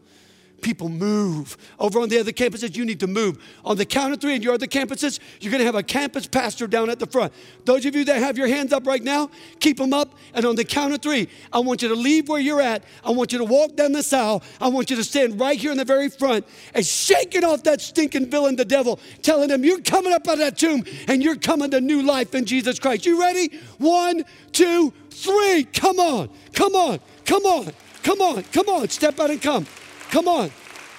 people 0.62 0.88
move. 0.88 1.56
Over 1.78 2.00
on 2.00 2.08
the 2.08 2.18
other 2.18 2.32
campuses, 2.32 2.76
you 2.76 2.84
need 2.84 3.00
to 3.00 3.06
move. 3.06 3.38
On 3.64 3.76
the 3.76 3.84
count 3.84 4.12
of 4.12 4.20
three 4.20 4.34
in 4.34 4.42
your 4.42 4.54
other 4.54 4.66
campuses, 4.66 5.18
you're 5.40 5.50
going 5.50 5.60
to 5.60 5.66
have 5.66 5.74
a 5.74 5.82
campus 5.82 6.26
pastor 6.26 6.66
down 6.66 6.90
at 6.90 6.98
the 6.98 7.06
front. 7.06 7.32
Those 7.64 7.84
of 7.86 7.94
you 7.94 8.04
that 8.04 8.16
have 8.18 8.38
your 8.38 8.48
hands 8.48 8.72
up 8.72 8.86
right 8.86 9.02
now, 9.02 9.30
keep 9.58 9.78
them 9.78 9.92
up. 9.92 10.14
And 10.34 10.44
on 10.44 10.56
the 10.56 10.64
count 10.64 10.94
of 10.94 11.02
three, 11.02 11.28
I 11.52 11.60
want 11.60 11.82
you 11.82 11.88
to 11.88 11.94
leave 11.94 12.28
where 12.28 12.40
you're 12.40 12.60
at. 12.60 12.84
I 13.04 13.10
want 13.10 13.32
you 13.32 13.38
to 13.38 13.44
walk 13.44 13.76
down 13.76 13.92
this 13.92 14.12
aisle. 14.12 14.42
I 14.60 14.68
want 14.68 14.90
you 14.90 14.96
to 14.96 15.04
stand 15.04 15.40
right 15.40 15.58
here 15.58 15.72
in 15.72 15.78
the 15.78 15.84
very 15.84 16.08
front 16.08 16.46
and 16.74 16.84
shaking 16.84 17.44
off 17.44 17.62
that 17.64 17.80
stinking 17.80 18.30
villain, 18.30 18.56
the 18.56 18.64
devil, 18.64 18.98
telling 19.22 19.50
him 19.50 19.64
you're 19.64 19.80
coming 19.80 20.12
up 20.12 20.26
out 20.28 20.34
of 20.34 20.38
that 20.40 20.58
tomb 20.58 20.84
and 21.08 21.22
you're 21.22 21.36
coming 21.36 21.70
to 21.70 21.80
new 21.80 22.02
life 22.02 22.34
in 22.34 22.44
Jesus 22.44 22.78
Christ. 22.78 23.06
You 23.06 23.20
ready? 23.20 23.50
One, 23.78 24.24
two, 24.52 24.92
three. 25.10 25.64
Come 25.64 25.98
on, 25.98 26.30
come 26.52 26.74
on, 26.74 27.00
come 27.24 27.44
on, 27.44 27.72
come 28.02 28.20
on, 28.20 28.42
come 28.44 28.68
on. 28.68 28.88
Step 28.88 29.18
out 29.20 29.30
and 29.30 29.40
come. 29.40 29.66
Come 30.10 30.28
on. 30.28 30.50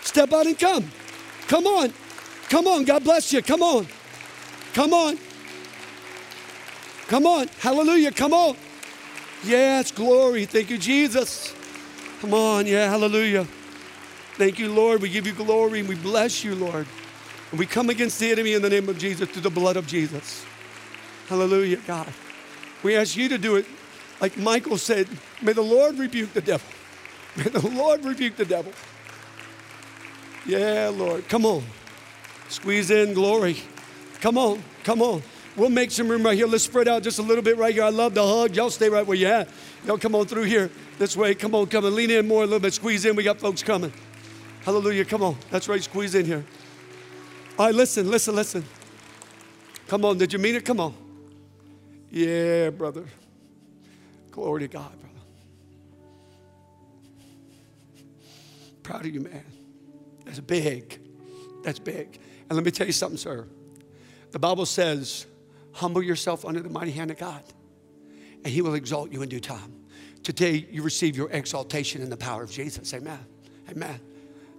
Step 0.02 0.32
out 0.34 0.48
and 0.48 0.58
come. 0.58 0.90
Come 1.48 1.68
on. 1.68 1.94
Come 2.50 2.68
on. 2.68 2.86
God 2.86 3.04
bless 3.04 3.32
you. 3.34 3.42
Come 3.42 3.62
on. 3.62 3.88
Come 4.74 4.94
on. 4.94 5.18
Come 7.08 7.26
on. 7.26 7.48
Hallelujah. 7.60 8.12
Come 8.12 8.34
on. 8.34 8.56
Yes, 9.44 9.92
glory. 9.92 10.46
Thank 10.46 10.70
you, 10.70 10.78
Jesus. 10.78 11.54
Come 12.22 12.34
on. 12.34 12.66
Yeah, 12.68 12.90
hallelujah. 12.90 13.48
Thank 14.36 14.60
you, 14.60 14.72
Lord. 14.72 15.02
We 15.02 15.10
give 15.10 15.28
you 15.28 15.34
glory 15.34 15.82
and 15.82 15.90
we 15.90 15.96
bless 15.96 16.44
you, 16.44 16.56
Lord. 16.56 16.88
And 17.52 17.60
we 17.60 17.66
come 17.66 17.90
against 17.90 18.20
the 18.20 18.32
enemy 18.32 18.54
in 18.54 18.62
the 18.62 18.70
name 18.70 18.88
of 18.88 18.98
Jesus 18.98 19.30
through 19.30 19.42
the 19.42 19.50
blood 19.50 19.76
of 19.76 19.88
Jesus. 19.88 20.46
Hallelujah, 21.28 21.80
God. 21.86 22.14
We 22.84 22.96
ask 22.96 23.18
you 23.18 23.30
to 23.30 23.38
do 23.38 23.56
it 23.56 23.66
like 24.22 24.38
Michael 24.38 24.78
said, 24.78 25.08
may 25.42 25.54
the 25.54 25.62
Lord 25.62 25.98
rebuke 25.98 26.34
the 26.34 26.42
devil. 26.42 26.68
May 27.38 27.44
the 27.44 27.66
Lord 27.66 28.04
rebuke 28.04 28.36
the 28.36 28.44
devil. 28.44 28.74
Yeah, 30.46 30.92
Lord. 30.94 31.28
Come 31.28 31.46
on. 31.46 31.64
Squeeze 32.50 32.92
in 32.92 33.14
glory. 33.14 33.58
Come 34.20 34.38
on. 34.38 34.64
Come 34.84 35.02
on. 35.02 35.22
We'll 35.56 35.70
make 35.70 35.92
some 35.92 36.08
room 36.08 36.24
right 36.24 36.38
here. 36.38 36.48
Let's 36.48 36.64
spread 36.64 36.88
out 36.88 37.04
just 37.04 37.20
a 37.20 37.22
little 37.22 37.44
bit 37.44 37.58
right 37.58 37.74
here. 37.74 37.84
I 37.84 37.90
love 37.90 38.14
the 38.14 38.26
hug. 38.26 38.56
Y'all 38.56 38.70
stay 38.70 38.90
right 38.90 39.06
where 39.06 39.18
you're 39.18 39.32
at. 39.32 39.50
Y'all 39.86 39.98
come 39.98 40.16
on 40.16 40.26
through 40.26 40.44
here. 40.44 40.70
This 40.98 41.16
way. 41.16 41.36
Come 41.36 41.56
on, 41.56 41.68
come 41.68 41.86
on. 41.86 41.94
Lean 41.96 42.12
in 42.12 42.28
more 42.28 42.44
a 42.44 42.46
little 42.46 42.60
bit. 42.60 42.74
Squeeze 42.74 43.06
in. 43.06 43.16
We 43.16 43.24
got 43.24 43.40
folks 43.40 43.62
coming. 43.62 43.92
Hallelujah. 44.64 45.06
Come 45.06 45.24
on. 45.24 45.38
That's 45.50 45.68
right. 45.68 45.84
Squeeze 45.84 46.16
in 46.16 46.26
here. 46.26 46.46
All 47.60 47.66
right, 47.66 47.76
listen, 47.76 48.10
listen, 48.10 48.36
listen. 48.36 48.64
Come 49.88 50.06
on. 50.06 50.18
Did 50.18 50.34
you 50.34 50.40
mean 50.40 50.56
it? 50.56 50.66
Come 50.66 50.80
on. 50.80 50.96
Yeah, 52.10 52.70
brother. 52.70 53.06
Glory 54.32 54.62
to 54.62 54.68
God, 54.68 54.92
brother. 55.00 55.16
Proud 58.84 59.06
of 59.06 59.14
you, 59.14 59.22
man. 59.22 59.44
That's 60.32 60.40
big. 60.40 60.98
That's 61.62 61.78
big. 61.78 62.18
And 62.50 62.56
let 62.56 62.64
me 62.64 62.72
tell 62.72 62.88
you 62.88 62.94
something, 62.94 63.18
sir. 63.18 63.46
The 64.32 64.40
Bible 64.40 64.66
says, 64.66 65.26
humble 65.74 66.02
yourself 66.02 66.46
under 66.46 66.62
the 66.62 66.70
mighty 66.70 66.92
hand 66.92 67.12
of 67.12 67.18
God, 67.18 67.44
and 68.46 68.48
He 68.48 68.62
will 68.62 68.76
exalt 68.76 69.12
you 69.12 69.22
in 69.24 69.28
due 69.28 69.42
time. 69.42 69.74
Today, 70.24 70.66
you 70.72 70.84
receive 70.84 71.18
your 71.18 71.30
exaltation 71.32 72.02
in 72.02 72.10
the 72.10 72.16
power 72.16 72.44
of 72.44 72.50
Jesus. 72.50 72.94
Amen. 72.94 73.20
Amen. 73.70 74.00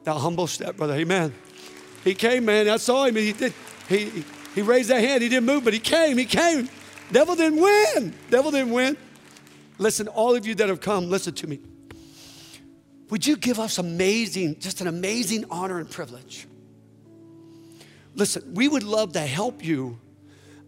That 0.04 0.18
humble 0.18 0.46
step, 0.46 0.76
brother. 0.76 0.92
Amen. 0.92 1.32
He 2.04 2.14
came, 2.14 2.44
man. 2.44 2.68
I 2.68 2.76
saw 2.76 3.06
him. 3.06 3.16
He 3.16 3.32
did. 3.32 3.54
He 3.88 4.24
he 4.54 4.60
raised 4.60 4.90
that 4.90 5.00
hand. 5.00 5.22
He 5.22 5.30
didn't 5.30 5.46
move, 5.46 5.64
but 5.64 5.72
he 5.72 5.78
came. 5.78 6.18
He 6.18 6.26
came. 6.26 6.68
Devil 7.10 7.34
didn't 7.34 7.62
win. 7.62 8.14
Devil 8.28 8.50
didn't 8.50 8.72
win. 8.72 8.98
Listen, 9.78 10.06
all 10.08 10.34
of 10.34 10.46
you 10.46 10.54
that 10.56 10.68
have 10.68 10.82
come, 10.82 11.08
listen 11.08 11.32
to 11.32 11.46
me. 11.46 11.60
Would 13.12 13.26
you 13.26 13.36
give 13.36 13.60
us 13.60 13.76
amazing, 13.76 14.58
just 14.58 14.80
an 14.80 14.86
amazing 14.86 15.44
honor 15.50 15.78
and 15.78 15.90
privilege? 15.90 16.46
Listen, 18.14 18.54
we 18.54 18.68
would 18.68 18.84
love 18.84 19.12
to 19.12 19.20
help 19.20 19.62
you 19.62 19.98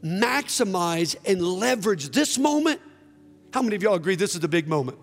maximize 0.04 1.16
and 1.24 1.40
leverage 1.40 2.10
this 2.10 2.36
moment. 2.36 2.82
How 3.54 3.62
many 3.62 3.76
of 3.76 3.82
y'all 3.82 3.94
agree 3.94 4.14
this 4.14 4.34
is 4.34 4.44
a 4.44 4.48
big 4.48 4.68
moment? 4.68 4.98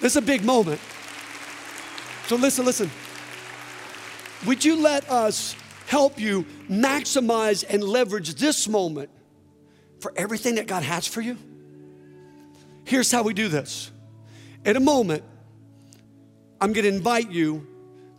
This 0.00 0.12
is 0.12 0.16
a 0.16 0.22
big 0.22 0.42
moment. 0.42 0.80
So 2.26 2.36
listen, 2.36 2.64
listen. 2.64 2.90
would 4.46 4.64
you 4.64 4.76
let 4.76 5.10
us 5.10 5.54
help 5.88 6.18
you 6.18 6.46
maximize 6.70 7.66
and 7.68 7.84
leverage 7.84 8.32
this 8.36 8.66
moment 8.66 9.10
for 9.98 10.10
everything 10.16 10.54
that 10.54 10.66
God 10.66 10.84
has 10.84 11.06
for 11.06 11.20
you? 11.20 11.36
Here's 12.84 13.12
how 13.12 13.24
we 13.24 13.34
do 13.34 13.48
this. 13.48 13.90
In 14.64 14.76
a 14.76 14.80
moment, 14.80 15.22
I'm 16.60 16.72
going 16.72 16.84
to 16.84 16.94
invite 16.94 17.30
you 17.30 17.66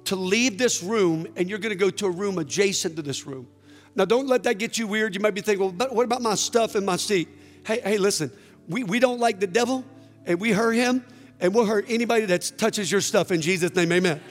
to 0.06 0.16
leave 0.16 0.58
this 0.58 0.82
room 0.82 1.28
and 1.36 1.50
you're 1.50 1.60
going 1.60 1.72
to 1.72 1.76
go 1.76 1.90
to 1.90 2.08
a 2.08 2.12
room 2.12 2.38
adjacent 2.38 2.96
to 2.96 3.02
this 3.02 3.26
room. 3.28 3.48
Now, 3.96 4.06
don't 4.06 4.28
let 4.28 4.44
that 4.44 4.58
get 4.58 4.78
you 4.78 4.88
weird. 4.88 5.14
You 5.14 5.22
might 5.22 5.36
be 5.36 5.42
thinking, 5.42 5.64
well, 5.66 5.72
but 5.72 5.94
what 5.94 6.06
about 6.06 6.22
my 6.22 6.36
stuff 6.36 6.76
in 6.76 6.86
my 6.86 6.96
seat? 6.96 7.28
Hey, 7.66 7.82
hey, 7.82 7.98
listen, 7.98 8.32
we, 8.68 8.84
we 8.84 9.00
don't 9.00 9.20
like 9.20 9.40
the 9.40 9.48
devil 9.48 9.84
and 10.26 10.40
we 10.40 10.52
hurt 10.52 10.74
him 10.74 11.06
and 11.40 11.54
we'll 11.54 11.66
hurt 11.66 11.86
anybody 11.88 12.26
that 12.26 12.52
touches 12.58 12.92
your 12.92 13.02
stuff 13.02 13.32
in 13.32 13.42
Jesus' 13.42 13.76
name, 13.76 13.92
amen. 13.92 14.22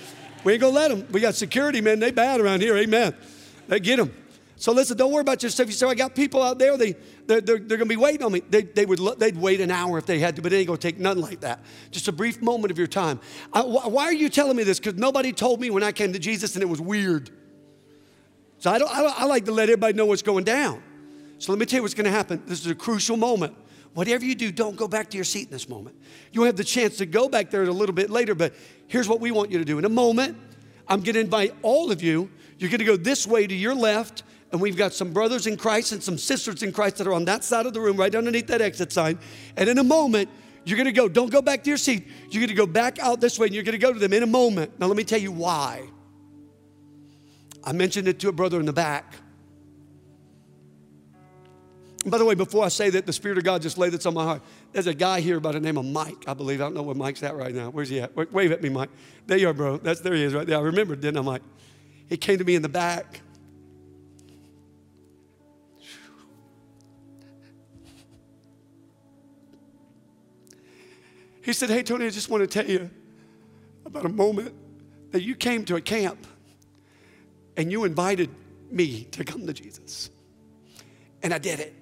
We 0.45 0.55
ain't 0.55 0.63
gonna 0.63 0.75
let 0.75 0.89
them. 0.89 1.07
We 1.11 1.21
got 1.21 1.35
security, 1.35 1.81
man. 1.81 1.99
They 1.99 2.11
bad 2.13 2.41
around 2.41 2.63
here, 2.63 2.77
amen. 2.77 3.15
They 3.69 3.81
get 3.81 3.99
them. 3.99 4.13
So 4.61 4.73
listen, 4.73 4.95
don't 4.99 5.11
worry 5.11 5.23
about 5.23 5.43
your 5.43 5.49
stuff. 5.49 5.69
You 5.69 5.73
say, 5.73 5.87
I 5.87 5.95
got 5.95 6.15
people 6.15 6.43
out 6.43 6.59
there, 6.59 6.77
they, 6.77 6.93
they're, 7.27 7.41
they're, 7.41 7.59
they're 7.59 7.79
going 7.79 7.81
to 7.81 7.87
be 7.87 7.97
waiting 7.97 8.23
on 8.23 8.31
me. 8.31 8.41
They, 8.41 8.61
they 8.61 8.85
would, 8.85 9.01
they'd 9.19 9.35
wait 9.35 9.59
an 9.63 9.71
hour 9.71 9.97
if 9.97 10.05
they 10.05 10.19
had 10.19 10.37
to, 10.37 10.43
but 10.43 10.53
it 10.53 10.57
ain't 10.57 10.67
going 10.67 10.79
to 10.79 10.87
take 10.87 10.99
nothing 10.99 11.23
like 11.23 11.41
that. 11.41 11.61
Just 11.91 12.09
a 12.09 12.13
brief 12.13 12.43
moment 12.43 12.71
of 12.71 12.77
your 12.77 12.87
time. 12.87 13.21
I, 13.55 13.63
why 13.63 14.05
are 14.05 14.13
you 14.13 14.29
telling 14.29 14.59
me 14.59 14.63
this? 14.63 14.79
Because 14.79 14.97
nobody 15.01 15.33
told 15.33 15.63
me 15.63 15.71
when 15.71 15.83
I 15.83 15.93
came 15.93 16.13
to 16.13 16.19
Jesus 16.19 16.57
and 16.57 16.63
it 16.63 16.67
was 16.67 16.79
weird. 16.79 17.31
So 18.59 18.71
I, 18.71 18.79
don't, 18.79 18.95
I, 18.95 19.01
don't, 19.01 19.21
I 19.23 19.25
like 19.25 19.47
to 19.47 19.53
let 19.53 19.71
everybody 19.71 19.95
know 19.95 20.05
what's 20.05 20.21
going 20.21 20.45
down. 20.45 20.83
So 21.39 21.53
let 21.53 21.59
me 21.59 21.65
tell 21.65 21.79
you 21.79 21.83
what's 21.83 21.95
going 21.95 22.05
to 22.05 22.11
happen. 22.11 22.43
This 22.45 22.61
is 22.61 22.67
a 22.67 22.75
crucial 22.75 23.17
moment. 23.17 23.57
Whatever 23.95 24.27
you 24.27 24.35
do, 24.35 24.53
don't 24.53 24.77
go 24.77 24.87
back 24.87 25.09
to 25.09 25.17
your 25.17 25.25
seat 25.25 25.45
in 25.45 25.53
this 25.53 25.71
moment. 25.71 25.97
You'll 26.33 26.45
have 26.45 26.57
the 26.57 26.65
chance 26.65 26.99
to 26.99 27.07
go 27.07 27.31
back 27.31 27.49
there 27.49 27.63
a 27.63 27.73
little 27.73 27.95
bit 27.95 28.11
later, 28.11 28.35
but 28.35 28.53
here's 28.89 29.09
what 29.09 29.21
we 29.21 29.31
want 29.31 29.51
you 29.51 29.59
to 29.59 29.65
do. 29.65 29.79
In 29.79 29.87
a 29.87 29.89
moment, 29.89 30.37
I'm 30.87 31.01
going 31.01 31.15
to 31.15 31.21
invite 31.21 31.55
all 31.63 31.91
of 31.91 32.03
you. 32.03 32.31
You're 32.59 32.69
going 32.69 32.81
to 32.81 32.85
go 32.85 32.99
this 32.99 33.27
way 33.27 33.47
to 33.47 33.55
your 33.55 33.75
left 33.75 34.23
and 34.53 34.61
we've 34.61 34.77
got 34.77 34.93
some 34.93 35.13
brothers 35.13 35.47
in 35.47 35.57
Christ 35.57 35.93
and 35.93 36.03
some 36.03 36.19
sisters 36.19 36.63
in 36.63 36.73
Christ 36.73 36.97
that 36.97 37.07
are 37.07 37.13
on 37.13 37.25
that 37.27 37.45
side 37.45 37.67
of 37.67 37.75
the 37.75 37.81
room, 37.81 37.97
right 37.97 38.15
underneath 38.15 38.49
that 38.49 38.61
exit 38.61 38.93
sign. 38.93 39.19
And 39.57 39.69
in 39.69 39.79
a 39.79 39.85
moment, 39.85 40.29
you're 40.65 40.79
gonna 40.79 40.93
go, 40.93 41.09
don't 41.09 41.31
go 41.31 41.41
back 41.41 41.63
to 41.65 41.71
your 41.71 41.77
seat. 41.77 42.07
You're 42.31 42.43
gonna 42.47 42.57
go 42.57 42.67
back 42.67 42.99
out 42.99 43.21
this 43.21 43.39
way 43.39 43.47
and 43.47 43.55
you're 43.55 43.65
gonna 43.65 43.79
go 43.79 43.93
to 43.93 43.99
them 43.99 44.13
in 44.13 44.23
a 44.23 44.27
moment. 44.27 44.79
Now, 44.79 44.87
let 44.87 44.97
me 44.97 45.05
tell 45.05 45.21
you 45.21 45.33
why. 45.33 45.89
I 47.63 47.73
mentioned 47.73 48.09
it 48.09 48.19
to 48.21 48.29
a 48.29 48.33
brother 48.33 48.59
in 48.59 48.67
the 48.67 48.73
back. 48.73 49.15
By 52.07 52.17
the 52.17 52.25
way, 52.25 52.35
before 52.35 52.65
I 52.65 52.69
say 52.69 52.89
that, 52.91 53.05
the 53.05 53.13
Spirit 53.13 53.37
of 53.37 53.45
God 53.45 53.61
just 53.61 53.77
laid 53.77 53.93
this 53.93 54.07
on 54.07 54.15
my 54.15 54.25
heart. 54.25 54.43
There's 54.73 54.87
a 54.87 54.95
guy 54.95 55.21
here 55.21 55.39
by 55.39 55.53
the 55.53 55.61
name 55.61 55.77
of 55.77 55.85
Mike, 55.85 56.25
I 56.27 56.33
believe. 56.33 56.61
I 56.61 56.65
don't 56.65 56.75
know 56.75 56.83
where 56.83 56.95
Mike's 56.95 57.23
at 57.23 57.37
right 57.37 57.55
now. 57.55 57.69
Where's 57.69 57.91
he 57.91 58.01
at? 58.01 58.17
Wave 58.33 58.53
at 58.53 58.63
me, 58.63 58.71
Mike. 58.71 58.89
There 59.27 59.37
you 59.37 59.49
are, 59.51 59.53
bro. 59.53 59.77
That's 59.77 60.01
there 60.01 60.15
he 60.15 60.23
is 60.23 60.33
right 60.33 60.47
there. 60.47 60.57
I 60.57 60.63
remembered, 60.63 61.03
didn't 61.03 61.19
I, 61.19 61.23
Mike? 61.23 61.43
He 62.09 62.17
came 62.17 62.39
to 62.39 62.45
me 62.45 62.55
in 62.55 62.63
the 62.63 62.71
back. 62.71 63.21
He 71.51 71.55
said, 71.55 71.69
Hey, 71.69 71.83
Tony, 71.83 72.07
I 72.07 72.11
just 72.11 72.29
want 72.29 72.43
to 72.43 72.47
tell 72.47 72.71
you 72.71 72.89
about 73.85 74.07
a 74.07 74.09
moment 74.09 74.55
that 75.11 75.23
you 75.23 75.35
came 75.35 75.65
to 75.65 75.75
a 75.75 75.81
camp 75.81 76.25
and 77.57 77.73
you 77.73 77.83
invited 77.83 78.31
me 78.71 79.03
to 79.11 79.25
come 79.25 79.49
to 79.49 79.53
Jesus. 79.53 80.11
And 81.25 81.35
I 81.35 81.39
did 81.39 81.59
it. 81.59 81.75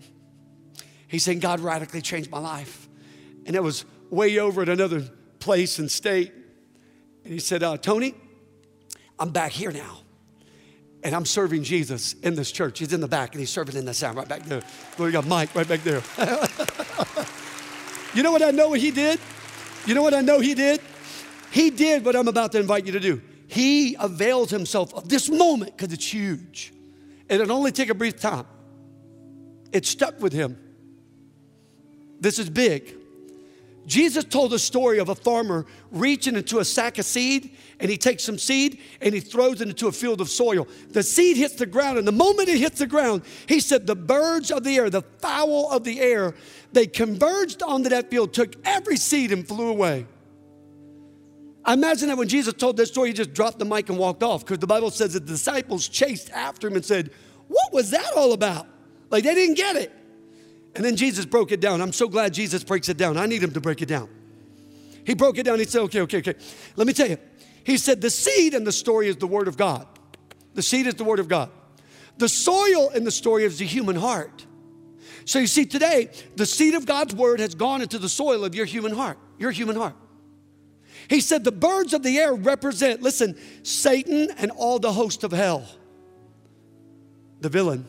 He 1.06 1.18
said, 1.18 1.42
God 1.42 1.60
radically 1.60 2.00
changed 2.00 2.30
my 2.30 2.38
life. 2.38 2.88
And 3.44 3.54
it 3.54 3.62
was 3.62 3.84
way 4.08 4.38
over 4.38 4.62
at 4.62 4.70
another 4.70 5.02
place 5.38 5.78
and 5.78 5.90
state. 5.90 6.32
And 7.24 7.34
he 7.34 7.38
said, 7.38 7.62
uh, 7.62 7.76
Tony, 7.76 8.14
I'm 9.18 9.32
back 9.32 9.52
here 9.52 9.70
now. 9.70 9.98
And 11.02 11.14
I'm 11.14 11.26
serving 11.26 11.62
Jesus 11.62 12.14
in 12.22 12.36
this 12.36 12.50
church. 12.52 12.78
He's 12.78 12.94
in 12.94 13.02
the 13.02 13.06
back 13.06 13.32
and 13.32 13.40
he's 13.40 13.50
serving 13.50 13.76
in 13.76 13.84
the 13.84 13.92
sound 13.92 14.16
right 14.16 14.26
back 14.26 14.44
there. 14.44 14.62
We 14.98 15.10
got 15.10 15.26
Mike 15.26 15.54
right 15.54 15.68
back 15.68 15.82
there. 15.82 16.00
you 18.14 18.22
know 18.22 18.32
what 18.32 18.40
I 18.40 18.50
know 18.50 18.70
what 18.70 18.80
he 18.80 18.90
did? 18.90 19.20
You 19.88 19.94
know 19.94 20.02
what 20.02 20.12
I 20.12 20.20
know 20.20 20.38
he 20.38 20.52
did? 20.52 20.82
He 21.50 21.70
did 21.70 22.04
what 22.04 22.14
I'm 22.14 22.28
about 22.28 22.52
to 22.52 22.58
invite 22.58 22.84
you 22.84 22.92
to 22.92 23.00
do. 23.00 23.22
He 23.46 23.96
avails 23.98 24.50
himself 24.50 24.92
of 24.92 25.08
this 25.08 25.30
moment 25.30 25.78
because 25.78 25.94
it's 25.94 26.12
huge. 26.12 26.74
And 27.30 27.40
it 27.40 27.48
only 27.48 27.72
take 27.72 27.88
a 27.88 27.94
brief 27.94 28.20
time. 28.20 28.44
It 29.72 29.86
stuck 29.86 30.20
with 30.20 30.34
him. 30.34 30.58
This 32.20 32.38
is 32.38 32.50
big. 32.50 32.97
Jesus 33.88 34.22
told 34.22 34.52
a 34.52 34.58
story 34.58 34.98
of 34.98 35.08
a 35.08 35.14
farmer 35.14 35.64
reaching 35.90 36.36
into 36.36 36.58
a 36.58 36.64
sack 36.64 36.98
of 36.98 37.06
seed 37.06 37.56
and 37.80 37.90
he 37.90 37.96
takes 37.96 38.22
some 38.22 38.36
seed 38.36 38.80
and 39.00 39.14
he 39.14 39.20
throws 39.20 39.62
it 39.62 39.68
into 39.68 39.88
a 39.88 39.92
field 39.92 40.20
of 40.20 40.28
soil. 40.28 40.68
The 40.90 41.02
seed 41.02 41.38
hits 41.38 41.54
the 41.54 41.64
ground, 41.64 41.96
and 41.96 42.06
the 42.06 42.12
moment 42.12 42.50
it 42.50 42.58
hits 42.58 42.80
the 42.80 42.86
ground, 42.86 43.22
he 43.46 43.60
said, 43.60 43.86
The 43.86 43.96
birds 43.96 44.50
of 44.50 44.62
the 44.62 44.76
air, 44.76 44.90
the 44.90 45.02
fowl 45.20 45.72
of 45.72 45.84
the 45.84 46.00
air, 46.00 46.34
they 46.70 46.86
converged 46.86 47.62
onto 47.62 47.88
that 47.88 48.10
field, 48.10 48.34
took 48.34 48.54
every 48.66 48.98
seed, 48.98 49.32
and 49.32 49.48
flew 49.48 49.68
away. 49.68 50.06
I 51.64 51.72
imagine 51.72 52.08
that 52.08 52.18
when 52.18 52.28
Jesus 52.28 52.52
told 52.52 52.76
that 52.76 52.86
story, 52.86 53.08
he 53.08 53.14
just 53.14 53.32
dropped 53.32 53.58
the 53.58 53.64
mic 53.64 53.88
and 53.88 53.98
walked 53.98 54.22
off 54.22 54.44
because 54.44 54.58
the 54.58 54.66
Bible 54.66 54.90
says 54.90 55.14
that 55.14 55.26
the 55.26 55.32
disciples 55.32 55.88
chased 55.88 56.30
after 56.30 56.68
him 56.68 56.76
and 56.76 56.84
said, 56.84 57.10
What 57.48 57.72
was 57.72 57.90
that 57.90 58.12
all 58.14 58.34
about? 58.34 58.66
Like 59.08 59.24
they 59.24 59.34
didn't 59.34 59.56
get 59.56 59.76
it. 59.76 59.92
And 60.78 60.84
then 60.84 60.94
Jesus 60.94 61.26
broke 61.26 61.50
it 61.50 61.58
down. 61.58 61.80
I'm 61.80 61.92
so 61.92 62.06
glad 62.06 62.32
Jesus 62.32 62.62
breaks 62.62 62.88
it 62.88 62.96
down. 62.96 63.16
I 63.16 63.26
need 63.26 63.42
him 63.42 63.50
to 63.50 63.60
break 63.60 63.82
it 63.82 63.86
down. 63.86 64.08
He 65.04 65.12
broke 65.12 65.36
it 65.36 65.42
down. 65.42 65.58
He 65.58 65.64
said, 65.64 65.80
okay, 65.82 66.02
okay, 66.02 66.18
okay. 66.18 66.34
Let 66.76 66.86
me 66.86 66.92
tell 66.92 67.08
you. 67.08 67.18
He 67.64 67.76
said, 67.78 68.00
the 68.00 68.10
seed 68.10 68.54
in 68.54 68.62
the 68.62 68.70
story 68.70 69.08
is 69.08 69.16
the 69.16 69.26
word 69.26 69.48
of 69.48 69.56
God. 69.56 69.88
The 70.54 70.62
seed 70.62 70.86
is 70.86 70.94
the 70.94 71.02
word 71.02 71.18
of 71.18 71.26
God. 71.26 71.50
The 72.18 72.28
soil 72.28 72.90
in 72.90 73.02
the 73.02 73.10
story 73.10 73.42
is 73.42 73.58
the 73.58 73.64
human 73.66 73.96
heart. 73.96 74.46
So 75.24 75.40
you 75.40 75.48
see, 75.48 75.66
today, 75.66 76.10
the 76.36 76.46
seed 76.46 76.74
of 76.74 76.86
God's 76.86 77.12
word 77.12 77.40
has 77.40 77.56
gone 77.56 77.82
into 77.82 77.98
the 77.98 78.08
soil 78.08 78.44
of 78.44 78.54
your 78.54 78.64
human 78.64 78.92
heart, 78.92 79.18
your 79.36 79.50
human 79.50 79.74
heart. 79.74 79.96
He 81.10 81.20
said, 81.20 81.42
the 81.42 81.50
birds 81.50 81.92
of 81.92 82.04
the 82.04 82.18
air 82.18 82.34
represent, 82.34 83.02
listen, 83.02 83.36
Satan 83.64 84.30
and 84.38 84.52
all 84.52 84.78
the 84.78 84.92
host 84.92 85.24
of 85.24 85.32
hell. 85.32 85.66
The 87.40 87.48
villain. 87.48 87.84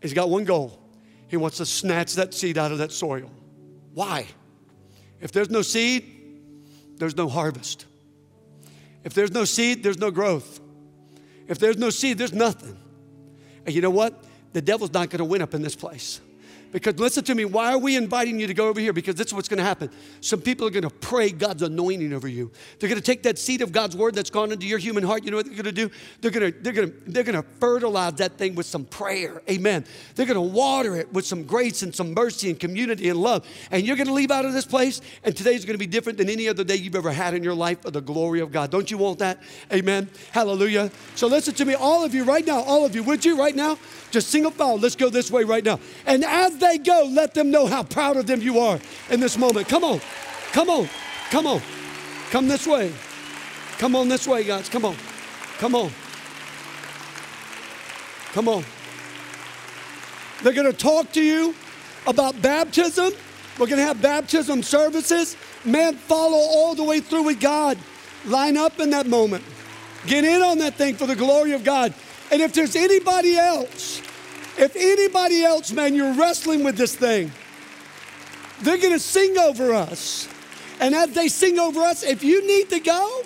He's 0.00 0.14
got 0.14 0.30
one 0.30 0.44
goal 0.44 0.87
he 1.28 1.36
wants 1.36 1.58
to 1.58 1.66
snatch 1.66 2.14
that 2.14 2.34
seed 2.34 2.58
out 2.58 2.72
of 2.72 2.78
that 2.78 2.92
soil. 2.92 3.30
Why? 3.94 4.26
If 5.20 5.32
there's 5.32 5.50
no 5.50 5.62
seed, 5.62 6.04
there's 6.96 7.16
no 7.16 7.28
harvest. 7.28 7.86
If 9.04 9.14
there's 9.14 9.30
no 9.30 9.44
seed, 9.44 9.82
there's 9.82 9.98
no 9.98 10.10
growth. 10.10 10.60
If 11.46 11.58
there's 11.58 11.76
no 11.78 11.90
seed, 11.90 12.18
there's 12.18 12.32
nothing. 12.32 12.76
And 13.64 13.74
you 13.74 13.80
know 13.80 13.90
what? 13.90 14.24
The 14.52 14.62
devil's 14.62 14.92
not 14.92 15.10
going 15.10 15.18
to 15.18 15.24
win 15.24 15.42
up 15.42 15.54
in 15.54 15.62
this 15.62 15.76
place. 15.76 16.20
Because 16.70 16.98
listen 16.98 17.24
to 17.24 17.34
me, 17.34 17.44
why 17.44 17.72
are 17.72 17.78
we 17.78 17.96
inviting 17.96 18.38
you 18.38 18.46
to 18.46 18.54
go 18.54 18.68
over 18.68 18.80
here? 18.80 18.92
Because 18.92 19.14
this 19.14 19.28
is 19.28 19.34
what's 19.34 19.48
going 19.48 19.58
to 19.58 19.64
happen. 19.64 19.90
Some 20.20 20.40
people 20.40 20.66
are 20.66 20.70
going 20.70 20.82
to 20.82 20.90
pray 20.90 21.30
God's 21.30 21.62
anointing 21.62 22.12
over 22.12 22.28
you. 22.28 22.50
They're 22.78 22.88
going 22.88 23.00
to 23.00 23.04
take 23.04 23.22
that 23.22 23.38
seed 23.38 23.62
of 23.62 23.72
God's 23.72 23.96
word 23.96 24.14
that's 24.14 24.30
gone 24.30 24.52
into 24.52 24.66
your 24.66 24.78
human 24.78 25.02
heart. 25.02 25.24
You 25.24 25.30
know 25.30 25.38
what 25.38 25.46
they're 25.46 25.54
going 25.54 25.64
to 25.64 25.72
do? 25.72 25.90
They're 26.20 26.30
going 26.30 26.52
to 26.52 26.58
they're 26.58 26.72
going 26.72 26.90
to 26.90 27.10
they're 27.10 27.24
going 27.24 27.42
to 27.42 27.48
fertilize 27.58 28.14
that 28.14 28.36
thing 28.36 28.54
with 28.54 28.66
some 28.66 28.84
prayer. 28.84 29.42
Amen. 29.48 29.84
They're 30.14 30.26
going 30.26 30.34
to 30.34 30.40
water 30.40 30.96
it 30.96 31.12
with 31.12 31.26
some 31.26 31.44
grace 31.44 31.82
and 31.82 31.94
some 31.94 32.12
mercy 32.12 32.50
and 32.50 32.60
community 32.60 33.08
and 33.08 33.18
love. 33.18 33.46
And 33.70 33.86
you're 33.86 33.96
going 33.96 34.08
to 34.08 34.12
leave 34.12 34.30
out 34.30 34.44
of 34.44 34.52
this 34.52 34.66
place 34.66 35.00
and 35.24 35.36
today's 35.36 35.64
going 35.64 35.74
to 35.74 35.78
be 35.78 35.86
different 35.86 36.18
than 36.18 36.28
any 36.28 36.48
other 36.48 36.64
day 36.64 36.76
you've 36.76 36.96
ever 36.96 37.12
had 37.12 37.34
in 37.34 37.42
your 37.42 37.54
life 37.54 37.82
for 37.82 37.90
the 37.90 38.00
glory 38.00 38.40
of 38.40 38.52
God. 38.52 38.70
Don't 38.70 38.90
you 38.90 38.98
want 38.98 39.20
that? 39.20 39.42
Amen. 39.72 40.08
Hallelujah. 40.32 40.90
So 41.14 41.26
listen 41.28 41.54
to 41.54 41.64
me 41.64 41.74
all 41.74 42.04
of 42.04 42.14
you 42.14 42.24
right 42.24 42.46
now, 42.46 42.60
all 42.60 42.84
of 42.84 42.94
you, 42.94 43.02
would 43.04 43.24
you 43.24 43.38
right 43.38 43.54
now? 43.56 43.78
Just 44.10 44.28
single 44.28 44.50
file. 44.50 44.78
Let's 44.78 44.96
go 44.96 45.10
this 45.10 45.30
way 45.30 45.44
right 45.44 45.64
now. 45.64 45.80
And 46.06 46.24
as 46.24 46.57
they 46.60 46.78
go, 46.78 47.08
let 47.10 47.34
them 47.34 47.50
know 47.50 47.66
how 47.66 47.82
proud 47.82 48.16
of 48.16 48.26
them 48.26 48.40
you 48.40 48.58
are 48.58 48.78
in 49.10 49.20
this 49.20 49.36
moment. 49.38 49.68
Come 49.68 49.84
on. 49.84 50.00
Come 50.52 50.70
on. 50.70 50.88
Come 51.30 51.46
on. 51.46 51.60
Come 52.30 52.48
this 52.48 52.66
way. 52.66 52.92
Come 53.78 53.94
on 53.94 54.08
this 54.08 54.26
way, 54.26 54.44
guys. 54.44 54.68
Come 54.68 54.84
on. 54.84 54.96
Come 55.58 55.74
on. 55.74 55.90
Come 58.32 58.48
on. 58.48 58.64
They're 60.42 60.52
going 60.52 60.70
to 60.70 60.76
talk 60.76 61.12
to 61.12 61.22
you 61.22 61.54
about 62.06 62.40
baptism. 62.40 63.12
We're 63.58 63.66
going 63.66 63.78
to 63.78 63.84
have 63.84 64.00
baptism 64.00 64.62
services. 64.62 65.36
Man, 65.64 65.94
follow 65.94 66.38
all 66.38 66.74
the 66.74 66.84
way 66.84 67.00
through 67.00 67.24
with 67.24 67.40
God. 67.40 67.78
Line 68.24 68.56
up 68.56 68.78
in 68.78 68.90
that 68.90 69.06
moment. 69.06 69.44
Get 70.06 70.24
in 70.24 70.42
on 70.42 70.58
that 70.58 70.74
thing 70.74 70.94
for 70.94 71.06
the 71.06 71.16
glory 71.16 71.52
of 71.52 71.64
God. 71.64 71.92
And 72.30 72.40
if 72.40 72.52
there's 72.52 72.76
anybody 72.76 73.36
else, 73.36 74.02
if 74.58 74.74
anybody 74.76 75.44
else, 75.44 75.72
man, 75.72 75.94
you're 75.94 76.14
wrestling 76.14 76.64
with 76.64 76.76
this 76.76 76.94
thing, 76.94 77.30
they're 78.62 78.78
going 78.78 78.92
to 78.92 78.98
sing 78.98 79.38
over 79.38 79.72
us. 79.72 80.28
And 80.80 80.94
as 80.94 81.12
they 81.12 81.28
sing 81.28 81.58
over 81.58 81.80
us, 81.80 82.02
if 82.02 82.22
you 82.22 82.46
need 82.46 82.70
to 82.70 82.80
go, 82.80 83.22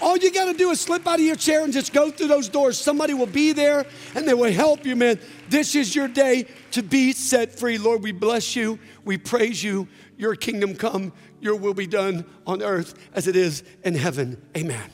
all 0.00 0.16
you 0.16 0.30
got 0.30 0.46
to 0.46 0.54
do 0.54 0.70
is 0.70 0.80
slip 0.80 1.06
out 1.06 1.18
of 1.18 1.24
your 1.24 1.36
chair 1.36 1.64
and 1.64 1.72
just 1.72 1.92
go 1.92 2.10
through 2.10 2.28
those 2.28 2.48
doors. 2.48 2.78
Somebody 2.78 3.14
will 3.14 3.26
be 3.26 3.52
there 3.52 3.86
and 4.14 4.26
they 4.26 4.34
will 4.34 4.52
help 4.52 4.84
you, 4.84 4.96
man. 4.96 5.18
This 5.48 5.74
is 5.74 5.94
your 5.94 6.08
day 6.08 6.46
to 6.72 6.82
be 6.82 7.12
set 7.12 7.58
free. 7.58 7.78
Lord, 7.78 8.02
we 8.02 8.12
bless 8.12 8.56
you. 8.56 8.78
We 9.04 9.16
praise 9.18 9.62
you. 9.62 9.88
Your 10.16 10.36
kingdom 10.36 10.74
come, 10.74 11.12
your 11.40 11.56
will 11.56 11.74
be 11.74 11.86
done 11.86 12.24
on 12.46 12.62
earth 12.62 12.94
as 13.14 13.26
it 13.26 13.36
is 13.36 13.62
in 13.82 13.94
heaven. 13.94 14.40
Amen. 14.56 14.76
Amen. 14.76 14.93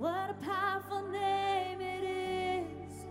What 0.00 0.30
a 0.30 0.34
powerful 0.42 1.06
name 1.08 1.82
it 1.82 2.04
is. 2.04 3.04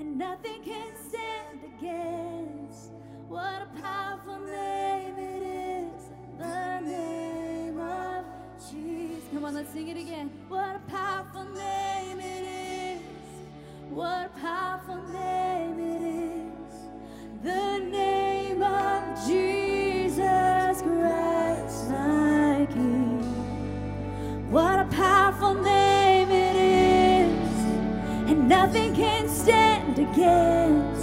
And 0.00 0.16
nothing 0.16 0.62
can 0.64 0.92
stand 1.06 1.60
against. 1.62 2.92
What 3.28 3.60
a 3.60 3.68
powerful 3.82 4.38
name 4.38 5.18
it 5.18 5.42
is. 5.42 6.08
The 6.38 6.80
name 6.80 7.78
of 7.78 8.24
Jesus. 8.70 9.22
Come 9.34 9.44
on, 9.44 9.52
let's 9.52 9.70
sing 9.70 9.88
it 9.88 9.98
again. 9.98 10.30
What 10.48 10.76
a 10.76 10.90
powerful 10.90 11.44
name 11.44 12.20
it 12.20 12.96
is. 12.96 13.02
What 13.90 14.24
a 14.24 14.40
powerful 14.40 15.02
name 15.12 15.33
and 30.12 30.93